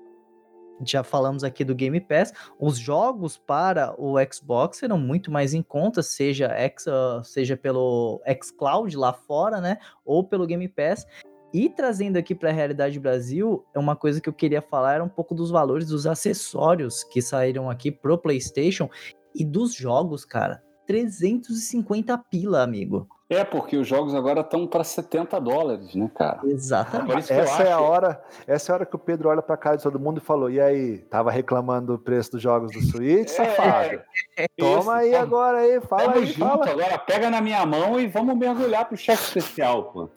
já 0.85 1.03
falamos 1.03 1.43
aqui 1.43 1.63
do 1.63 1.75
Game 1.75 1.99
Pass, 1.99 2.33
os 2.59 2.77
jogos 2.77 3.37
para 3.37 3.93
o 3.99 4.15
Xbox 4.31 4.77
serão 4.77 4.97
muito 4.97 5.31
mais 5.31 5.53
em 5.53 5.61
conta, 5.61 6.03
seja, 6.03 6.47
X, 6.49 6.85
seja 7.23 7.57
pelo 7.57 8.21
xCloud 8.41 8.95
lá 8.95 9.13
fora, 9.13 9.59
né, 9.59 9.77
ou 10.05 10.23
pelo 10.23 10.45
Game 10.45 10.67
Pass. 10.67 11.05
E 11.53 11.69
trazendo 11.69 12.17
aqui 12.17 12.35
para 12.35 12.49
a 12.49 12.53
realidade 12.53 12.99
Brasil, 12.99 13.65
é 13.73 13.79
uma 13.79 13.95
coisa 13.95 14.19
que 14.19 14.27
eu 14.27 14.33
queria 14.33 14.61
falar 14.61 14.95
era 14.95 15.03
um 15.03 15.09
pouco 15.09 15.33
dos 15.33 15.49
valores 15.49 15.87
dos 15.87 16.05
acessórios 16.05 17.03
que 17.05 17.21
saíram 17.21 17.69
aqui 17.69 17.89
pro 17.89 18.17
PlayStation 18.17 18.89
e 19.33 19.45
dos 19.45 19.73
jogos, 19.73 20.25
cara. 20.25 20.61
350 20.85 22.17
pila, 22.29 22.63
amigo. 22.63 23.07
É, 23.29 23.43
porque 23.43 23.75
os 23.75 23.85
jogos 23.85 24.15
agora 24.15 24.39
estão 24.39 24.65
para 24.65 24.85
70 24.85 25.37
dólares, 25.41 25.93
né, 25.93 26.09
cara? 26.15 26.39
Exatamente. 26.45 27.33
Essa 27.33 27.63
é 27.63 27.73
a 27.73 27.81
hora, 27.81 28.23
essa 28.47 28.71
é 28.71 28.73
a 28.73 28.75
hora 28.75 28.85
que 28.85 28.95
o 28.95 28.99
Pedro 28.99 29.27
olha 29.27 29.41
para 29.41 29.57
cara 29.57 29.75
de 29.75 29.83
todo 29.83 29.99
mundo 29.99 30.19
e 30.19 30.21
falou: 30.21 30.49
"E 30.49 30.61
aí, 30.61 30.99
tava 31.09 31.29
reclamando 31.29 31.97
do 31.97 31.99
preço 31.99 32.31
dos 32.31 32.41
jogos 32.41 32.71
do 32.71 32.81
Switch, 32.81 33.27
é, 33.27 33.29
safado? 33.33 34.01
É, 34.37 34.47
Toma 34.57 34.79
isso, 34.79 34.91
aí 34.91 35.15
agora 35.15 35.57
aí, 35.57 35.81
fala 35.81 36.03
Tamo 36.03 36.15
aí, 36.15 36.25
junto, 36.27 36.39
fala. 36.39 36.71
agora 36.71 36.97
pega 36.99 37.29
na 37.29 37.41
minha 37.41 37.65
mão 37.65 37.99
e 37.99 38.07
vamos 38.07 38.37
mergulhar 38.37 38.85
pro 38.85 38.95
chefe 38.95 39.39
especial, 39.39 39.91
pô. 39.91 40.09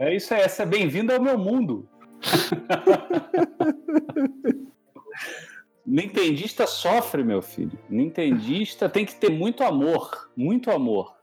é 0.00 0.16
isso 0.16 0.34
aí, 0.34 0.40
essa 0.40 0.64
é 0.64 0.66
bem-vinda 0.66 1.14
ao 1.14 1.22
meu 1.22 1.38
mundo. 1.38 1.88
Nintendista 5.86 6.66
sofre, 6.66 7.22
meu 7.22 7.40
filho. 7.40 7.78
Nintendista 7.88 8.88
tem 8.88 9.04
que 9.04 9.14
ter 9.14 9.30
muito 9.30 9.62
amor, 9.62 10.28
muito 10.36 10.72
amor 10.72 11.15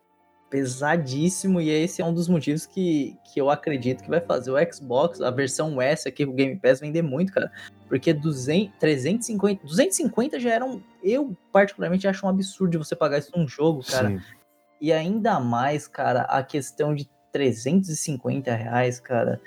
pesadíssimo 0.53 1.59
e 1.59 1.67
esse 1.67 1.99
é 1.99 2.05
um 2.05 2.13
dos 2.13 2.29
motivos 2.29 2.67
que, 2.67 3.17
que 3.23 3.41
eu 3.41 3.49
acredito 3.49 4.03
que 4.03 4.09
vai 4.09 4.21
fazer 4.21 4.51
o 4.51 4.71
Xbox, 4.71 5.19
a 5.19 5.31
versão 5.31 5.81
S 5.81 6.07
aqui, 6.07 6.25
o 6.25 6.31
Game 6.31 6.59
Pass, 6.59 6.79
vender 6.79 7.01
muito, 7.01 7.33
cara. 7.33 7.51
Porque 7.89 8.13
200, 8.13 8.77
350, 8.77 9.65
250 9.65 10.39
já 10.39 10.51
eram. 10.51 10.83
Eu, 11.01 11.35
particularmente, 11.51 12.07
acho 12.07 12.23
um 12.23 12.29
absurdo 12.29 12.77
você 12.77 12.95
pagar 12.95 13.17
isso 13.17 13.31
num 13.35 13.47
jogo, 13.47 13.83
cara. 13.83 14.09
Sim. 14.09 14.21
E 14.79 14.93
ainda 14.93 15.39
mais, 15.39 15.87
cara, 15.87 16.21
a 16.21 16.43
questão 16.43 16.93
de 16.93 17.09
350 17.31 18.53
reais, 18.53 18.99
cara. 18.99 19.41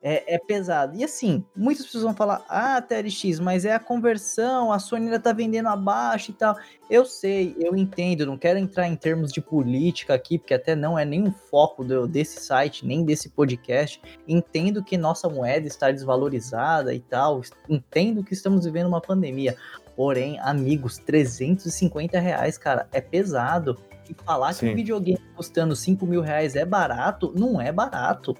É, 0.00 0.36
é, 0.36 0.38
pesado. 0.38 0.96
E 0.96 1.02
assim, 1.02 1.44
muitas 1.56 1.84
pessoas 1.84 2.04
vão 2.04 2.14
falar, 2.14 2.44
ah, 2.48 2.80
TLX, 2.80 3.40
mas 3.40 3.64
é 3.64 3.74
a 3.74 3.80
conversão, 3.80 4.72
a 4.72 4.78
Sony 4.78 5.06
ainda 5.06 5.18
tá 5.18 5.32
vendendo 5.32 5.68
abaixo 5.68 6.30
e 6.30 6.34
tal. 6.34 6.56
Eu 6.88 7.04
sei, 7.04 7.56
eu 7.58 7.74
entendo, 7.76 8.24
não 8.24 8.38
quero 8.38 8.60
entrar 8.60 8.86
em 8.86 8.94
termos 8.94 9.32
de 9.32 9.40
política 9.40 10.14
aqui, 10.14 10.38
porque 10.38 10.54
até 10.54 10.76
não 10.76 10.96
é 10.96 11.04
nenhum 11.04 11.32
foco 11.32 11.82
do, 11.82 12.06
desse 12.06 12.40
site, 12.40 12.86
nem 12.86 13.04
desse 13.04 13.28
podcast. 13.28 14.00
Entendo 14.26 14.84
que 14.84 14.96
nossa 14.96 15.28
moeda 15.28 15.66
está 15.66 15.90
desvalorizada 15.90 16.94
e 16.94 17.00
tal, 17.00 17.42
entendo 17.68 18.22
que 18.22 18.34
estamos 18.34 18.64
vivendo 18.64 18.86
uma 18.86 19.00
pandemia. 19.00 19.56
Porém, 19.96 20.38
amigos, 20.38 20.98
350 20.98 22.20
reais, 22.20 22.56
cara, 22.56 22.86
é 22.92 23.00
pesado. 23.00 23.76
E 24.08 24.14
falar 24.24 24.52
Sim. 24.52 24.66
que 24.66 24.72
um 24.72 24.76
videogame 24.76 25.20
custando 25.34 25.74
5 25.76 26.06
mil 26.06 26.22
reais 26.22 26.56
é 26.56 26.64
barato, 26.64 27.32
não 27.36 27.60
é 27.60 27.72
barato. 27.72 28.34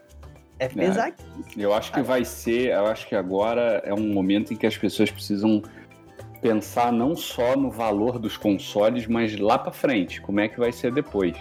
É, 0.59 0.65
é 0.65 0.69
pesadíssimo. 0.69 1.45
Eu 1.57 1.73
acho 1.73 1.93
que 1.93 2.03
vai 2.03 2.25
ser, 2.25 2.73
eu 2.73 2.87
acho 2.87 3.07
que 3.07 3.15
agora 3.15 3.83
é 3.85 3.95
um 3.95 4.13
momento 4.13 4.53
em 4.53 4.57
que 4.57 4.67
as 4.67 4.77
pessoas 4.77 5.11
precisam 5.11 5.63
pensar 6.41 6.93
não 6.93 7.17
só 7.17 7.57
no 7.57 7.71
valor 7.71 8.19
dos 8.19 8.37
consoles, 8.37 9.07
mas 9.07 9.37
lá 9.39 9.59
para 9.59 9.73
frente, 9.73 10.21
como 10.21 10.41
é 10.41 10.49
que 10.49 10.59
vai 10.59 10.73
ser 10.73 10.93
depois. 10.93 11.37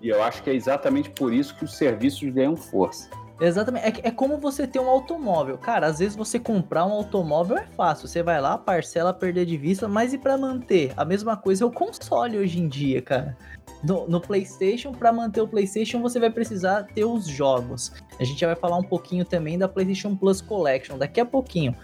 E 0.00 0.08
eu 0.08 0.22
acho 0.22 0.42
que 0.42 0.50
é 0.50 0.54
exatamente 0.54 1.10
por 1.10 1.32
isso 1.32 1.54
que 1.56 1.64
os 1.64 1.76
serviços 1.76 2.28
ganham 2.30 2.56
força. 2.56 3.08
Exatamente. 3.44 4.00
É, 4.00 4.08
é 4.08 4.10
como 4.10 4.38
você 4.38 4.66
ter 4.66 4.78
um 4.78 4.88
automóvel. 4.88 5.58
Cara, 5.58 5.88
às 5.88 5.98
vezes 5.98 6.14
você 6.14 6.38
comprar 6.38 6.86
um 6.86 6.92
automóvel 6.92 7.58
é 7.58 7.66
fácil. 7.76 8.06
Você 8.06 8.22
vai 8.22 8.40
lá, 8.40 8.56
parcela, 8.56 9.12
perder 9.12 9.46
de 9.46 9.56
vista, 9.56 9.88
mas 9.88 10.14
e 10.14 10.18
para 10.18 10.38
manter? 10.38 10.92
A 10.96 11.04
mesma 11.04 11.36
coisa 11.36 11.64
é 11.64 11.66
o 11.66 11.70
console 11.70 12.38
hoje 12.38 12.60
em 12.60 12.68
dia, 12.68 13.02
cara 13.02 13.36
no, 13.82 14.08
no 14.08 14.20
PlayStation, 14.20 14.92
para 14.92 15.12
manter 15.12 15.40
o 15.40 15.48
PlayStation, 15.48 16.00
você 16.00 16.20
vai 16.20 16.30
precisar 16.30 16.84
ter 16.84 17.04
os 17.04 17.26
jogos. 17.26 17.92
A 18.18 18.24
gente 18.24 18.40
já 18.40 18.46
vai 18.46 18.56
falar 18.56 18.76
um 18.76 18.82
pouquinho 18.82 19.24
também 19.24 19.58
da 19.58 19.68
PlayStation 19.68 20.14
Plus 20.14 20.40
Collection 20.40 20.96
daqui 20.96 21.20
a 21.20 21.26
pouquinho. 21.26 21.74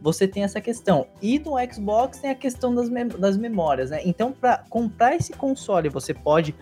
Você 0.00 0.28
tem 0.28 0.44
essa 0.44 0.60
questão. 0.60 1.08
E 1.20 1.38
no 1.40 1.54
Xbox 1.72 2.18
tem 2.18 2.30
a 2.30 2.34
questão 2.34 2.72
das, 2.72 2.88
mem 2.88 3.08
das 3.08 3.36
memórias, 3.36 3.90
né? 3.90 4.00
Então, 4.04 4.30
para 4.30 4.64
comprar 4.70 5.16
esse 5.16 5.32
console, 5.32 5.88
você 5.88 6.14
pode 6.14 6.54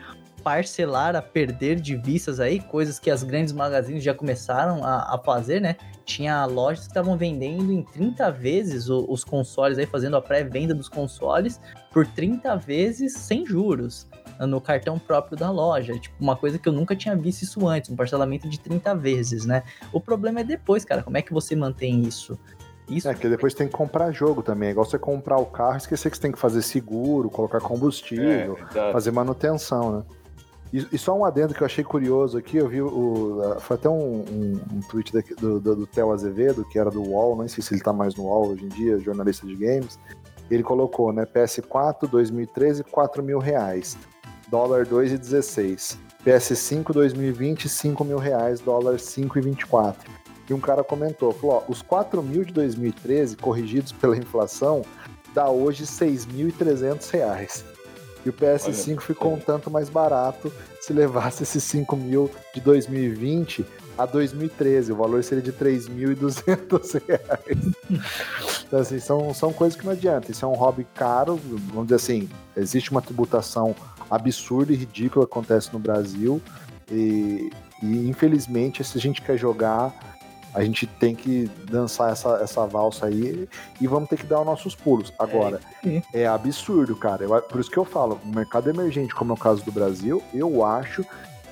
parcelar 0.46 1.16
a 1.16 1.20
perder 1.20 1.80
de 1.80 1.96
vistas 1.96 2.38
aí, 2.38 2.60
coisas 2.60 3.00
que 3.00 3.10
as 3.10 3.24
grandes 3.24 3.52
magazines 3.52 4.04
já 4.04 4.14
começaram 4.14 4.84
a, 4.84 5.16
a 5.16 5.18
fazer, 5.18 5.60
né? 5.60 5.74
Tinha 6.04 6.46
lojas 6.46 6.84
que 6.84 6.90
estavam 6.92 7.18
vendendo 7.18 7.72
em 7.72 7.82
30 7.82 8.30
vezes 8.30 8.88
o, 8.88 9.04
os 9.08 9.24
consoles 9.24 9.76
aí, 9.76 9.86
fazendo 9.86 10.16
a 10.16 10.22
pré-venda 10.22 10.72
dos 10.72 10.88
consoles 10.88 11.60
por 11.92 12.06
30 12.06 12.54
vezes 12.58 13.14
sem 13.14 13.44
juros 13.44 14.06
no 14.38 14.60
cartão 14.60 15.00
próprio 15.00 15.36
da 15.36 15.50
loja. 15.50 15.98
Tipo, 15.98 16.14
uma 16.20 16.36
coisa 16.36 16.60
que 16.60 16.68
eu 16.68 16.72
nunca 16.72 16.94
tinha 16.94 17.16
visto 17.16 17.42
isso 17.42 17.66
antes, 17.66 17.90
um 17.90 17.96
parcelamento 17.96 18.48
de 18.48 18.60
30 18.60 18.94
vezes, 18.94 19.44
né? 19.44 19.64
O 19.92 20.00
problema 20.00 20.42
é 20.42 20.44
depois, 20.44 20.84
cara, 20.84 21.02
como 21.02 21.16
é 21.16 21.22
que 21.22 21.32
você 21.32 21.56
mantém 21.56 22.02
isso? 22.02 22.38
Isso... 22.88 23.08
É, 23.08 23.14
que 23.14 23.28
depois 23.28 23.52
tem 23.52 23.66
que 23.66 23.74
comprar 23.74 24.12
jogo 24.12 24.44
também. 24.44 24.68
É 24.68 24.70
igual 24.70 24.86
você 24.86 24.96
comprar 24.96 25.38
o 25.38 25.46
carro, 25.46 25.76
esquecer 25.76 26.08
que 26.08 26.16
você 26.16 26.22
tem 26.22 26.30
que 26.30 26.38
fazer 26.38 26.62
seguro, 26.62 27.28
colocar 27.28 27.60
combustível, 27.60 28.56
é, 28.76 28.92
fazer 28.92 29.10
manutenção, 29.10 29.90
né? 29.90 30.04
E, 30.72 30.98
só 30.98 31.16
um 31.16 31.24
adendo 31.24 31.54
que 31.54 31.62
eu 31.62 31.66
achei 31.66 31.84
curioso 31.84 32.36
aqui, 32.36 32.56
eu 32.56 32.68
vi 32.68 32.82
o. 32.82 33.56
Foi 33.60 33.76
até 33.76 33.88
um, 33.88 34.20
um, 34.20 34.60
um 34.74 34.80
tweet 34.90 35.12
daqui, 35.12 35.34
do, 35.34 35.60
do, 35.60 35.76
do 35.76 35.86
Theo 35.86 36.12
Azevedo, 36.12 36.64
que 36.64 36.78
era 36.78 36.90
do 36.90 37.02
UOL, 37.02 37.36
não 37.36 37.48
sei 37.48 37.62
se 37.62 37.74
ele 37.74 37.82
tá 37.82 37.92
mais 37.92 38.14
no 38.14 38.24
UOL 38.24 38.48
hoje 38.48 38.64
em 38.64 38.68
dia, 38.68 38.98
jornalista 38.98 39.46
de 39.46 39.54
games. 39.54 39.98
Ele 40.50 40.62
colocou, 40.62 41.12
né? 41.12 41.24
PS4 41.24 42.08
2013, 42.08 42.84
4 42.84 43.22
mil 43.22 43.38
reais 43.38 43.96
dólar 44.48 44.86
2,16. 44.86 45.98
PS5 46.24 46.92
2020, 46.92 47.68
5 47.68 48.04
mil 48.04 48.18
reais, 48.18 48.60
dólar 48.60 48.96
5,24. 48.96 49.94
E 50.48 50.54
um 50.54 50.60
cara 50.60 50.84
comentou, 50.84 51.32
falou, 51.32 51.64
ó, 51.66 51.70
os 51.70 51.82
4 51.82 52.22
mil 52.22 52.44
de 52.44 52.52
2013, 52.52 53.36
corrigidos 53.36 53.92
pela 53.92 54.16
inflação, 54.16 54.82
dá 55.34 55.48
hoje 55.48 55.84
6.300 55.84 57.10
reais. 57.10 57.64
E 58.26 58.28
o 58.28 58.32
PS5 58.32 58.88
Olha, 58.90 59.00
ficou 59.00 59.34
um 59.34 59.38
tanto 59.38 59.70
mais 59.70 59.88
barato 59.88 60.52
se 60.80 60.92
levasse 60.92 61.44
esses 61.44 61.62
5 61.62 61.96
mil 61.96 62.28
de 62.52 62.60
2020 62.60 63.64
a 63.96 64.04
2013. 64.04 64.92
O 64.92 64.96
valor 64.96 65.22
seria 65.22 65.42
de 65.42 65.52
3.200 65.52 67.02
reais. 67.06 68.02
então, 68.66 68.80
assim, 68.80 68.98
são, 68.98 69.32
são 69.32 69.52
coisas 69.52 69.78
que 69.78 69.86
não 69.86 69.92
adianta. 69.92 70.32
Isso 70.32 70.44
é 70.44 70.48
um 70.48 70.54
hobby 70.54 70.84
caro, 70.92 71.40
vamos 71.72 71.84
dizer 71.84 71.94
assim, 71.94 72.28
existe 72.56 72.90
uma 72.90 73.00
tributação 73.00 73.76
absurda 74.10 74.72
e 74.72 74.76
ridícula 74.76 75.24
que 75.24 75.32
acontece 75.32 75.72
no 75.72 75.78
Brasil. 75.78 76.42
E, 76.90 77.50
e, 77.80 78.08
infelizmente, 78.08 78.82
se 78.82 78.98
a 78.98 79.00
gente 79.00 79.22
quer 79.22 79.36
jogar, 79.36 80.15
a 80.56 80.64
gente 80.64 80.86
tem 80.86 81.14
que 81.14 81.50
dançar 81.70 82.10
essa, 82.10 82.38
essa 82.42 82.66
valsa 82.66 83.06
aí 83.06 83.46
e 83.78 83.86
vamos 83.86 84.08
ter 84.08 84.16
que 84.16 84.24
dar 84.24 84.40
os 84.40 84.46
nossos 84.46 84.74
pulos. 84.74 85.12
Agora, 85.18 85.60
é, 85.84 86.22
é 86.22 86.26
absurdo, 86.26 86.96
cara. 86.96 87.24
Eu, 87.24 87.42
por 87.42 87.60
isso 87.60 87.70
que 87.70 87.76
eu 87.76 87.84
falo, 87.84 88.18
um 88.24 88.34
mercado 88.34 88.70
emergente, 88.70 89.14
como 89.14 89.32
é 89.32 89.34
o 89.34 89.38
caso 89.38 89.62
do 89.62 89.70
Brasil, 89.70 90.22
eu 90.32 90.64
acho 90.64 91.04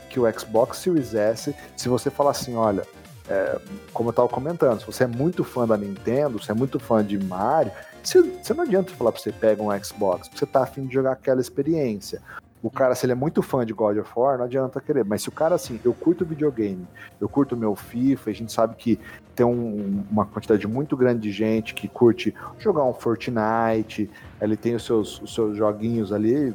que 0.09 0.19
o 0.19 0.41
Xbox 0.41 0.79
Series 0.79 1.15
S, 1.15 1.55
se 1.77 1.87
você 1.87 2.09
falar 2.09 2.31
assim, 2.31 2.57
olha, 2.57 2.83
é, 3.29 3.59
como 3.93 4.09
eu 4.09 4.13
estava 4.13 4.29
comentando, 4.29 4.81
se 4.81 4.87
você 4.87 5.05
é 5.05 5.07
muito 5.07 5.45
fã 5.45 5.67
da 5.67 5.77
Nintendo, 5.77 6.43
se 6.43 6.51
é 6.51 6.55
muito 6.55 6.81
fã 6.81 7.05
de 7.05 7.19
Mario, 7.19 7.73
você, 8.03 8.23
você 8.23 8.55
não 8.55 8.65
adianta 8.65 8.91
falar 8.95 9.13
para 9.13 9.21
você 9.21 9.33
pega 9.33 9.63
um 9.63 9.85
Xbox, 9.85 10.29
porque 10.29 10.39
você 10.39 10.47
tá 10.47 10.63
afim 10.63 10.87
de 10.87 10.95
jogar 10.95 11.13
aquela 11.13 11.43
experiência. 11.43 12.23
O 12.65 12.71
cara, 12.71 12.95
se 12.95 13.05
ele 13.05 13.13
é 13.13 13.15
muito 13.15 13.43
fã 13.43 13.67
de 13.67 13.75
God 13.75 13.99
of 13.99 14.11
War, 14.17 14.39
não 14.39 14.47
adianta 14.47 14.81
querer. 14.81 15.05
Mas 15.05 15.21
se 15.21 15.29
o 15.29 15.33
cara, 15.33 15.55
assim, 15.55 15.79
eu 15.85 15.93
curto 15.93 16.25
videogame, 16.25 16.89
eu 17.21 17.29
curto 17.29 17.55
meu 17.55 17.77
FIFA, 17.77 18.31
a 18.31 18.33
gente 18.33 18.51
sabe 18.51 18.75
que 18.75 18.99
tem 19.35 19.45
um, 19.45 20.03
uma 20.11 20.25
quantidade 20.25 20.67
muito 20.67 20.97
grande 20.97 21.21
de 21.21 21.31
gente 21.31 21.75
que 21.75 21.87
curte 21.87 22.35
jogar 22.59 22.83
um 22.85 22.95
Fortnite, 22.95 24.11
ele 24.41 24.57
tem 24.57 24.75
os 24.75 24.83
seus, 24.83 25.21
os 25.21 25.35
seus 25.35 25.59
joguinhos 25.59 26.11
ali, 26.11 26.55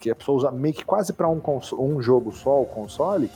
que 0.00 0.10
a 0.10 0.16
pessoa 0.16 0.38
usa 0.38 0.50
meio 0.50 0.74
que 0.74 0.84
quase 0.84 1.12
para 1.12 1.28
um, 1.28 1.40
um 1.78 2.02
jogo 2.02 2.32
só, 2.32 2.60
o 2.60 2.66
console. 2.66 3.30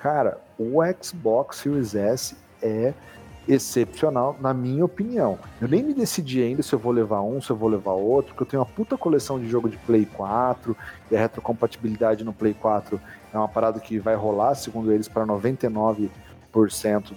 Cara, 0.00 0.40
o 0.58 0.80
Xbox 1.00 1.58
Series 1.58 1.94
S 1.94 2.36
é 2.60 2.92
excepcional, 3.46 4.36
na 4.40 4.54
minha 4.54 4.84
opinião. 4.84 5.38
Eu 5.60 5.68
nem 5.68 5.82
me 5.82 5.92
decidi 5.92 6.42
ainda 6.42 6.62
se 6.62 6.72
eu 6.72 6.78
vou 6.78 6.92
levar 6.92 7.20
um, 7.22 7.40
se 7.40 7.50
eu 7.50 7.56
vou 7.56 7.68
levar 7.68 7.92
outro, 7.92 8.34
porque 8.34 8.42
eu 8.42 8.46
tenho 8.46 8.62
uma 8.62 8.68
puta 8.68 8.96
coleção 8.96 9.38
de 9.38 9.48
jogo 9.48 9.68
de 9.68 9.76
Play 9.78 10.06
4, 10.06 10.76
e 11.10 11.16
a 11.16 11.20
retrocompatibilidade 11.20 12.24
no 12.24 12.32
Play 12.32 12.54
4 12.54 13.00
é 13.32 13.38
uma 13.38 13.48
parada 13.48 13.78
que 13.80 13.98
vai 13.98 14.14
rolar, 14.14 14.54
segundo 14.54 14.92
eles, 14.92 15.08
para 15.08 15.26
99% 15.26 16.08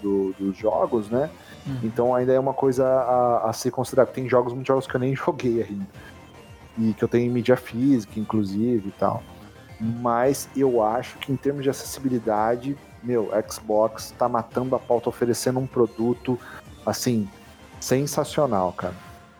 do, 0.01 0.34
dos 0.38 0.57
jogos, 0.57 1.09
né? 1.09 1.30
Uhum. 1.65 1.80
Então 1.84 2.15
ainda 2.15 2.34
é 2.34 2.39
uma 2.39 2.53
coisa 2.53 2.86
a, 2.86 3.49
a 3.49 3.53
se 3.53 3.69
considerar. 3.69 4.07
Tem 4.07 4.28
jogos, 4.28 4.51
muitos 4.51 4.67
jogos 4.67 4.88
que 4.88 4.95
eu 4.95 4.99
nem 4.99 5.15
joguei 5.15 5.63
ainda. 5.63 5.88
E 6.78 6.93
que 6.93 7.03
eu 7.03 7.07
tenho 7.07 7.25
em 7.25 7.30
mídia 7.30 7.57
física, 7.57 8.19
inclusive, 8.19 8.89
e 8.89 8.91
tal. 8.91 9.23
Mas 9.80 10.49
eu 10.55 10.82
acho 10.82 11.17
que 11.19 11.32
em 11.32 11.36
termos 11.36 11.63
de 11.63 11.69
acessibilidade, 11.69 12.75
meu, 13.03 13.30
Xbox 13.49 14.13
tá 14.17 14.28
matando 14.28 14.75
a 14.75 14.80
pauta 14.80 15.09
oferecendo 15.09 15.59
um 15.59 15.67
produto 15.67 16.39
assim 16.86 17.28
sensacional, 17.80 18.73
cara. 18.73 18.95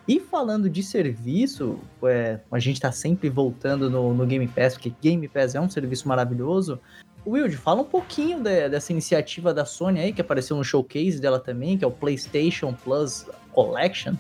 E 0.08 0.22
falando 0.22 0.70
de 0.70 0.82
serviço, 0.84 1.80
é, 2.04 2.40
a 2.50 2.60
gente 2.60 2.80
tá 2.80 2.92
sempre 2.92 3.30
voltando 3.30 3.90
no, 3.90 4.14
no, 4.14 4.26
Game 4.26 4.48
Pass, 4.48 4.76
porque 4.76 4.94
Game 5.02 5.28
Pass 5.28 5.54
é 5.54 5.60
um 5.60 5.70
serviço 5.70 6.08
maravilhoso. 6.08 6.80
Wild, 7.26 7.58
fala 7.58 7.82
um 7.82 7.86
pouquinho 7.86 8.40
de, 8.40 8.70
dessa 8.70 8.94
iniciativa 8.94 9.54
da 9.54 9.66
Sony 9.66 10.00
aí, 10.00 10.14
que 10.14 10.22
apareceu 10.22 10.56
no 10.56 10.64
showcase 10.64 11.20
dela 11.20 11.40
também, 11.40 11.78
que 11.78 11.84
é 11.84 11.88
o 11.88 11.92
PlayStation 11.92 12.74
Plus 12.74 13.26
Collection. 13.52 14.14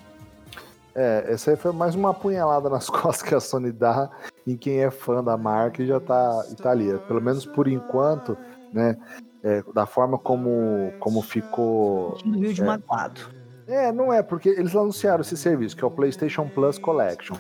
É, 0.98 1.26
essa 1.32 1.52
aí 1.52 1.58
foi 1.58 1.72
mais 1.72 1.94
uma 1.94 2.10
apunhalada 2.10 2.70
nas 2.70 2.90
costas 2.92 3.22
que 3.22 3.36
a 3.36 3.40
Sony 3.40 3.72
dá 3.72 4.10
em 4.46 4.58
quem 4.58 4.80
é 4.80 4.90
fã 4.90 5.24
da 5.24 5.38
marca 5.38 5.82
e 5.82 5.88
já 5.88 6.00
tá, 6.00 6.44
e 6.52 6.56
tá 6.56 6.72
ali. 6.72 6.98
Pelo 7.08 7.22
menos 7.22 7.46
por 7.46 7.68
enquanto, 7.68 8.36
né? 8.74 8.98
é, 9.44 9.64
da 9.74 9.86
forma 9.86 10.18
como, 10.18 10.92
como 11.00 11.22
ficou. 11.22 12.18
Meio 12.26 12.54
de 12.54 12.62
é, 12.62 12.66
magoado. 12.66 13.22
É, 13.68 13.92
não 13.92 14.12
é, 14.12 14.22
porque 14.24 14.50
eles 14.50 14.76
anunciaram 14.76 15.22
esse 15.22 15.36
serviço, 15.36 15.76
que 15.76 15.84
é 15.84 15.88
o 15.88 15.92
PlayStation 15.92 16.48
Plus 16.48 16.78
Collection. 16.78 17.38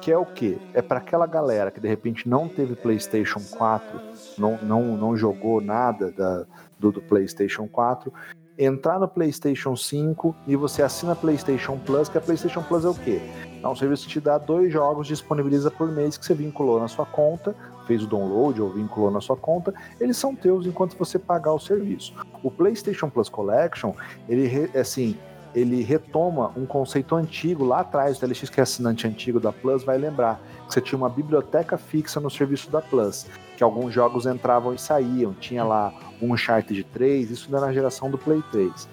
Que 0.00 0.12
é 0.12 0.18
o 0.18 0.24
quê? 0.24 0.58
É 0.72 0.80
para 0.80 0.98
aquela 0.98 1.26
galera 1.26 1.70
que 1.70 1.80
de 1.80 1.88
repente 1.88 2.28
não 2.28 2.48
teve 2.48 2.74
PlayStation 2.74 3.40
4, 3.56 4.00
não, 4.38 4.58
não, 4.62 4.96
não 4.96 5.16
jogou 5.16 5.60
nada 5.60 6.10
da, 6.12 6.46
do, 6.78 6.92
do 6.92 7.02
PlayStation 7.02 7.66
4, 7.66 8.12
entrar 8.58 8.98
no 8.98 9.06
PlayStation 9.06 9.76
5 9.76 10.34
e 10.46 10.56
você 10.56 10.82
assina 10.82 11.14
PlayStation 11.14 11.78
Plus, 11.78 12.08
que 12.08 12.16
a 12.16 12.20
PlayStation 12.20 12.62
Plus 12.62 12.84
é 12.84 12.88
o 12.88 12.94
quê? 12.94 13.20
É 13.62 13.68
um 13.68 13.76
serviço 13.76 14.06
que 14.06 14.12
te 14.12 14.20
dá 14.20 14.38
dois 14.38 14.72
jogos, 14.72 15.06
disponibiliza 15.06 15.70
por 15.70 15.90
mês 15.90 16.16
que 16.16 16.24
você 16.24 16.34
vinculou 16.34 16.80
na 16.80 16.88
sua 16.88 17.04
conta, 17.04 17.54
fez 17.86 18.02
o 18.02 18.06
download 18.06 18.60
ou 18.60 18.70
vinculou 18.70 19.10
na 19.10 19.20
sua 19.20 19.36
conta, 19.36 19.74
eles 20.00 20.16
são 20.16 20.34
teus 20.34 20.66
enquanto 20.66 20.96
você 20.96 21.18
pagar 21.18 21.52
o 21.52 21.58
serviço. 21.58 22.14
O 22.42 22.50
PlayStation 22.50 23.08
Plus 23.08 23.28
Collection, 23.28 23.92
ele 24.28 24.70
assim, 24.78 25.16
ele 25.54 25.82
retoma 25.82 26.52
um 26.56 26.66
conceito 26.66 27.14
antigo 27.14 27.64
lá 27.64 27.80
atrás, 27.80 28.16
o 28.16 28.20
TLX 28.20 28.50
que 28.50 28.60
é 28.60 28.62
assinante 28.62 29.06
antigo 29.06 29.40
da 29.40 29.52
Plus 29.52 29.84
vai 29.84 29.98
lembrar 29.98 30.40
que 30.66 30.74
você 30.74 30.80
tinha 30.80 30.98
uma 30.98 31.08
biblioteca 31.08 31.78
fixa 31.78 32.20
no 32.20 32.30
serviço 32.30 32.70
da 32.70 32.82
Plus, 32.82 33.26
que 33.56 33.64
alguns 33.64 33.92
jogos 33.92 34.26
entravam 34.26 34.74
e 34.74 34.78
saíam, 34.78 35.32
tinha 35.34 35.64
lá 35.64 35.92
um 36.20 36.32
Uncharted 36.32 36.84
3, 36.84 37.30
isso 37.30 37.48
era 37.50 37.66
na 37.66 37.72
geração 37.72 38.10
do 38.10 38.18
Play 38.18 38.42
3. 38.52 38.88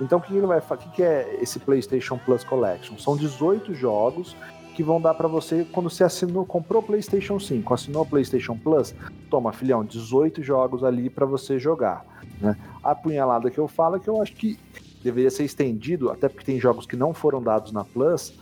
Então 0.00 0.18
o 0.18 0.22
que 0.22 0.34
ele 0.34 0.46
vai 0.46 0.58
O 0.58 0.76
que 0.92 1.02
é 1.02 1.38
esse 1.40 1.58
PlayStation 1.58 2.18
Plus 2.18 2.42
Collection? 2.44 2.96
São 2.98 3.16
18 3.16 3.74
jogos 3.74 4.36
que 4.74 4.82
vão 4.82 5.00
dar 5.00 5.14
para 5.14 5.28
você 5.28 5.64
quando 5.70 5.88
você 5.88 6.02
assinou, 6.02 6.44
comprou 6.44 6.82
o 6.82 6.84
PlayStation 6.84 7.38
5, 7.38 7.74
assinou 7.74 8.02
o 8.02 8.06
PlayStation 8.06 8.56
Plus, 8.58 8.94
toma, 9.30 9.52
filhão, 9.52 9.84
18 9.84 10.42
jogos 10.42 10.82
ali 10.82 11.08
para 11.08 11.24
você 11.24 11.58
jogar. 11.58 12.04
Né? 12.40 12.56
A 12.82 12.94
punhalada 12.94 13.50
que 13.50 13.58
eu 13.58 13.68
falo 13.68 13.96
é 13.96 14.00
que 14.00 14.08
eu 14.08 14.20
acho 14.20 14.34
que 14.34 14.58
deveria 15.02 15.30
ser 15.30 15.44
estendido, 15.44 16.10
até 16.10 16.28
porque 16.28 16.44
tem 16.44 16.58
jogos 16.58 16.86
que 16.86 16.96
não 16.96 17.14
foram 17.14 17.40
dados 17.40 17.70
na 17.70 17.84
Plus, 17.84 18.34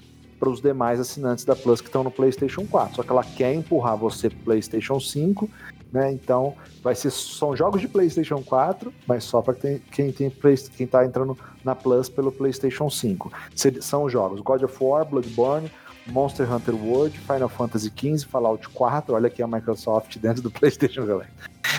para 0.43 0.51
os 0.51 0.61
demais 0.61 0.99
assinantes 0.99 1.45
da 1.45 1.55
Plus 1.55 1.81
que 1.81 1.87
estão 1.87 2.03
no 2.03 2.11
PlayStation 2.11 2.67
4. 2.67 2.97
Só 2.97 3.03
que 3.05 3.11
ela 3.13 3.23
quer 3.23 3.55
empurrar 3.55 3.97
você 3.97 4.29
para 4.29 4.43
PlayStation 4.43 4.99
5, 4.99 5.49
né? 5.93 6.11
Então 6.11 6.57
vai 6.83 6.97
ser 6.97 7.13
são 7.13 7.55
jogos 7.55 7.81
de 7.81 7.87
PlayStation 7.87 8.43
4, 8.43 8.93
mas 9.07 9.23
só 9.23 9.41
para 9.41 9.55
quem 9.55 10.11
tem 10.11 10.13
quem 10.31 10.85
está 10.85 11.05
entrando 11.07 11.39
na 11.65 11.77
Plus 11.77 12.09
pelo 12.09 12.33
PlayStation 12.33 12.91
5. 12.91 13.33
São 13.81 14.11
jogos 14.11 14.41
God 14.41 14.65
of 14.65 14.77
War, 14.81 15.05
Bloodborne, 15.05 15.71
Monster 16.09 16.53
Hunter 16.53 16.75
World, 16.75 17.17
Final 17.21 17.49
Fantasy 17.49 17.93
XV, 17.97 18.27
Fallout 18.27 18.69
4, 18.69 19.15
olha 19.15 19.29
aqui 19.29 19.45
a 19.45 19.47
Microsoft 19.47 20.19
dentro 20.19 20.43
do 20.43 20.51
PlayStation, 20.51 21.07
galera. 21.07 21.31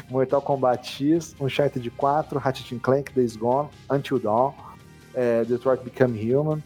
Mortal 0.09 0.41
Kombat 0.41 0.87
X, 0.87 1.35
Uncharted 1.37 1.89
4, 1.89 2.39
Ratchet 2.39 2.79
Clank, 2.79 3.11
Days 3.11 3.35
Gone, 3.35 3.67
Until 3.91 4.19
Dawn, 4.19 4.53
é, 5.13 5.43
Detroit 5.43 5.81
Become 5.83 6.33
Human, 6.33 6.63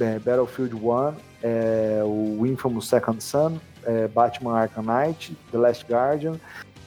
é, 0.00 0.18
Battlefield 0.18 0.74
1, 0.74 1.27
é, 1.42 2.02
o 2.04 2.46
Infamous 2.46 2.88
Second 2.88 3.22
Son, 3.22 3.58
é, 3.84 4.08
Batman 4.08 4.58
Arkham 4.58 4.82
Knight, 4.82 5.36
The 5.50 5.58
Last 5.58 5.84
Guardian, 5.90 6.36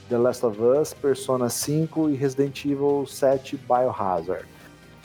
The 0.09 0.17
Last 0.17 0.45
of 0.45 0.61
Us, 0.61 0.93
Persona 0.93 1.49
5 1.49 2.09
e 2.09 2.15
Resident 2.15 2.65
Evil 2.65 3.05
7 3.07 3.57
Biohazard. 3.57 4.45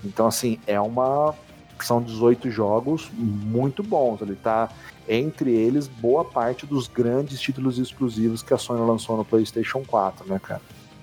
Então, 0.04 0.26
assim, 0.26 0.58
é 0.66 0.80
uma. 0.80 1.34
São 1.80 2.02
18 2.02 2.50
jogos 2.50 3.10
muito 3.14 3.82
bons. 3.82 4.22
Ele 4.22 4.34
tá 4.34 4.70
entre 5.06 5.52
eles 5.52 5.86
boa 5.86 6.24
parte 6.24 6.64
dos 6.64 6.88
grandes 6.88 7.40
títulos 7.40 7.78
exclusivos 7.78 8.42
que 8.42 8.52
a 8.54 8.58
Sony 8.58 8.80
lançou 8.80 9.16
no 9.16 9.24
PlayStation 9.24 9.84
4, 9.86 10.26
né, 10.26 10.40
cara? 10.42 10.62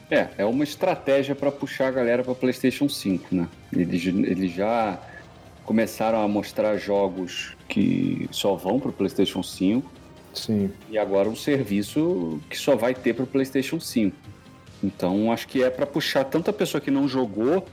É, 0.09 0.27
é 0.39 0.45
uma 0.45 0.63
estratégia 0.63 1.35
para 1.35 1.51
puxar 1.51 1.87
a 1.87 1.91
galera 1.91 2.23
para 2.23 2.35
PlayStation 2.35 2.89
5, 2.89 3.35
né? 3.35 3.47
Eles 3.71 4.51
já 4.51 4.99
começaram 5.65 6.21
a 6.21 6.27
mostrar 6.27 6.77
jogos 6.77 7.55
que 7.67 8.27
só 8.31 8.55
vão 8.55 8.79
para 8.79 8.89
o 8.89 8.93
PlayStation 8.93 9.41
5. 9.41 9.91
Sim. 10.33 10.71
E 10.89 10.97
agora 10.97 11.29
um 11.29 11.35
serviço 11.35 12.39
que 12.49 12.57
só 12.57 12.75
vai 12.75 12.93
ter 12.93 13.13
para 13.13 13.23
o 13.23 13.27
PlayStation 13.27 13.79
5. 13.79 14.15
Então 14.83 15.31
acho 15.31 15.47
que 15.47 15.63
é 15.63 15.69
para 15.69 15.85
puxar 15.85 16.25
tanto 16.25 16.49
a 16.49 16.53
pessoa 16.53 16.81
que 16.81 16.91
não 16.91 17.07
jogou, 17.07 17.65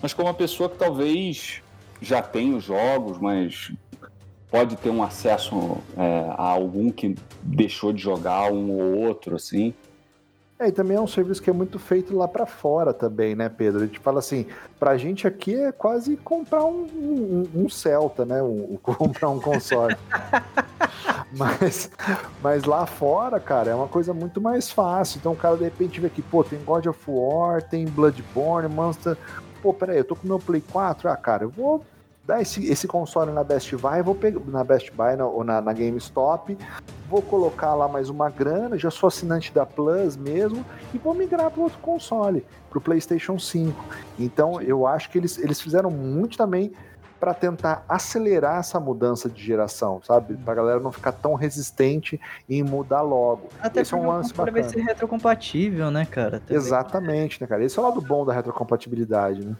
mas 0.00 0.12
como 0.14 0.28
a 0.28 0.34
pessoa 0.34 0.68
que 0.68 0.76
talvez 0.76 1.62
já 2.00 2.22
tem 2.22 2.54
os 2.54 2.64
jogos, 2.64 3.18
mas 3.18 3.72
pode 4.50 4.76
ter 4.76 4.90
um 4.90 5.02
acesso 5.02 5.78
é, 5.96 6.26
a 6.28 6.42
algum 6.42 6.90
que 6.90 7.14
deixou 7.42 7.92
de 7.92 8.02
jogar 8.02 8.52
um 8.52 8.70
ou 8.70 8.98
outro, 8.98 9.36
assim. 9.36 9.72
É, 10.58 10.68
e 10.68 10.72
também 10.72 10.96
é 10.96 11.00
um 11.00 11.06
serviço 11.06 11.42
que 11.42 11.50
é 11.50 11.52
muito 11.52 11.78
feito 11.78 12.16
lá 12.16 12.28
para 12.28 12.46
fora 12.46 12.94
também, 12.94 13.34
né, 13.34 13.48
Pedro? 13.48 13.82
A 13.82 13.86
gente 13.86 13.98
fala 13.98 14.20
assim, 14.20 14.46
pra 14.78 14.96
gente 14.96 15.26
aqui 15.26 15.54
é 15.54 15.72
quase 15.72 16.16
comprar 16.16 16.64
um, 16.64 16.86
um, 16.94 17.48
um 17.62 17.68
Celta, 17.68 18.24
né? 18.24 18.42
Um, 18.42 18.76
comprar 18.82 19.30
um 19.30 19.40
console. 19.40 19.96
mas, 21.36 21.90
mas 22.40 22.64
lá 22.64 22.86
fora, 22.86 23.40
cara, 23.40 23.70
é 23.70 23.74
uma 23.74 23.88
coisa 23.88 24.14
muito 24.14 24.40
mais 24.40 24.70
fácil. 24.70 25.18
Então 25.18 25.32
o 25.32 25.36
cara 25.36 25.56
de 25.56 25.64
repente 25.64 26.00
vê 26.00 26.06
aqui, 26.06 26.22
pô, 26.22 26.44
tem 26.44 26.62
God 26.62 26.86
of 26.86 27.00
War, 27.08 27.62
tem 27.62 27.84
Bloodborne, 27.86 28.72
Monster. 28.72 29.16
Pô, 29.60 29.74
peraí, 29.74 29.98
eu 29.98 30.04
tô 30.04 30.14
com 30.14 30.28
meu 30.28 30.38
Play 30.38 30.62
4, 30.72 31.08
ah, 31.08 31.16
cara, 31.16 31.44
eu 31.44 31.50
vou 31.50 31.84
dar 32.24 32.40
esse, 32.40 32.64
esse 32.70 32.86
console 32.86 33.32
na 33.32 33.42
Best 33.42 33.74
Buy, 33.76 34.02
vou 34.02 34.14
pegar 34.14 34.40
na 34.46 34.62
Best 34.62 34.92
Buy 34.92 35.16
na, 35.16 35.26
ou 35.26 35.42
na, 35.42 35.60
na 35.60 35.72
GameStop, 35.72 36.56
vou 37.12 37.20
colocar 37.20 37.74
lá 37.74 37.86
mais 37.86 38.08
uma 38.08 38.30
grana, 38.30 38.78
já 38.78 38.90
sou 38.90 39.06
assinante 39.06 39.52
da 39.52 39.66
Plus 39.66 40.16
mesmo, 40.16 40.64
e 40.94 40.98
vou 40.98 41.12
migrar 41.12 41.50
para 41.50 41.62
outro 41.62 41.78
console, 41.80 42.42
para 42.70 42.78
o 42.78 42.80
PlayStation 42.80 43.38
5. 43.38 43.84
Então 44.18 44.62
eu 44.62 44.86
acho 44.86 45.10
que 45.10 45.18
eles, 45.18 45.36
eles 45.36 45.60
fizeram 45.60 45.90
muito 45.90 46.38
também 46.38 46.72
para 47.20 47.34
tentar 47.34 47.84
acelerar 47.86 48.60
essa 48.60 48.80
mudança 48.80 49.28
de 49.28 49.44
geração, 49.44 50.00
sabe? 50.02 50.34
Pra 50.38 50.54
galera 50.54 50.80
não 50.80 50.90
ficar 50.90 51.12
tão 51.12 51.34
resistente 51.34 52.18
em 52.48 52.62
mudar 52.62 53.02
logo. 53.02 53.48
Até 53.60 53.82
Esse 53.82 53.92
é 53.92 53.96
um 53.98 54.08
lance 54.08 54.32
bacana. 54.32 54.60
vai 54.60 54.68
ser 54.68 54.80
retrocompatível, 54.80 55.90
né, 55.90 56.06
cara? 56.06 56.40
Também. 56.40 56.56
Exatamente, 56.56 57.40
né, 57.42 57.46
cara? 57.46 57.62
Esse 57.62 57.78
é 57.78 57.82
o 57.82 57.84
lado 57.84 58.00
bom 58.00 58.24
da 58.24 58.32
retrocompatibilidade, 58.32 59.44
né? 59.44 59.54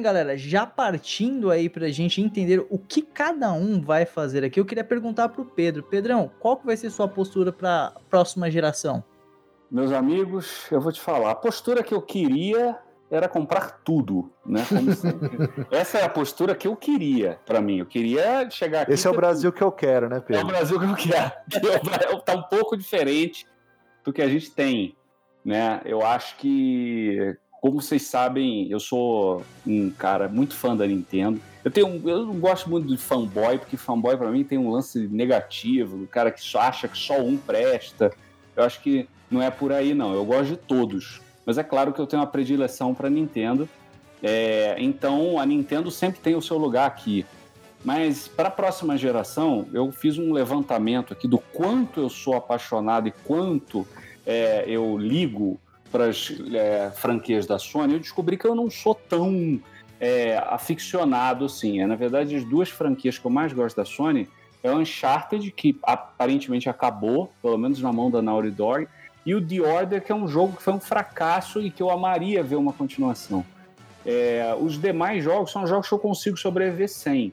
Bem, 0.00 0.04
galera, 0.06 0.34
já 0.34 0.64
partindo 0.64 1.50
aí 1.50 1.68
para 1.68 1.84
a 1.84 1.90
gente 1.90 2.22
entender 2.22 2.66
o 2.70 2.78
que 2.78 3.02
cada 3.02 3.52
um 3.52 3.82
vai 3.82 4.06
fazer 4.06 4.42
aqui, 4.42 4.58
eu 4.58 4.64
queria 4.64 4.82
perguntar 4.82 5.28
para 5.28 5.42
o 5.42 5.44
Pedro. 5.44 5.82
Pedrão, 5.82 6.30
qual 6.40 6.56
que 6.56 6.64
vai 6.64 6.74
ser 6.74 6.88
sua 6.88 7.06
postura 7.06 7.52
para 7.52 7.88
a 7.88 8.00
próxima 8.08 8.50
geração? 8.50 9.04
Meus 9.70 9.92
amigos, 9.92 10.66
eu 10.72 10.80
vou 10.80 10.90
te 10.90 11.02
falar, 11.02 11.32
a 11.32 11.34
postura 11.34 11.82
que 11.82 11.92
eu 11.92 12.00
queria 12.00 12.78
era 13.10 13.28
comprar 13.28 13.82
tudo, 13.84 14.32
né? 14.46 14.62
Essa 15.70 15.98
é 15.98 16.04
a 16.04 16.08
postura 16.08 16.54
que 16.54 16.66
eu 16.66 16.74
queria 16.74 17.38
para 17.44 17.60
mim. 17.60 17.80
Eu 17.80 17.86
queria 17.86 18.48
chegar 18.48 18.82
aqui. 18.82 18.92
Esse 18.92 19.06
é 19.06 19.10
o 19.10 19.14
Brasil 19.14 19.52
que 19.52 19.62
eu 19.62 19.70
quero, 19.70 20.08
né, 20.08 20.18
Pedro? 20.18 20.40
É 20.40 20.44
o 20.44 20.46
Brasil 20.46 20.80
que 20.80 20.86
eu 20.86 20.96
quero. 20.96 22.16
Está 22.16 22.34
um 22.34 22.44
pouco 22.44 22.74
diferente 22.74 23.46
do 24.02 24.14
que 24.14 24.22
a 24.22 24.28
gente 24.30 24.50
tem, 24.50 24.96
né? 25.44 25.82
Eu 25.84 26.00
acho 26.00 26.38
que 26.38 27.36
como 27.60 27.80
vocês 27.80 28.02
sabem, 28.02 28.68
eu 28.70 28.80
sou 28.80 29.44
um 29.66 29.90
cara 29.90 30.28
muito 30.28 30.54
fã 30.54 30.74
da 30.74 30.86
Nintendo. 30.86 31.38
Eu 31.62 31.70
tenho, 31.70 32.08
eu 32.08 32.24
não 32.24 32.40
gosto 32.40 32.70
muito 32.70 32.88
de 32.88 32.96
fanboy, 32.96 33.58
porque 33.58 33.76
fanboy 33.76 34.16
para 34.16 34.30
mim 34.30 34.42
tem 34.42 34.56
um 34.56 34.70
lance 34.70 35.06
negativo, 35.08 35.98
do 35.98 36.06
cara 36.06 36.30
que 36.30 36.42
só 36.42 36.60
acha 36.60 36.88
que 36.88 36.96
só 36.96 37.20
um 37.20 37.36
presta. 37.36 38.12
Eu 38.56 38.64
acho 38.64 38.80
que 38.80 39.06
não 39.30 39.42
é 39.42 39.50
por 39.50 39.72
aí 39.72 39.92
não. 39.92 40.14
Eu 40.14 40.24
gosto 40.24 40.50
de 40.50 40.56
todos, 40.56 41.20
mas 41.44 41.58
é 41.58 41.62
claro 41.62 41.92
que 41.92 42.00
eu 42.00 42.06
tenho 42.06 42.22
uma 42.22 42.28
predileção 42.28 42.94
para 42.94 43.10
Nintendo. 43.10 43.68
É, 44.22 44.76
então 44.78 45.38
a 45.38 45.44
Nintendo 45.44 45.90
sempre 45.90 46.20
tem 46.20 46.34
o 46.34 46.40
seu 46.40 46.56
lugar 46.56 46.86
aqui. 46.86 47.26
Mas 47.84 48.26
para 48.26 48.48
a 48.48 48.50
próxima 48.50 48.96
geração, 48.96 49.68
eu 49.72 49.92
fiz 49.92 50.18
um 50.18 50.32
levantamento 50.32 51.12
aqui 51.12 51.28
do 51.28 51.38
quanto 51.38 52.00
eu 52.00 52.08
sou 52.08 52.34
apaixonado 52.34 53.08
e 53.08 53.10
quanto 53.10 53.86
é, 54.26 54.64
eu 54.66 54.96
ligo 54.96 55.60
para 55.90 56.06
as 56.06 56.32
é, 56.52 56.90
franquias 56.90 57.46
da 57.46 57.58
Sony, 57.58 57.94
eu 57.94 58.00
descobri 58.00 58.36
que 58.36 58.46
eu 58.46 58.54
não 58.54 58.70
sou 58.70 58.94
tão 58.94 59.60
é, 59.98 60.38
aficionado 60.46 61.44
assim. 61.44 61.80
É, 61.80 61.86
na 61.86 61.96
verdade, 61.96 62.36
as 62.36 62.44
duas 62.44 62.68
franquias 62.68 63.18
que 63.18 63.24
eu 63.24 63.30
mais 63.30 63.52
gosto 63.52 63.76
da 63.76 63.84
Sony 63.84 64.28
é 64.62 64.70
o 64.70 64.78
Uncharted, 64.78 65.50
que 65.52 65.78
aparentemente 65.82 66.68
acabou, 66.68 67.32
pelo 67.42 67.58
menos 67.58 67.80
na 67.80 67.92
mão 67.92 68.10
da 68.10 68.22
Naughty 68.22 68.50
Dog, 68.50 68.88
e 69.24 69.34
o 69.34 69.46
The 69.46 69.60
Order, 69.60 70.02
que 70.02 70.12
é 70.12 70.14
um 70.14 70.26
jogo 70.26 70.56
que 70.56 70.62
foi 70.62 70.72
um 70.72 70.80
fracasso 70.80 71.60
e 71.60 71.70
que 71.70 71.82
eu 71.82 71.90
amaria 71.90 72.42
ver 72.42 72.56
uma 72.56 72.72
continuação. 72.72 73.44
É, 74.04 74.56
os 74.58 74.80
demais 74.80 75.22
jogos 75.22 75.52
são 75.52 75.66
jogos 75.66 75.88
que 75.88 75.94
eu 75.94 75.98
consigo 75.98 76.36
sobreviver 76.36 76.88
sem. 76.88 77.32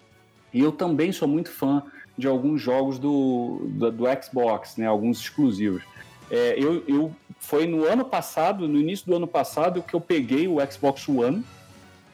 E 0.53 0.60
eu 0.60 0.72
também 0.72 1.12
sou 1.12 1.28
muito 1.28 1.49
fã 1.49 1.84
de 2.18 2.28
alguns 2.28 2.62
jogos 2.62 2.97
do, 2.99 3.62
do, 3.70 3.91
do 3.91 4.05
Xbox, 4.22 4.76
né, 4.76 4.86
alguns 4.86 5.22
exclusivos. 5.22 5.84
É, 6.30 6.55
eu, 6.58 6.84
eu 6.88 7.16
foi 7.39 7.65
no 7.65 7.85
ano 7.85 8.05
passado, 8.05 8.67
no 8.67 8.79
início 8.79 9.05
do 9.05 9.15
ano 9.15 9.27
passado, 9.27 9.81
que 9.81 9.93
eu 9.93 10.01
peguei 10.01 10.47
o 10.47 10.57
Xbox 10.71 11.07
One, 11.07 11.43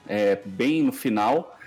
é, 0.07 0.39
bem 0.45 0.83
no 0.83 0.91
final. 0.91 1.57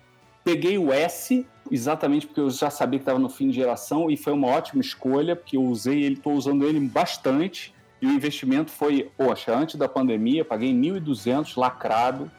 Peguei 0.44 0.78
o 0.78 0.92
S, 0.92 1.44
exatamente 1.70 2.26
porque 2.26 2.40
eu 2.40 2.50
já 2.50 2.70
sabia 2.70 2.98
que 2.98 3.02
estava 3.02 3.18
no 3.18 3.28
fim 3.28 3.48
de 3.48 3.57
geração, 3.57 4.11
e 4.11 4.16
foi 4.16 4.32
uma 4.32 4.48
ótima 4.48 4.80
escolha, 4.80 5.34
porque 5.34 5.57
eu 5.57 5.64
usei 5.64 6.04
ele, 6.04 6.14
estou 6.14 6.34
usando 6.34 6.66
ele 6.66 6.78
bastante. 6.80 7.74
E 8.00 8.07
o 8.07 8.11
investimento 8.11 8.70
foi, 8.70 9.11
poxa, 9.16 9.57
antes 9.57 9.76
da 9.76 9.88
pandemia, 9.88 10.44
paguei 10.44 10.72
1.200 10.72 11.59
lacrado. 11.59 12.30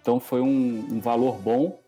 Então 0.00 0.20
foi 0.20 0.40
um, 0.40 0.86
um 0.90 1.00
valor 1.00 1.38
bom. 1.38 1.80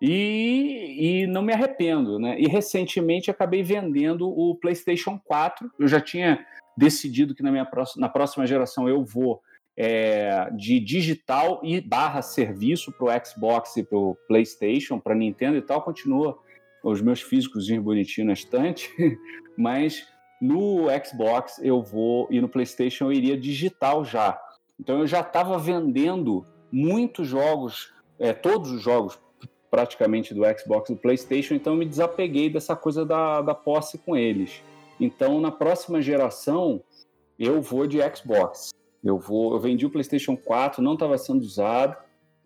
E, 0.00 1.22
e, 1.22 1.26
não 1.26 1.40
me 1.40 1.54
arrependo, 1.54 2.18
né? 2.18 2.38
E 2.38 2.46
recentemente 2.46 3.30
acabei 3.30 3.62
vendendo 3.62 4.28
o 4.28 4.54
PlayStation 4.54 5.18
4. 5.24 5.70
Eu 5.78 5.88
já 5.88 6.00
tinha 6.00 6.44
decidido 6.76 7.34
que 7.34 7.42
na 7.42 7.50
minha 7.50 7.64
próxima, 7.64 8.00
na 8.00 8.08
próxima 8.08 8.46
geração 8.46 8.88
eu 8.88 9.04
vou 9.04 9.40
é, 9.76 10.50
de 10.56 10.80
digital 10.80 11.60
e 11.62 11.80
barra 11.80 12.22
serviço 12.22 12.90
para 12.92 13.06
o 13.06 13.26
Xbox 13.26 13.76
e 13.76 13.82
para 13.82 13.98
o 13.98 14.16
PlayStation, 14.26 14.98
para 14.98 15.14
Nintendo 15.14 15.56
e 15.56 15.62
tal. 15.62 15.82
Continua 15.82 16.38
os 16.82 17.00
meus 17.00 17.20
físicos 17.20 17.68
bonitinhos 17.68 18.26
na 18.26 18.32
estante, 18.32 18.90
mas 19.56 20.06
no 20.40 20.86
Xbox 21.04 21.58
eu 21.62 21.82
vou 21.82 22.28
e 22.30 22.40
no 22.40 22.48
PlayStation 22.48 23.06
eu 23.06 23.12
iria 23.12 23.36
digital 23.36 24.04
já. 24.04 24.40
Então 24.78 24.98
eu 24.98 25.06
já 25.06 25.20
estava 25.20 25.58
vendendo 25.58 26.44
muitos 26.70 27.26
jogos, 27.28 27.92
é, 28.18 28.32
todos 28.32 28.70
os 28.70 28.82
jogos 28.82 29.18
praticamente 29.70 30.32
do 30.32 30.42
Xbox 30.58 30.88
e 30.88 30.94
do 30.94 31.00
PlayStation, 31.00 31.54
então 31.54 31.72
eu 31.74 31.78
me 31.78 31.84
desapeguei 31.84 32.48
dessa 32.48 32.76
coisa 32.76 33.04
da, 33.04 33.42
da 33.42 33.54
posse 33.54 33.98
com 33.98 34.16
eles. 34.16 34.62
Então 35.00 35.40
na 35.40 35.50
próxima 35.50 36.00
geração 36.00 36.82
eu 37.38 37.60
vou 37.60 37.86
de 37.86 37.98
Xbox. 38.14 38.70
Eu 39.04 39.18
vou, 39.18 39.52
eu 39.52 39.60
vendi 39.60 39.86
o 39.86 39.90
PlayStation 39.90 40.36
4, 40.36 40.82
não 40.82 40.94
estava 40.94 41.16
sendo 41.18 41.42
usado 41.42 41.96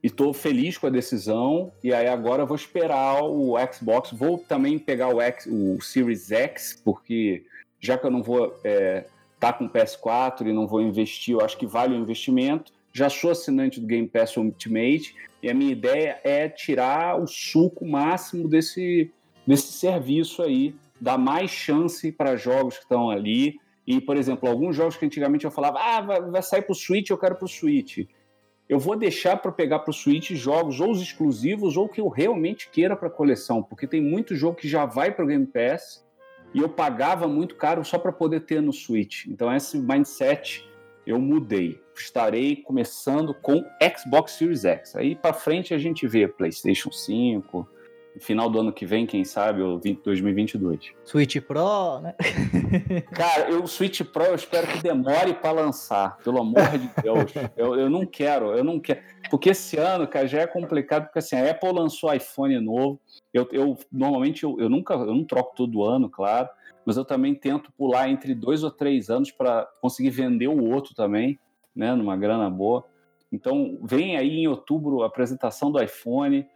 e 0.03 0.07
estou 0.07 0.33
feliz 0.33 0.77
com 0.77 0.87
a 0.87 0.91
decisão. 0.91 1.73
E 1.83 1.93
aí 1.93 2.07
agora 2.07 2.43
eu 2.43 2.47
vou 2.47 2.57
esperar 2.57 3.23
o 3.23 3.55
Xbox. 3.73 4.13
Vou 4.13 4.39
também 4.39 4.79
pegar 4.79 5.15
o, 5.15 5.21
X, 5.21 5.47
o 5.47 5.81
Series 5.81 6.31
X, 6.31 6.81
porque 6.85 7.45
já 7.79 7.97
que 7.97 8.07
eu 8.07 8.11
não 8.11 8.23
vou 8.23 8.47
estar 8.47 8.69
é, 8.69 9.07
tá 9.39 9.53
com 9.53 9.65
o 9.65 9.71
PS4 9.71 10.47
e 10.47 10.53
não 10.53 10.67
vou 10.67 10.83
investir, 10.83 11.35
eu 11.35 11.41
acho 11.41 11.57
que 11.57 11.67
vale 11.67 11.95
o 11.95 11.99
investimento. 11.99 12.73
Já 12.93 13.09
sou 13.09 13.31
assinante 13.31 13.81
do 13.81 13.87
Game 13.87 14.09
Pass 14.09 14.37
Ultimate 14.37 15.15
e 15.43 15.49
a 15.49 15.55
minha 15.55 15.73
ideia 15.73 16.21
é 16.25 16.49
tirar 16.49 17.21
o 17.21 17.27
suco 17.27 17.87
máximo 17.87 18.49
desse, 18.49 19.11
desse 19.47 19.73
serviço 19.73 20.43
aí, 20.43 20.75
dar 21.01 21.19
mais 21.19 21.51
chance 21.51 22.13
para 22.13 22.37
jogos 22.37 22.77
que 22.77 22.83
estão 22.83 23.11
ali. 23.11 23.59
E, 23.87 24.01
por 24.01 24.17
exemplo, 24.17 24.49
alguns 24.49 24.77
jogos 24.77 24.97
que 24.97 25.07
antigamente 25.07 25.45
eu 25.45 25.51
falava, 25.51 25.79
ah, 25.81 26.01
vai, 26.01 26.23
vai 26.23 26.43
sair 26.43 26.63
para 26.63 26.73
o 26.73 26.77
Switch, 26.77 27.11
eu 27.11 27.19
quero 27.19 27.37
para 27.37 27.47
o 27.47 27.49
Switch. 27.49 28.07
Eu 28.69 28.79
vou 28.79 28.97
deixar 28.97 29.37
para 29.37 29.51
pegar 29.51 29.81
para 29.81 29.91
o 29.91 29.95
Switch 29.95 30.31
jogos 30.31 30.81
ou 30.81 30.93
os 30.93 31.03
exclusivos 31.03 31.77
ou 31.77 31.89
que 31.89 32.01
eu 32.01 32.09
realmente 32.09 32.71
queira 32.71 32.95
para 32.95 33.11
coleção, 33.11 33.63
porque 33.63 33.85
tem 33.87 34.01
muito 34.01 34.37
jogo 34.37 34.57
que 34.57 34.69
já 34.69 34.87
vai 34.87 35.11
para 35.11 35.25
o 35.25 35.29
Game 35.29 35.47
Pass 35.47 36.07
e 36.55 36.61
eu 36.61 36.69
pagava 36.69 37.27
muito 37.27 37.57
caro 37.57 37.85
só 37.85 37.99
para 37.99 38.13
poder 38.13 38.41
ter 38.41 38.63
no 38.63 38.73
Switch. 38.73 39.27
Então 39.27 39.53
esse 39.53 39.77
mindset 39.77 40.65
eu 41.05 41.19
mudei. 41.19 41.81
Estarei 41.97 42.57
começando 42.57 43.35
com 43.35 43.65
Xbox 43.99 44.33
Series 44.33 44.65
X. 44.65 44.95
Aí 44.95 45.17
para 45.17 45.33
frente 45.33 45.75
a 45.75 45.79
gente 45.79 46.07
vê 46.07 46.29
PlayStation 46.29 46.93
5, 46.93 47.59
no 47.59 47.69
final 48.19 48.51
do 48.51 48.61
ano 48.61 48.73
que 48.73 48.85
vem, 48.85 49.07
quem 49.07 49.25
sabe, 49.25 49.63
o 49.63 49.79
2022. 49.79 50.93
Switch 51.05 51.37
Pro, 51.41 52.01
né? 52.01 52.15
Cara, 53.15 53.55
o 53.57 53.67
Switch 53.67 54.01
Pro 54.03 54.25
eu 54.25 54.35
espero 54.35 54.67
que 54.67 54.83
demore 54.83 55.35
para 55.35 55.53
lançar, 55.53 56.17
pelo 56.19 56.41
amor 56.41 56.67
de 56.77 56.91
Deus. 57.03 57.33
Eu, 57.57 57.77
eu 57.77 57.89
não 57.91 58.05
quero, 58.05 58.57
eu 58.57 58.65
não 58.65 58.81
quero. 58.81 59.01
Porque 59.31 59.51
esse 59.51 59.77
ano, 59.77 60.09
cara, 60.09 60.27
já 60.27 60.41
é 60.41 60.47
complicado, 60.47 61.05
porque 61.05 61.21
assim, 61.21 61.37
a 61.37 61.51
Apple 61.51 61.73
lançou 61.73 62.13
iPhone 62.13 62.59
novo. 62.61 63.01
Eu, 63.33 63.49
eu 63.53 63.79
normalmente 63.93 64.43
eu, 64.43 64.59
eu 64.59 64.69
nunca, 64.69 64.95
eu 64.95 65.15
não 65.15 65.25
troco 65.25 65.55
todo 65.55 65.85
ano, 65.85 66.11
claro, 66.11 66.49
mas 66.85 66.97
eu 66.97 67.05
também 67.05 67.35
tento 67.35 67.71
pular 67.73 68.09
entre 68.09 68.35
dois 68.35 68.65
ou 68.65 68.71
três 68.71 69.11
anos 69.11 69.31
para 69.31 69.69
conseguir 69.81 70.11
vender 70.11 70.49
o 70.49 70.65
outro 70.65 70.95
também, 70.95 71.39
né, 71.75 71.95
numa 71.95 72.17
grana 72.17 72.51
boa. 72.51 72.85
Então, 73.33 73.79
vem 73.83 74.17
aí 74.17 74.41
em 74.41 74.49
outubro 74.49 75.03
a 75.03 75.07
apresentação 75.07 75.71
do 75.71 75.81
iPhone. 75.81 76.47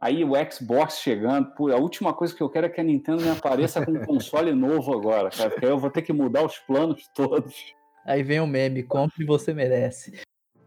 Aí 0.00 0.24
o 0.24 0.30
Xbox 0.50 0.98
chegando, 0.98 1.50
pô, 1.54 1.70
a 1.70 1.76
última 1.76 2.14
coisa 2.14 2.34
que 2.34 2.42
eu 2.42 2.48
quero 2.48 2.66
é 2.66 2.70
que 2.70 2.80
a 2.80 2.84
Nintendo 2.84 3.22
me 3.22 3.28
apareça 3.28 3.84
com 3.84 3.92
um 3.92 4.00
console 4.06 4.52
novo 4.54 4.94
agora, 4.94 5.28
cara, 5.28 5.50
porque 5.50 5.66
aí 5.66 5.70
eu 5.70 5.78
vou 5.78 5.90
ter 5.90 6.00
que 6.00 6.12
mudar 6.12 6.42
os 6.42 6.58
planos 6.58 7.06
todos. 7.14 7.74
Aí 8.06 8.22
vem 8.22 8.40
o 8.40 8.46
meme, 8.46 8.82
compre 8.82 9.22
e 9.22 9.26
você 9.26 9.52
merece. 9.52 10.18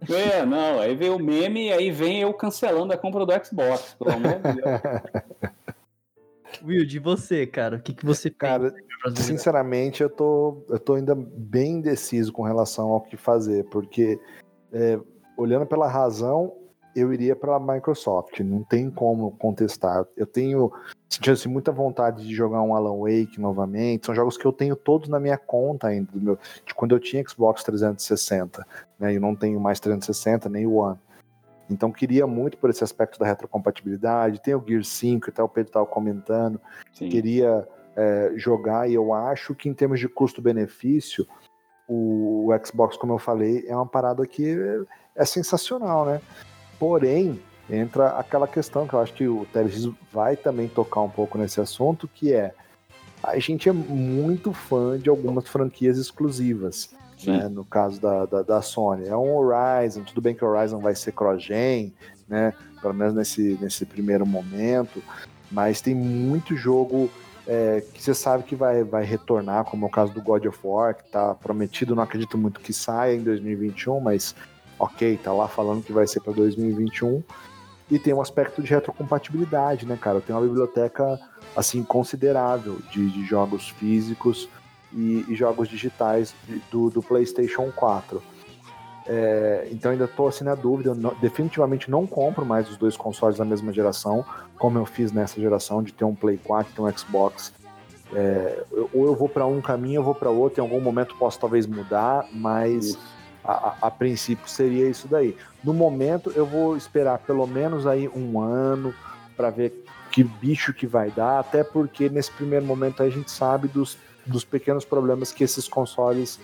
É, 0.07 0.45
não, 0.45 0.79
aí 0.79 0.95
vem 0.95 1.09
o 1.09 1.17
meme 1.17 1.67
e 1.67 1.73
aí 1.73 1.89
vem 1.89 2.21
eu 2.21 2.33
cancelando 2.33 2.93
a 2.93 2.97
compra 2.97 3.25
do 3.25 3.45
Xbox, 3.45 3.95
pelo 3.97 4.11
amor 4.11 4.35
de 4.35 4.53
Deus. 4.53 5.53
Will, 6.63 6.85
de 6.85 6.99
você, 6.99 7.47
cara, 7.47 7.77
o 7.77 7.81
que, 7.81 7.93
que 7.93 8.05
você 8.05 8.29
cara, 8.29 8.71
Sinceramente, 9.15 10.03
eu 10.03 10.09
tô, 10.09 10.63
eu 10.69 10.79
tô 10.79 10.93
ainda 10.93 11.15
bem 11.15 11.77
indeciso 11.77 12.31
com 12.31 12.43
relação 12.43 12.89
ao 12.89 13.01
que 13.01 13.17
fazer, 13.17 13.63
porque 13.65 14.19
é, 14.71 14.99
olhando 15.35 15.65
pela 15.65 15.87
razão, 15.87 16.53
eu 16.95 17.13
iria 17.13 17.35
para 17.35 17.55
a 17.55 17.59
Microsoft. 17.59 18.39
Não 18.41 18.63
tem 18.63 18.89
como 18.89 19.31
contestar. 19.31 20.05
Eu 20.15 20.25
tenho 20.25 20.71
sentindo 21.09 21.33
assim, 21.33 21.49
muita 21.49 21.71
vontade 21.71 22.25
de 22.27 22.33
jogar 22.33 22.61
um 22.61 22.75
Alan 22.75 22.97
Wake 22.97 23.39
novamente. 23.39 24.05
São 24.05 24.15
jogos 24.15 24.37
que 24.37 24.45
eu 24.45 24.51
tenho 24.51 24.75
todos 24.75 25.09
na 25.09 25.19
minha 25.19 25.37
conta 25.37 25.87
ainda, 25.87 26.09
meu, 26.13 26.37
de 26.65 26.73
quando 26.73 26.95
eu 26.95 26.99
tinha 26.99 27.23
Xbox 27.27 27.63
360. 27.63 28.65
Né? 28.99 29.15
Eu 29.15 29.21
não 29.21 29.35
tenho 29.35 29.59
mais 29.59 29.79
360 29.79 30.49
nem 30.49 30.65
o 30.65 30.75
One. 30.75 30.99
Então 31.69 31.91
queria 31.91 32.27
muito 32.27 32.57
por 32.57 32.69
esse 32.69 32.83
aspecto 32.83 33.19
da 33.19 33.25
retrocompatibilidade. 33.25 34.41
Tem 34.41 34.53
o 34.53 34.63
Gear 34.65 34.83
5, 34.83 35.29
até 35.29 35.41
o 35.41 35.49
Pedro 35.49 35.69
estava 35.69 35.85
comentando. 35.85 36.59
Sim. 36.93 37.09
Queria 37.09 37.67
é, 37.95 38.33
jogar 38.35 38.89
e 38.89 38.93
eu 38.93 39.13
acho 39.13 39.55
que 39.55 39.69
em 39.69 39.73
termos 39.73 39.99
de 39.99 40.07
custo-benefício, 40.07 41.27
o, 41.87 42.49
o 42.51 42.65
Xbox, 42.65 42.97
como 42.97 43.13
eu 43.13 43.19
falei, 43.19 43.65
é 43.67 43.75
uma 43.75 43.85
parada 43.85 44.25
que 44.25 44.45
é, 44.45 45.21
é 45.21 45.25
sensacional, 45.25 46.05
né? 46.05 46.21
Porém, 46.83 47.39
entra 47.69 48.09
aquela 48.09 48.45
questão 48.45 48.85
que 48.85 48.93
eu 48.93 48.99
acho 48.99 49.13
que 49.13 49.25
o 49.25 49.47
Teles 49.53 49.87
vai 50.11 50.35
também 50.35 50.67
tocar 50.67 50.99
um 50.99 51.09
pouco 51.09 51.37
nesse 51.37 51.61
assunto, 51.61 52.09
que 52.13 52.33
é 52.33 52.53
a 53.23 53.39
gente 53.39 53.69
é 53.69 53.71
muito 53.71 54.51
fã 54.51 54.99
de 54.99 55.09
algumas 55.09 55.47
franquias 55.47 55.97
exclusivas. 55.97 56.89
Né, 57.25 57.47
no 57.47 57.63
caso 57.63 58.01
da, 58.01 58.25
da, 58.25 58.41
da, 58.41 58.61
Sony. 58.61 59.07
É 59.07 59.15
um 59.15 59.33
Horizon, 59.33 60.03
tudo 60.03 60.19
bem 60.19 60.35
que 60.35 60.43
o 60.43 60.47
Horizon 60.49 60.79
vai 60.79 60.93
ser 60.93 61.13
cross-gen, 61.13 61.93
né? 62.27 62.53
Pelo 62.81 62.93
menos 62.93 63.13
nesse, 63.13 63.57
nesse 63.61 63.85
primeiro 63.85 64.25
momento, 64.25 65.01
mas 65.49 65.79
tem 65.79 65.95
muito 65.95 66.53
jogo 66.53 67.09
é, 67.47 67.81
que 67.93 68.03
você 68.03 68.13
sabe 68.13 68.43
que 68.43 68.57
vai, 68.57 68.83
vai 68.83 69.05
retornar, 69.05 69.63
como 69.63 69.85
é 69.85 69.87
o 69.87 69.91
caso 69.91 70.11
do 70.11 70.21
God 70.21 70.45
of 70.47 70.59
War, 70.61 70.95
que 70.95 71.09
tá 71.09 71.33
prometido, 71.33 71.95
não 71.95 72.03
acredito 72.03 72.37
muito 72.37 72.59
que 72.59 72.73
saia 72.73 73.15
em 73.15 73.23
2021, 73.23 74.01
mas 74.01 74.35
ok, 74.83 75.17
tá 75.17 75.31
lá 75.31 75.47
falando 75.47 75.83
que 75.83 75.91
vai 75.91 76.05
ser 76.05 76.19
para 76.19 76.33
2021. 76.33 77.23
E 77.91 77.99
tem 77.99 78.13
um 78.13 78.21
aspecto 78.21 78.61
de 78.61 78.69
retrocompatibilidade, 78.69 79.85
né, 79.85 79.97
cara? 79.99 80.21
Tem 80.21 80.35
uma 80.35 80.41
biblioteca 80.41 81.19
assim 81.55 81.83
considerável 81.83 82.79
de, 82.91 83.09
de 83.09 83.25
jogos 83.25 83.69
físicos 83.69 84.49
e, 84.91 85.25
e, 85.27 85.35
jogos 85.35 85.67
digitais 85.67 86.33
do, 86.71 86.89
do 86.89 87.01
PlayStation 87.01 87.71
4. 87.71 88.21
É, 89.05 89.67
então 89.69 89.91
ainda 89.91 90.05
estou 90.05 90.27
assim 90.27 90.43
na 90.43 90.55
dúvida. 90.55 90.95
Não, 90.95 91.13
definitivamente 91.21 91.91
não 91.91 92.07
compro 92.07 92.45
mais 92.45 92.69
os 92.69 92.77
dois 92.77 92.95
consoles 92.95 93.37
da 93.37 93.45
mesma 93.45 93.71
geração, 93.73 94.25
como 94.57 94.79
eu 94.79 94.85
fiz 94.85 95.11
nessa 95.11 95.39
geração 95.39 95.83
de 95.83 95.93
ter 95.93 96.05
um 96.05 96.15
Play 96.15 96.39
4 96.41 96.73
e 96.77 96.81
um 96.81 96.97
Xbox. 96.97 97.53
É, 98.15 98.63
ou 98.93 99.05
eu 99.05 99.15
vou 99.15 99.27
para 99.27 99.45
um 99.45 99.59
caminho, 99.61 99.99
eu 99.99 100.03
vou 100.03 100.15
para 100.15 100.29
outro. 100.29 100.61
Em 100.61 100.65
algum 100.65 100.79
momento 100.79 101.15
posso 101.17 101.39
talvez 101.39 101.67
mudar, 101.67 102.25
mas 102.31 102.85
Isso 102.85 103.12
a, 103.43 103.75
a, 103.81 103.91
princípio 103.91 104.47
seria 104.47 104.89
isso 104.89 105.07
daí. 105.07 105.35
No 105.63 105.73
momento 105.73 106.31
eu 106.35 106.45
vou 106.45 106.77
esperar 106.77 107.19
pelo 107.19 107.45
menos 107.45 107.85
aí 107.85 108.07
um 108.07 108.39
ano 108.39 108.93
para 109.35 109.49
ver 109.49 109.83
que 110.11 110.23
bicho 110.23 110.73
que 110.73 110.85
vai 110.85 111.09
dar, 111.09 111.39
até 111.39 111.63
porque 111.63 112.07
nesse 112.07 112.31
primeiro 112.31 112.65
momento 112.65 113.01
a 113.01 113.09
gente 113.09 113.31
sabe 113.31 113.67
dos, 113.67 113.97
dos 114.25 114.43
pequenos 114.43 114.85
problemas 114.85 115.31
que 115.31 115.43
esses 115.43 115.67
consoles, 115.67 116.39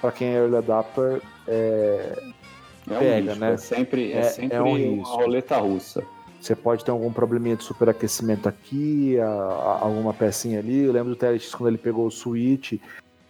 para 0.00 0.10
quem 0.10 0.28
é 0.28 0.38
early 0.38 0.56
adapter, 0.56 1.20
é, 1.46 2.32
é 2.90 2.98
pega, 2.98 3.32
risco, 3.32 3.38
né? 3.38 3.52
É 3.52 3.56
sempre, 3.56 4.12
é, 4.12 4.18
é 4.18 4.22
sempre 4.22 4.56
é 4.56 4.62
um 4.62 4.94
uma 4.94 5.08
roleta 5.08 5.56
russa. 5.58 6.02
Você 6.40 6.56
pode 6.56 6.82
ter 6.82 6.90
algum 6.90 7.12
probleminha 7.12 7.54
de 7.54 7.62
superaquecimento 7.62 8.48
aqui, 8.48 9.20
a, 9.20 9.26
a, 9.26 9.78
alguma 9.82 10.14
pecinha 10.14 10.58
ali. 10.58 10.84
Eu 10.84 10.92
lembro 10.92 11.10
do 11.10 11.16
TLX 11.16 11.54
quando 11.54 11.68
ele 11.68 11.78
pegou 11.78 12.06
o 12.06 12.10
Switch, 12.10 12.80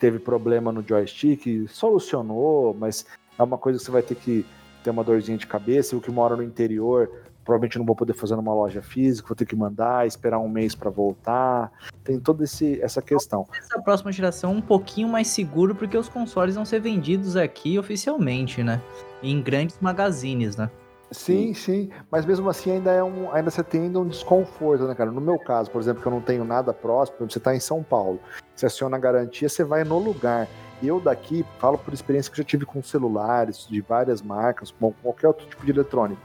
teve 0.01 0.19
problema 0.19 0.73
no 0.73 0.83
joystick, 0.83 1.69
solucionou, 1.69 2.75
mas 2.75 3.05
é 3.39 3.43
uma 3.43 3.59
coisa 3.59 3.79
que 3.79 3.85
você 3.85 3.91
vai 3.91 4.03
ter 4.03 4.17
que 4.17 4.45
ter 4.83 4.91
uma 4.91 5.05
dorzinha 5.05 5.37
de 5.37 5.47
cabeça. 5.47 5.95
Eu 5.95 6.01
que 6.01 6.11
moro 6.11 6.39
no 6.39 6.43
interior, 6.43 7.11
provavelmente 7.45 7.79
não 7.79 7.85
vou 7.85 7.95
poder 7.95 8.15
fazer 8.15 8.35
numa 8.35 8.55
loja 8.55 8.81
física, 8.81 9.29
vou 9.29 9.37
ter 9.37 9.45
que 9.45 9.55
mandar, 9.55 10.07
esperar 10.07 10.39
um 10.39 10.49
mês 10.49 10.75
para 10.75 10.89
voltar. 10.89 11.71
Tem 12.03 12.19
toda 12.19 12.45
esse, 12.45 12.81
essa 12.81 13.03
questão. 13.03 13.47
Essa 13.57 13.81
próxima 13.81 14.11
geração 14.11 14.53
um 14.53 14.63
pouquinho 14.63 15.09
mais 15.09 15.29
seguro, 15.29 15.75
porque 15.75 15.97
os 15.97 16.09
consoles 16.09 16.55
vão 16.55 16.65
ser 16.65 16.81
vendidos 16.81 17.37
aqui 17.37 17.79
oficialmente, 17.79 18.63
né? 18.63 18.81
Em 19.23 19.41
grandes 19.43 19.79
magazines, 19.81 20.57
né? 20.57 20.71
Sim, 21.11 21.53
sim, 21.55 21.91
mas 22.09 22.25
mesmo 22.25 22.49
assim 22.49 22.71
ainda 22.71 22.93
é 22.93 23.03
um, 23.03 23.33
ainda 23.35 23.51
você 23.51 23.65
tem 23.65 23.83
ainda 23.83 23.99
um 23.99 24.07
desconforto, 24.07 24.87
né, 24.87 24.95
cara? 24.95 25.11
No 25.11 25.21
meu 25.21 25.39
caso, 25.39 25.69
por 25.69 25.81
exemplo, 25.81 26.01
que 26.01 26.07
eu 26.07 26.13
não 26.13 26.21
tenho 26.21 26.45
nada 26.45 26.73
próximo, 26.73 27.29
você 27.29 27.39
está 27.39 27.55
em 27.55 27.59
São 27.59 27.83
Paulo, 27.83 28.21
você 28.55 28.67
aciona 28.67 28.97
a 28.97 29.01
garantia, 29.01 29.49
você 29.49 29.65
vai 29.65 29.83
no 29.83 29.99
lugar. 29.99 30.47
Eu 30.81 31.01
daqui 31.01 31.45
falo 31.59 31.77
por 31.77 31.93
experiência 31.93 32.31
que 32.31 32.39
já 32.39 32.45
tive 32.45 32.65
com 32.65 32.81
celulares 32.81 33.67
de 33.69 33.81
várias 33.81 34.23
marcas, 34.23 34.71
com 34.71 34.93
qualquer 34.93 35.27
outro 35.27 35.47
tipo 35.47 35.65
de 35.65 35.73
eletrônico. 35.73 36.23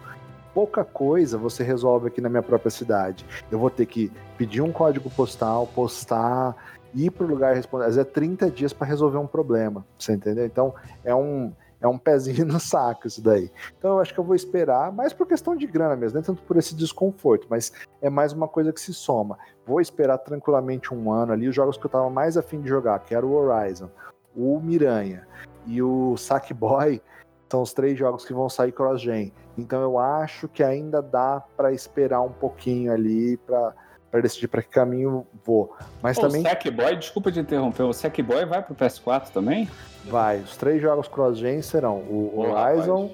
Pouca 0.54 0.86
coisa 0.86 1.38
você 1.38 1.64
resolve 1.64 2.08
aqui 2.08 2.22
na 2.22 2.30
minha 2.30 2.44
própria 2.44 2.70
cidade. 2.70 3.26
Eu 3.52 3.58
vou 3.58 3.72
ter 3.72 3.88
que 3.88 4.12
pedir 4.38 4.62
um 4.62 4.72
código 4.72 5.10
postal, 5.10 5.68
postar, 5.68 6.56
ir 6.94 7.10
para 7.12 7.26
o 7.26 7.28
lugar 7.28 7.56
responder. 7.56 7.86
Às 7.86 7.96
vezes 7.96 8.10
é 8.10 8.14
30 8.14 8.50
dias 8.52 8.72
para 8.72 8.88
resolver 8.88 9.18
um 9.18 9.28
problema, 9.28 9.84
você 9.98 10.14
entendeu? 10.14 10.46
Então 10.46 10.74
é 11.04 11.14
um 11.14 11.52
é 11.86 11.88
um 11.88 11.98
pezinho 11.98 12.46
no 12.46 12.60
saco 12.60 13.08
isso 13.08 13.22
daí. 13.22 13.52
Então 13.78 13.92
eu 13.92 14.00
acho 14.00 14.14
que 14.14 14.20
eu 14.20 14.24
vou 14.24 14.36
esperar, 14.36 14.92
mais 14.92 15.14
por 15.14 15.28
questão 15.28 15.56
de 15.56 15.68
grana 15.68 15.96
mesmo, 15.96 16.16
nem 16.16 16.24
tanto 16.24 16.42
por 16.44 16.58
esse 16.58 16.76
desconforto, 16.76 17.48
mas 17.50 17.72
é 18.02 18.10
mais 18.10 18.34
uma 18.34 18.48
coisa 18.48 18.74
que 18.74 18.82
se 18.82 18.94
soma. 18.94 19.38
Vou 19.66 19.80
esperar 19.80 20.18
tranquilamente 20.18 20.94
um 20.94 21.12
ano 21.12 21.32
ali, 21.32 21.48
os 21.48 21.56
jogos 21.56 21.78
que 21.78 21.86
eu 21.86 21.90
tava 21.90 22.10
mais 22.10 22.38
afim 22.38 22.60
de 22.60 22.68
jogar, 22.68 23.00
que 23.00 23.14
era 23.14 23.26
o 23.26 23.34
Horizon, 23.34 23.90
o 24.36 24.60
Miranha 24.60 25.28
e 25.66 25.82
o 25.82 26.18
Sackboy, 26.18 27.02
são 27.50 27.62
os 27.62 27.74
três 27.74 27.98
jogos 27.98 28.26
que 28.26 28.34
vão 28.34 28.50
sair 28.50 28.72
cross-gen. 28.72 29.32
Então 29.56 29.82
eu 29.82 30.00
acho 30.00 30.48
que 30.48 30.64
ainda 30.64 31.02
dá 31.02 31.44
para 31.56 31.72
esperar 31.72 32.22
um 32.22 32.32
pouquinho 32.32 32.92
ali 32.92 33.38
para 33.38 33.74
para 34.16 34.22
decidir 34.22 34.48
para 34.48 34.62
que 34.62 34.70
caminho 34.70 35.28
vou. 35.44 35.76
Mas 36.02 36.18
também. 36.18 36.42
O 36.42 36.44
Sackboy, 36.44 36.96
desculpa 36.96 37.32
te 37.32 37.40
interromper, 37.40 37.84
o 37.84 37.92
Sackboy 37.92 38.46
vai 38.46 38.62
pro 38.62 38.74
PS4 38.74 39.30
também? 39.30 39.70
Vai. 40.06 40.38
Os 40.38 40.56
três 40.56 40.82
jogos 40.82 41.10
cross-gen 41.10 41.62
serão 41.62 41.98
o 41.98 42.40
Horizon, 42.40 43.12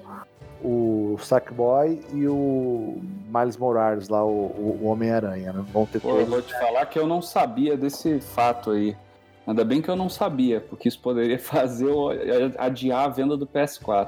o 0.62 1.16
Sackboy 1.18 2.00
e 2.12 2.28
o 2.28 3.02
Miles 3.26 3.56
Morales, 3.56 4.08
lá, 4.08 4.24
o, 4.24 4.78
o 4.80 4.84
Homem-Aranha. 4.84 5.52
Né? 5.52 5.64
Vão 5.72 5.86
ter 5.86 5.98
Pô, 5.98 6.10
todos. 6.10 6.22
Eu 6.22 6.30
vou 6.30 6.42
te 6.42 6.56
falar 6.56 6.86
que 6.86 6.98
eu 6.98 7.06
não 7.06 7.20
sabia 7.20 7.76
desse 7.76 8.20
fato 8.20 8.70
aí. 8.70 8.96
Ainda 9.44 9.64
bem 9.64 9.82
que 9.82 9.88
eu 9.88 9.96
não 9.96 10.08
sabia, 10.08 10.60
porque 10.60 10.86
isso 10.86 11.00
poderia 11.00 11.38
fazer 11.40 11.88
adiar 12.58 13.06
a 13.06 13.08
venda 13.08 13.36
do 13.36 13.44
PS4. 13.44 14.06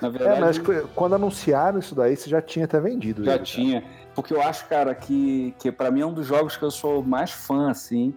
Na 0.00 0.08
verdade, 0.08 0.36
é, 0.36 0.40
mas 0.40 0.60
quando 0.96 1.14
anunciaram 1.14 1.78
isso 1.78 1.94
daí, 1.94 2.16
você 2.16 2.28
já 2.28 2.42
tinha 2.42 2.64
até 2.64 2.80
vendido. 2.80 3.24
Já 3.24 3.36
ele, 3.36 3.44
tinha. 3.44 3.82
Cara. 3.82 4.01
Porque 4.14 4.34
eu 4.34 4.42
acho, 4.42 4.66
cara, 4.68 4.94
que, 4.94 5.54
que 5.58 5.72
para 5.72 5.90
mim 5.90 6.00
é 6.00 6.06
um 6.06 6.12
dos 6.12 6.26
jogos 6.26 6.56
que 6.56 6.62
eu 6.62 6.70
sou 6.70 7.02
mais 7.02 7.30
fã, 7.30 7.70
assim. 7.70 8.14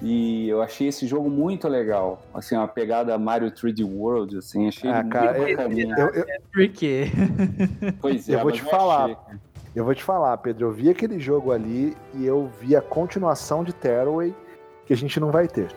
E 0.00 0.48
eu 0.48 0.62
achei 0.62 0.88
esse 0.88 1.06
jogo 1.06 1.28
muito 1.28 1.68
legal. 1.68 2.22
Assim, 2.32 2.56
uma 2.56 2.68
pegada 2.68 3.18
Mario 3.18 3.50
3D 3.50 3.84
World, 3.84 4.38
assim, 4.38 4.68
achei 4.68 4.88
ah, 4.88 5.02
cara, 5.04 5.38
muito 5.38 5.60
eu, 5.60 6.08
eu, 6.08 6.14
eu, 6.14 6.26
Por 6.52 6.68
quê? 6.68 7.06
Pois 8.00 8.28
é, 8.28 8.34
eu 8.34 8.40
vou 8.40 8.52
te 8.52 8.62
falar. 8.62 9.04
Achei. 9.04 9.38
Eu 9.74 9.84
vou 9.84 9.94
te 9.94 10.02
falar, 10.02 10.36
Pedro, 10.38 10.66
eu 10.66 10.72
vi 10.72 10.88
aquele 10.88 11.20
jogo 11.20 11.52
ali 11.52 11.96
e 12.14 12.26
eu 12.26 12.50
vi 12.60 12.74
a 12.74 12.80
continuação 12.80 13.62
de 13.62 13.72
Tearaway 13.72 14.34
que 14.86 14.92
a 14.92 14.96
gente 14.96 15.20
não 15.20 15.30
vai 15.30 15.46
ter. 15.46 15.68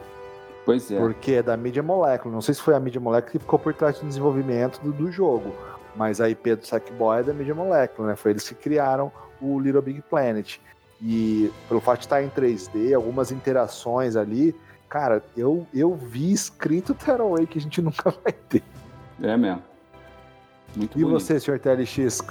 Pois 0.66 0.90
é. 0.92 0.98
Porque 0.98 1.34
é 1.34 1.44
da 1.44 1.58
Media 1.58 1.84
Molecule. 1.84 2.34
Não 2.34 2.42
sei 2.42 2.54
se 2.54 2.62
foi 2.62 2.74
a 2.74 2.80
Media 2.80 3.02
Molecule 3.02 3.34
que 3.34 3.40
ficou 3.40 3.60
por 3.60 3.74
trás 3.74 4.00
do 4.00 4.08
desenvolvimento 4.08 4.80
do, 4.82 4.92
do 4.92 5.12
jogo. 5.12 5.54
Mas 5.96 6.22
a 6.22 6.30
IP 6.30 6.56
do 6.56 6.66
Sackboy 6.66 7.20
é 7.20 7.24
da 7.24 7.34
Media 7.34 7.54
Molecule, 7.54 8.08
né? 8.08 8.16
Foi 8.16 8.32
eles 8.32 8.48
que 8.48 8.56
criaram 8.56 9.12
o 9.42 9.60
Little 9.60 9.82
Big 9.82 10.02
Planet. 10.02 10.60
E 11.02 11.52
pelo 11.68 11.82
fato 11.82 12.00
de 12.00 12.06
estar 12.06 12.24
em 12.24 12.30
3D, 12.30 12.94
algumas 12.94 13.32
interações 13.32 14.16
ali, 14.16 14.56
cara, 14.88 15.24
eu, 15.36 15.66
eu 15.74 15.96
vi 15.96 16.32
escrito 16.32 16.94
Tearaway 16.96 17.48
que 17.48 17.58
a 17.58 17.62
gente 17.62 17.82
nunca 17.82 18.12
vai 18.24 18.34
ter. 18.34 18.64
É 19.22 19.36
mesmo. 19.36 19.64
Muito 20.76 20.98
e 20.98 21.04
bonito. 21.04 21.20
você, 21.20 21.40
senhor 21.40 21.60
TLX? 21.60 22.22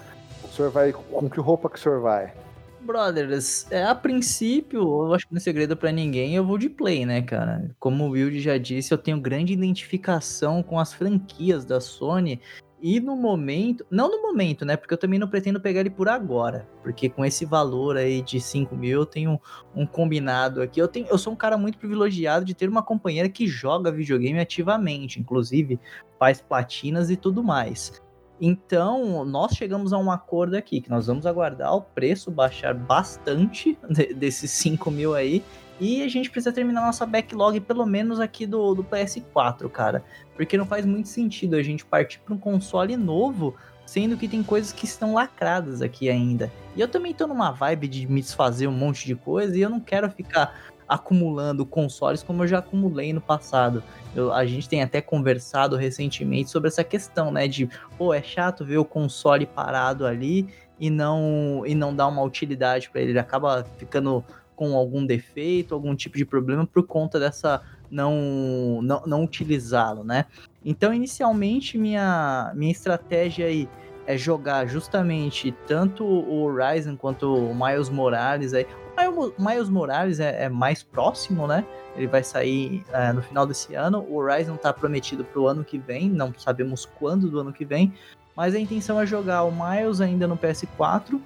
O 0.45 0.49
senhor 0.49 0.71
vai. 0.71 0.93
Com 0.93 1.29
que 1.29 1.41
roupa 1.41 1.69
que 1.69 1.79
o 1.79 1.81
senhor 1.81 2.01
vai? 2.01 2.33
Brothers, 2.81 3.71
é, 3.71 3.85
a 3.85 3.95
princípio, 3.95 4.81
eu 4.81 5.15
acho 5.15 5.27
que 5.27 5.35
não 5.35 5.39
é 5.39 5.41
segredo 5.41 5.77
para 5.77 5.93
ninguém, 5.93 6.35
eu 6.35 6.45
vou 6.45 6.57
de 6.57 6.69
play, 6.69 7.05
né, 7.05 7.21
cara? 7.21 7.71
Como 7.79 8.05
o 8.05 8.11
Wild 8.11 8.41
já 8.41 8.57
disse, 8.57 8.93
eu 8.93 8.99
tenho 8.99 9.21
grande 9.21 9.53
identificação 9.53 10.63
com 10.63 10.79
as 10.79 10.93
franquias 10.93 11.65
da 11.65 11.79
Sony 11.79 12.41
e 12.83 12.99
no 12.99 13.15
momento, 13.15 13.85
não 13.91 14.11
no 14.11 14.23
momento, 14.23 14.65
né? 14.65 14.77
Porque 14.77 14.95
eu 14.95 14.99
também 14.99 15.19
não 15.19 15.29
pretendo 15.29 15.61
pegar 15.61 15.81
ele 15.81 15.91
por 15.91 16.09
agora. 16.09 16.69
Porque 16.83 17.09
com 17.09 17.25
esse 17.25 17.45
valor 17.45 17.97
aí 17.97 18.23
de 18.23 18.41
5 18.41 18.75
mil, 18.75 19.01
eu 19.01 19.07
tenho 19.07 19.41
um, 19.75 19.87
combinado 19.87 20.63
aqui. 20.63 20.81
Eu, 20.81 20.89
tenho, 20.89 21.07
eu 21.09 21.19
sou 21.19 21.33
um 21.33 21.37
cara 21.37 21.59
muito 21.59 21.79
privilegiado 21.79 22.45
de 22.45 22.55
ter 22.55 22.69
uma 22.69 22.83
companheira 22.83 23.29
que 23.29 23.47
joga 23.47 23.93
videogame 23.93 24.41
ativamente, 24.41 25.21
inclusive 25.21 25.79
faz 26.19 26.41
platinas 26.41 27.11
e 27.11 27.17
tudo 27.17 27.43
mais. 27.43 28.03
Então, 28.41 29.25
nós 29.27 29.53
chegamos 29.53 29.93
a 29.93 29.99
um 29.99 30.11
acordo 30.11 30.57
aqui, 30.57 30.81
que 30.81 30.89
nós 30.89 31.07
vamos 31.07 31.27
aguardar 31.27 31.75
o 31.75 31.83
preço 31.83 32.31
baixar 32.31 32.73
bastante 32.73 33.79
de, 33.91 34.15
desses 34.15 34.51
5 34.53 34.91
mil 34.91 35.15
aí 35.15 35.45
e 35.81 36.03
a 36.03 36.09
gente 36.09 36.31
precisa 36.31 36.53
terminar 36.53 36.83
nossa 36.83 37.07
backlog, 37.07 37.59
pelo 37.61 37.87
menos 37.87 38.21
aqui 38.21 38.47
do, 38.47 38.75
do 38.75 38.85
PS4, 38.85 39.69
cara. 39.71 40.05
Porque 40.41 40.57
não 40.57 40.65
faz 40.65 40.87
muito 40.87 41.07
sentido 41.07 41.55
a 41.55 41.63
gente 41.63 41.85
partir 41.85 42.19
para 42.21 42.33
um 42.33 42.39
console 42.39 42.97
novo, 42.97 43.55
sendo 43.85 44.17
que 44.17 44.27
tem 44.27 44.43
coisas 44.43 44.73
que 44.73 44.87
estão 44.87 45.13
lacradas 45.13 45.83
aqui 45.83 46.09
ainda. 46.09 46.51
E 46.75 46.81
eu 46.81 46.89
também 46.89 47.13
tô 47.13 47.27
numa 47.27 47.51
vibe 47.51 47.87
de 47.87 48.07
me 48.11 48.23
desfazer 48.23 48.67
um 48.67 48.73
monte 48.73 49.05
de 49.07 49.15
coisa 49.15 49.55
e 49.55 49.61
eu 49.61 49.69
não 49.69 49.79
quero 49.79 50.11
ficar 50.11 50.59
acumulando 50.89 51.67
consoles 51.67 52.23
como 52.23 52.43
eu 52.43 52.49
já 52.49 52.61
acumulei 52.61 53.13
no 53.13 53.21
passado. 53.21 53.83
Eu, 54.17 54.33
a 54.33 54.47
gente 54.47 54.67
tem 54.67 54.83
até 54.83 55.03
conversado 55.03 55.77
recentemente 55.77 56.49
sobre 56.49 56.69
essa 56.69 56.83
questão, 56.83 57.31
né? 57.31 57.47
De, 57.47 57.69
pô, 57.99 58.15
é 58.15 58.23
chato 58.23 58.65
ver 58.65 58.79
o 58.79 58.85
console 58.85 59.45
parado 59.45 60.07
ali 60.07 60.49
e 60.79 60.89
não 60.89 61.65
e 61.67 61.75
não 61.75 61.95
dar 61.95 62.07
uma 62.07 62.23
utilidade 62.23 62.89
para 62.89 63.03
ele. 63.03 63.11
Ele 63.11 63.19
acaba 63.19 63.67
ficando 63.77 64.25
com 64.57 64.75
algum 64.75 65.05
defeito, 65.05 65.75
algum 65.75 65.95
tipo 65.95 66.17
de 66.17 66.25
problema 66.25 66.67
por 66.67 66.87
conta 66.87 67.21
dessa 67.21 67.63
não 67.91 68.81
não, 68.83 69.03
não 69.07 69.25
utilizá-lo, 69.25 70.05
né? 70.05 70.27
Então, 70.65 70.93
inicialmente 70.93 71.77
minha 71.79 72.53
minha 72.55 72.73
estratégia 72.73 73.47
aí 73.47 73.69
é 74.07 74.17
jogar 74.17 74.67
justamente 74.67 75.55
tanto 75.67 76.05
o 76.05 76.43
Horizon 76.43 76.97
quanto 76.97 77.33
o 77.33 77.55
Miles 77.55 77.89
Morales 77.89 78.55
aí. 78.55 78.67
O 78.99 79.43
Miles 79.43 79.69
Morales 79.69 80.21
é, 80.21 80.45
é 80.45 80.49
mais 80.49 80.83
próximo, 80.83 81.47
né? 81.47 81.65
Ele 81.97 82.07
vai 82.07 82.23
sair 82.23 82.85
é, 82.93 83.13
no 83.13 83.23
final 83.23 83.47
desse 83.47 83.75
ano. 83.75 84.05
O 84.09 84.17
Horizon 84.17 84.57
tá 84.57 84.73
prometido 84.73 85.25
para 85.25 85.41
o 85.41 85.47
ano 85.47 85.65
que 85.65 85.79
vem, 85.79 86.09
não 86.09 86.35
sabemos 86.37 86.85
quando 86.85 87.31
do 87.31 87.41
ano 87.41 87.53
que 87.53 87.65
vem. 87.65 87.93
Mas 88.37 88.55
a 88.55 88.59
intenção 88.59 89.01
é 89.01 89.07
jogar 89.07 89.45
o 89.45 89.53
Miles 89.53 90.01
ainda 90.01 90.27
no 90.27 90.37
PS4 90.37 91.21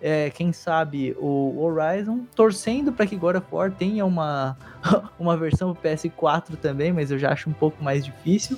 é, 0.00 0.30
quem 0.30 0.52
sabe, 0.52 1.16
o 1.18 1.60
Horizon, 1.60 2.24
torcendo 2.34 2.92
para 2.92 3.06
que 3.06 3.16
God 3.16 3.36
of 3.36 3.46
War 3.50 3.72
tenha 3.72 4.04
uma, 4.04 4.56
uma 5.18 5.36
versão 5.36 5.74
PS4 5.74 6.56
também, 6.56 6.92
mas 6.92 7.10
eu 7.10 7.18
já 7.18 7.32
acho 7.32 7.50
um 7.50 7.52
pouco 7.52 7.82
mais 7.82 8.04
difícil. 8.04 8.56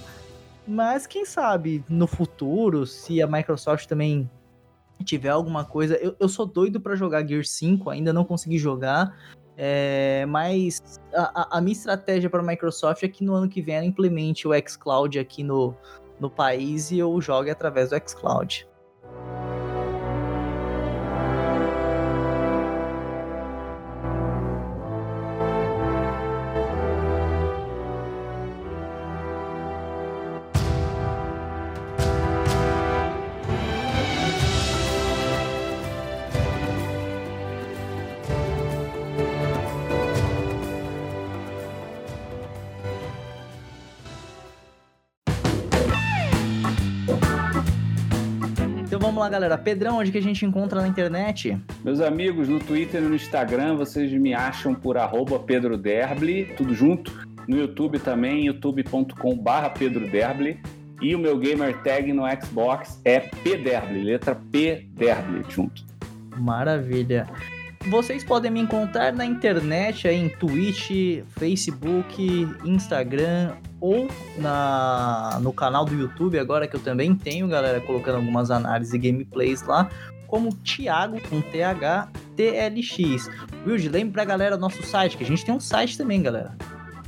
Mas 0.67 1.07
quem 1.07 1.25
sabe 1.25 1.83
no 1.89 2.07
futuro, 2.07 2.87
se 2.87 3.23
a 3.23 3.27
Microsoft 3.27 3.87
também 3.87 4.29
tiver 5.05 5.31
alguma 5.31 5.65
coisa. 5.65 5.97
Eu, 5.97 6.15
eu 6.19 6.29
sou 6.29 6.47
doido 6.47 6.81
para 6.81 6.95
jogar 6.95 7.27
Gear 7.27 7.45
5, 7.45 7.91
ainda 7.91 8.13
não 8.13 8.25
consegui 8.25 8.59
jogar. 8.59 9.17
É, 9.57 10.25
mas 10.27 10.81
a, 11.13 11.59
a, 11.59 11.61
minha 11.61 11.73
estratégia 11.73 12.31
para 12.31 12.41
a 12.41 12.43
Microsoft 12.43 13.03
é 13.03 13.09
que 13.09 13.23
no 13.23 13.35
ano 13.35 13.49
que 13.49 13.61
vem 13.61 13.77
ela 13.77 13.85
implemente 13.85 14.49
o 14.49 14.53
xCloud 14.67 15.19
aqui 15.19 15.43
no, 15.43 15.75
no 16.19 16.31
país 16.31 16.91
e 16.91 16.99
eu 16.99 17.21
jogue 17.21 17.51
através 17.51 17.91
do 17.91 17.97
xCloud. 18.09 18.67
Vamos 48.99 49.21
lá, 49.21 49.29
galera. 49.29 49.57
Pedrão, 49.57 49.99
onde 49.99 50.11
que 50.11 50.19
a 50.19 50.23
gente 50.23 50.45
encontra 50.45 50.81
na 50.81 50.89
internet? 50.89 51.57
Meus 51.85 52.01
amigos, 52.01 52.49
no 52.49 52.59
Twitter 52.59 53.03
e 53.03 53.05
no 53.05 53.15
Instagram, 53.15 53.77
vocês 53.77 54.11
me 54.13 54.35
acham 54.35 54.75
por 54.75 54.97
arroba 54.97 55.39
Pedro 55.39 55.77
Derble, 55.77 56.47
tudo 56.57 56.75
junto. 56.75 57.13
No 57.47 57.57
YouTube 57.57 57.99
também, 57.99 58.47
youtube.com 58.47 59.37
barra 59.37 59.71
Pedro 59.71 60.09
Derble. 60.09 60.61
E 61.01 61.15
o 61.15 61.19
meu 61.19 61.39
gamer 61.39 61.83
tag 61.83 62.13
no 62.13 62.25
Xbox 62.43 63.01
é 63.05 63.21
PDerble, 63.21 64.03
letra 64.03 64.35
P 64.35 64.87
Derble 64.93 65.45
junto. 65.49 65.83
Maravilha. 66.37 67.27
Vocês 67.89 68.23
podem 68.23 68.51
me 68.51 68.61
encontrar 68.61 69.11
na 69.13 69.25
internet, 69.25 70.07
aí 70.07 70.17
em 70.17 70.29
Twitch, 70.29 71.23
Facebook, 71.31 72.47
Instagram 72.63 73.57
ou 73.81 74.07
na, 74.37 75.39
no 75.41 75.51
canal 75.51 75.87
do 75.87 75.95
YouTube, 75.95 76.39
agora 76.39 76.69
que 76.69 76.77
eu 76.77 76.81
também 76.81 77.15
tenho, 77.15 77.49
galera, 77.49 77.81
colocando 77.81 78.17
algumas 78.17 78.51
análises 78.51 78.93
e 78.93 78.99
gameplays 78.99 79.63
lá, 79.63 79.89
como 80.27 80.55
Thiago 80.57 81.19
com 81.29 81.41
TH 81.41 82.09
TLX. 82.37 83.31
Wilde, 83.67 83.89
lembre 83.89 84.13
pra 84.13 84.25
galera 84.27 84.59
nosso 84.59 84.83
site, 84.83 85.17
que 85.17 85.25
a 85.25 85.27
gente 85.27 85.45
tem 85.45 85.55
um 85.55 85.61
site 85.61 85.97
também, 85.97 86.23
galera. 86.23 86.55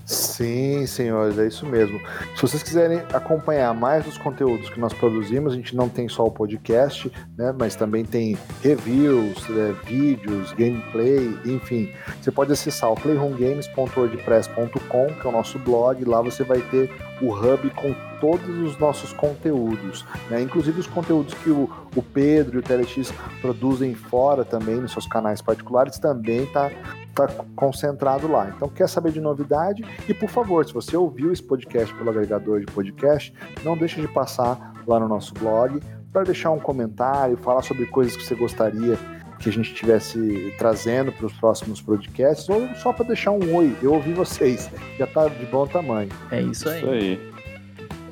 Sim, 0.05 0.85
senhores, 0.87 1.39
é 1.39 1.47
isso 1.47 1.65
mesmo. 1.65 2.01
Se 2.35 2.43
vocês 2.43 2.61
quiserem 2.63 2.99
acompanhar 3.13 3.73
mais 3.75 4.05
dos 4.05 4.19
conteúdos 4.19 4.69
que 4.69 4.81
nós 4.81 4.93
produzimos, 4.93 5.53
a 5.53 5.57
gente 5.57 5.77
não 5.77 5.89
tem 5.89 6.09
só 6.09 6.27
o 6.27 6.31
podcast, 6.31 7.11
né, 7.37 7.55
mas 7.57 7.77
também 7.77 8.05
tem 8.05 8.37
reviews, 8.63 9.47
é, 9.51 9.73
vídeos, 9.87 10.53
gameplay, 10.53 11.39
enfim. 11.45 11.91
Você 12.21 12.31
pode 12.31 12.53
acessar 12.53 12.91
o 12.91 12.95
playhomegames.wordpress.com, 12.97 15.07
que 15.07 15.27
é 15.27 15.29
o 15.29 15.33
nosso 15.33 15.59
blog, 15.59 16.05
lá 16.05 16.21
você 16.21 16.45
vai 16.45 16.61
ter 16.61 16.91
o 17.21 17.33
hub 17.33 17.71
com 17.71 17.95
todos 18.23 18.57
os 18.61 18.79
nossos 18.79 19.13
conteúdos, 19.13 20.07
né? 20.31 20.41
inclusive 20.41 20.79
os 20.79 20.87
conteúdos 20.87 21.35
que 21.35 21.51
o, 21.51 21.69
o 21.97 22.01
Pedro 22.01 22.55
e 22.57 22.59
o 22.61 22.63
TLX 22.63 23.13
produzem 23.41 23.97
fora 23.97 24.45
também, 24.45 24.77
nos 24.77 24.93
seus 24.93 25.09
canais 25.09 25.43
particulares, 25.43 25.99
também 25.99 26.47
tá, 26.47 26.71
tá 27.13 27.27
concentrado 27.57 28.31
lá. 28.31 28.53
Então, 28.55 28.69
quer 28.69 28.89
saber 28.89 29.11
de 29.11 29.21
novidade? 29.21 29.85
E, 30.09 30.15
por 30.15 30.29
favor, 30.29 30.65
se 30.65 30.73
você 30.73 30.97
ouviu 30.97 31.33
esse 31.33 31.43
podcast 31.43 31.93
pelo 31.97 32.11
agregador 32.11 32.61
de 32.61 32.67
podcast, 32.67 33.35
não 33.65 33.77
deixe 33.77 34.01
de 34.01 34.07
passar 34.07 34.73
lá 34.87 35.01
no 35.01 35.09
nosso 35.09 35.35
blog 35.35 35.81
para 36.13 36.23
deixar 36.23 36.53
um 36.53 36.61
comentário, 36.61 37.37
falar 37.39 37.63
sobre 37.63 37.87
coisas 37.87 38.17
que 38.17 38.23
você 38.25 38.37
gostaria 38.37 38.97
que 39.41 39.49
a 39.49 39.53
gente 39.53 39.73
estivesse 39.73 40.55
trazendo 40.57 41.11
para 41.11 41.27
os 41.27 41.33
próximos 41.33 41.83
podcasts, 41.83 42.49
ou 42.49 42.69
só 42.77 42.93
para 42.93 43.07
deixar 43.07 43.33
um 43.33 43.57
oi, 43.57 43.77
eu 43.83 43.95
ouvi 43.95 44.13
vocês, 44.13 44.71
já 44.97 45.07
está 45.07 45.27
de 45.27 45.45
bom 45.47 45.67
tamanho. 45.67 46.11
É 46.31 46.41
isso 46.41 46.69
aí. 46.69 46.79
Isso 46.79 46.89
aí. 46.89 47.32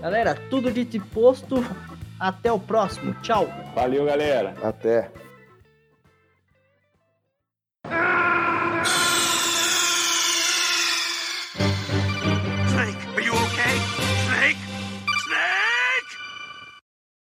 Galera, 0.00 0.34
tudo 0.48 0.72
dito 0.72 0.96
e 0.96 1.00
posto. 1.00 1.56
Até 2.18 2.50
o 2.50 2.58
próximo. 2.58 3.14
Tchau. 3.22 3.46
Valeu, 3.74 4.04
galera. 4.04 4.54
Até. 4.62 5.10